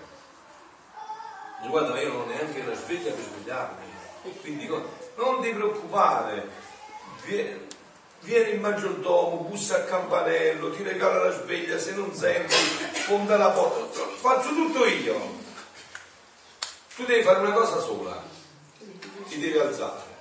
[1.59, 3.85] Dice, guarda, io non ho neanche la sveglia per svegliarmi.
[4.41, 6.49] Quindi non ti preoccupare,
[8.21, 12.55] viene il maggiordomo, bussa al campanello, ti regala la sveglia, se non senti,
[12.95, 15.35] sponda la porta, faccio tutto io.
[16.95, 18.23] Tu devi fare una cosa sola,
[19.29, 20.15] ti devi alzare.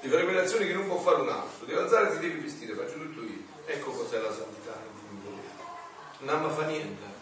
[0.00, 2.40] Devi fare quelle azioni che non può fare un altro, devi alzare e ti devi
[2.40, 3.42] vestire, faccio tutto io.
[3.64, 4.78] Ecco cos'è la santità.
[6.18, 7.14] Non ama fa niente.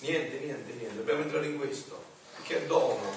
[0.00, 2.00] Niente, niente, niente, dobbiamo entrare in questo,
[2.36, 3.10] perché è dono.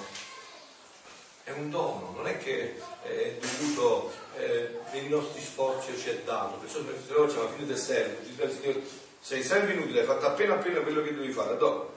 [1.44, 6.58] È un dono, non è che è dovuto eh, nei nostri sforzi ci è dato,
[6.58, 8.82] perciò se noi facciamo fine del servo, ci il Signore,
[9.20, 11.94] sei servo inutile, hai fatto appena appena quello che devi fare, dopo.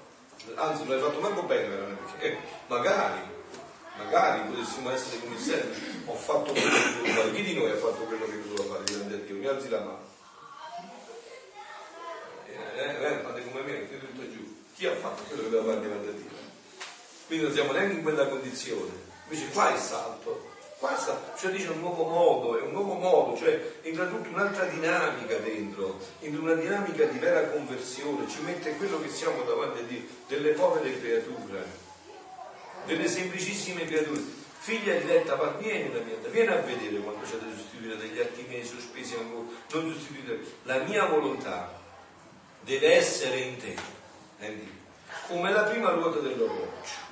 [0.56, 3.20] Anzi, non l'hai fatto manco bene veramente, perché magari,
[3.98, 7.32] magari potessimo essere come servi, ho fatto quello che dovevo fare.
[7.34, 9.36] Chi di noi ha fatto quello che doveva fare davanti a Dio?
[9.36, 10.14] Mi alzi la mano.
[12.48, 14.64] Eh, eh, fate come me, mettete tutto giù.
[14.76, 16.30] Chi ha fatto quello che doveva fare davanti a Dio?
[17.28, 19.05] Quindi non siamo neanche in quella condizione.
[19.28, 23.36] Invece qua è salto, qua sta, cioè dice un nuovo modo, è un nuovo modo,
[23.36, 29.02] cioè entra tutta un'altra dinamica dentro, entra una dinamica di vera conversione, ci mette quello
[29.02, 31.66] che siamo davanti a Dio, delle povere creature,
[32.86, 34.44] delle semplicissime creature.
[34.60, 38.46] Figlia diletta, ma vieni la mia, vieni a vedere quanto c'è da sostituire degli atti
[38.48, 40.40] miei sospesi non sostituire.
[40.64, 41.72] La mia volontà
[42.62, 43.76] deve essere in te,
[45.28, 47.05] come la prima ruota dell'orologio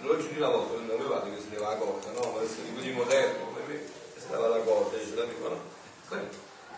[0.00, 2.32] l'orologio di una volta non avevate che si leva la corda, no?
[2.32, 3.80] Ma adesso di quelli moderni, come me,
[4.16, 5.74] si leva la corda, dice la prima, no?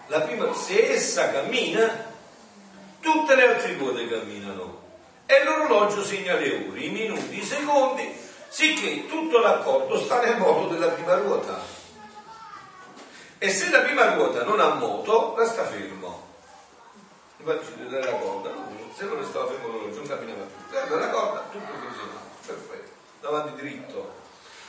[0.06, 2.12] La prima, se essa cammina,
[3.00, 4.86] tutte le altre ruote camminano.
[5.26, 8.16] E l'orologio segna le ore, i minuti, i secondi,
[8.48, 11.60] sicché tutto l'accordo sta nel moto della prima ruota.
[13.36, 16.26] E se la prima ruota non ha moto, resta fermo.
[17.36, 18.76] Infatti la corda, no?
[18.96, 20.56] se non restava fermo l'orologio non camminava più.
[20.70, 22.87] Guarda la corda, tutto funzionava, perfetto
[23.28, 24.14] davanti dritto.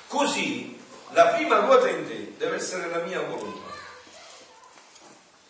[0.07, 0.77] Così
[1.11, 3.71] la prima ruota in te deve essere la mia volontà.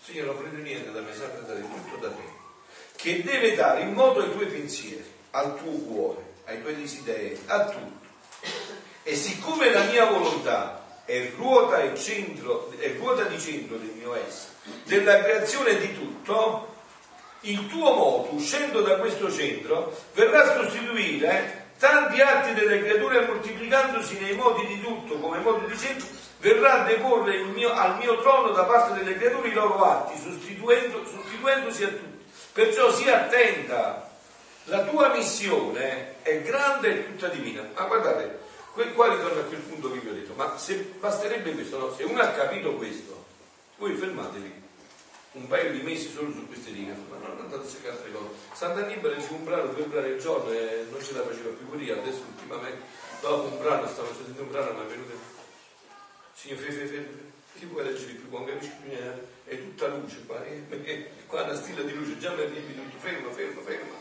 [0.04, 2.38] Signore, non prendo niente da me, sempre da te, tutto da te.
[2.96, 7.66] Che deve dare in modo ai tuoi pensieri, al tuo cuore, ai tuoi desideri, a
[7.66, 8.08] tutto.
[9.04, 14.16] E siccome la mia volontà è ruota, e centro, è ruota di centro del mio
[14.16, 14.54] essere,
[14.84, 16.76] della creazione di tutto,
[17.42, 24.20] il tuo moto, uscendo da questo centro, verrà a sostituire tanti atti delle creature moltiplicandosi
[24.20, 26.08] nei modi di tutto come modo di centro
[26.40, 31.04] verrà a deporre mio, al mio trono da parte delle creature i loro atti sostituendo,
[31.06, 32.26] sostituendosi a tutti.
[32.54, 34.08] Perciò sii attenta.
[34.66, 37.68] La tua missione è grande e tutta divina.
[37.74, 38.48] Ma guardate
[38.94, 41.94] qua ritorno a quel punto che vi ho detto ma se basterebbe questo no?
[41.96, 43.26] se uno ha capito questo
[43.78, 44.59] voi fermatevi
[45.34, 48.30] un paio di mesi solo su queste righe, ma non andate a cercare altre cose.
[48.54, 51.92] Sant'Annibale ci un brano, due brani al giorno e non ce la faceva più pure
[51.92, 52.82] adesso ultimamente,
[53.22, 55.14] dopo un brano, stavo facendo un brano, ma è venuto,
[56.34, 60.44] signor Fefe, Fefe, chi può leggere più, non capisci più niente, è tutta luce qua,
[60.46, 60.64] eh?
[60.68, 63.96] perché qua una stilla di luce, già mi arrivi tutto, ferma, ferma, ferma,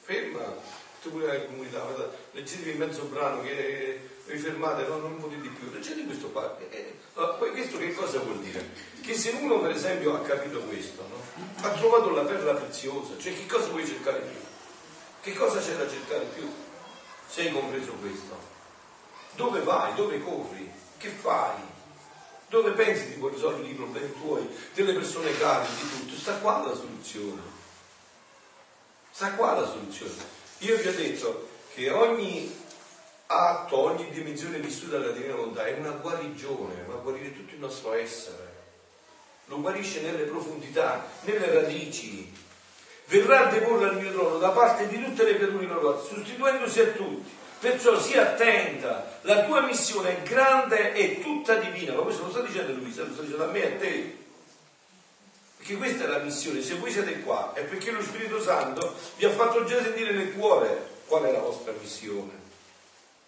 [0.00, 0.56] ferma,
[1.00, 1.86] tu pure la comunità,
[2.32, 6.56] leggetevi in mezzo brano che vi fermate, no, non potete più, leggete questo qua.
[6.70, 8.70] Eh, poi questo che cosa vuol dire?
[9.00, 11.42] Che se uno per esempio ha capito questo, no?
[11.60, 14.38] ha trovato la perla preziosa, cioè che cosa vuoi cercare più?
[15.20, 16.50] Che cosa c'è da cercare più?
[17.28, 18.52] Se hai compreso questo.
[19.34, 19.94] Dove vai?
[19.94, 20.70] Dove corri?
[20.96, 21.72] Che fai?
[22.48, 26.14] Dove pensi di risolvere i problemi tuoi, delle persone care, di tutto?
[26.14, 27.42] Sta qua la soluzione.
[29.10, 30.12] Sta qua la soluzione.
[30.58, 32.62] Io vi ho detto che ogni
[33.26, 37.60] atto, ogni dimensione vissuta dalla divina volontà è una guarigione, va a guarire tutto il
[37.60, 38.52] nostro essere.
[39.46, 42.32] Lo guarisce nelle profondità, nelle radici.
[43.06, 46.86] Verrà a deporre al mio trono da parte di tutte le creature loro, sostituendosi a
[46.86, 47.42] tutti.
[47.60, 51.94] Perciò sii attenta, la tua missione è grande e tutta divina.
[51.94, 54.16] Ma questo lo sta dicendo Luisa, lo sta dicendo a me e a te.
[55.58, 59.24] Perché questa è la missione, se voi siete qua è perché lo Spirito Santo vi
[59.24, 62.43] ha fatto già sentire nel cuore qual è la vostra missione.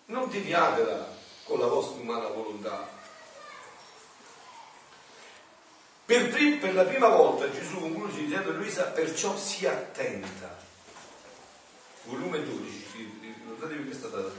[0.06, 1.14] Non deviatela
[1.44, 2.88] con la vostra umana volontà.
[6.04, 10.56] Per, prim- per la prima volta Gesù conclude dicendo a Luisa, perciò sia attenta.
[12.04, 14.30] Volume 12, ricordatevi questa data,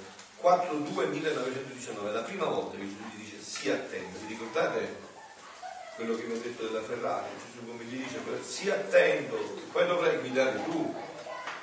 [0.41, 4.19] 4-2-1919, la prima volta che Gesù gli dice sia attenta.
[4.19, 4.95] Vi ricordate
[5.95, 7.27] quello che mi ho detto della Ferrari?
[7.51, 9.35] Gesù come gli dice, sia attento,
[9.73, 10.95] poi dovrai guidare tu.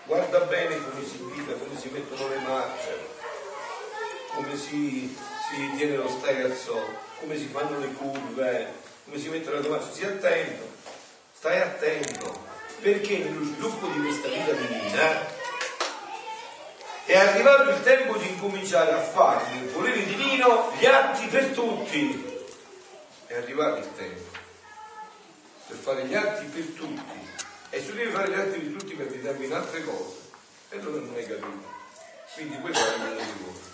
[0.04, 3.13] Guarda bene come si guida, come si mettono le marce,
[4.34, 5.16] come si,
[5.48, 8.72] si tiene lo sterzo, come si fanno le curve,
[9.04, 10.68] come si mettono le domande, stai attento,
[11.32, 12.44] stai attento,
[12.80, 15.42] perché nello sviluppo di questa vita divina
[17.06, 22.32] è arrivato il tempo di incominciare a fare nel volere divino gli atti per tutti.
[23.26, 24.38] È arrivato il tempo
[25.66, 27.32] per fare gli atti per tutti.
[27.70, 30.16] E se devi fare gli atti per tutti per altre cose,
[30.70, 31.72] e allora non hai capito.
[32.34, 33.73] Quindi quello è il di voi.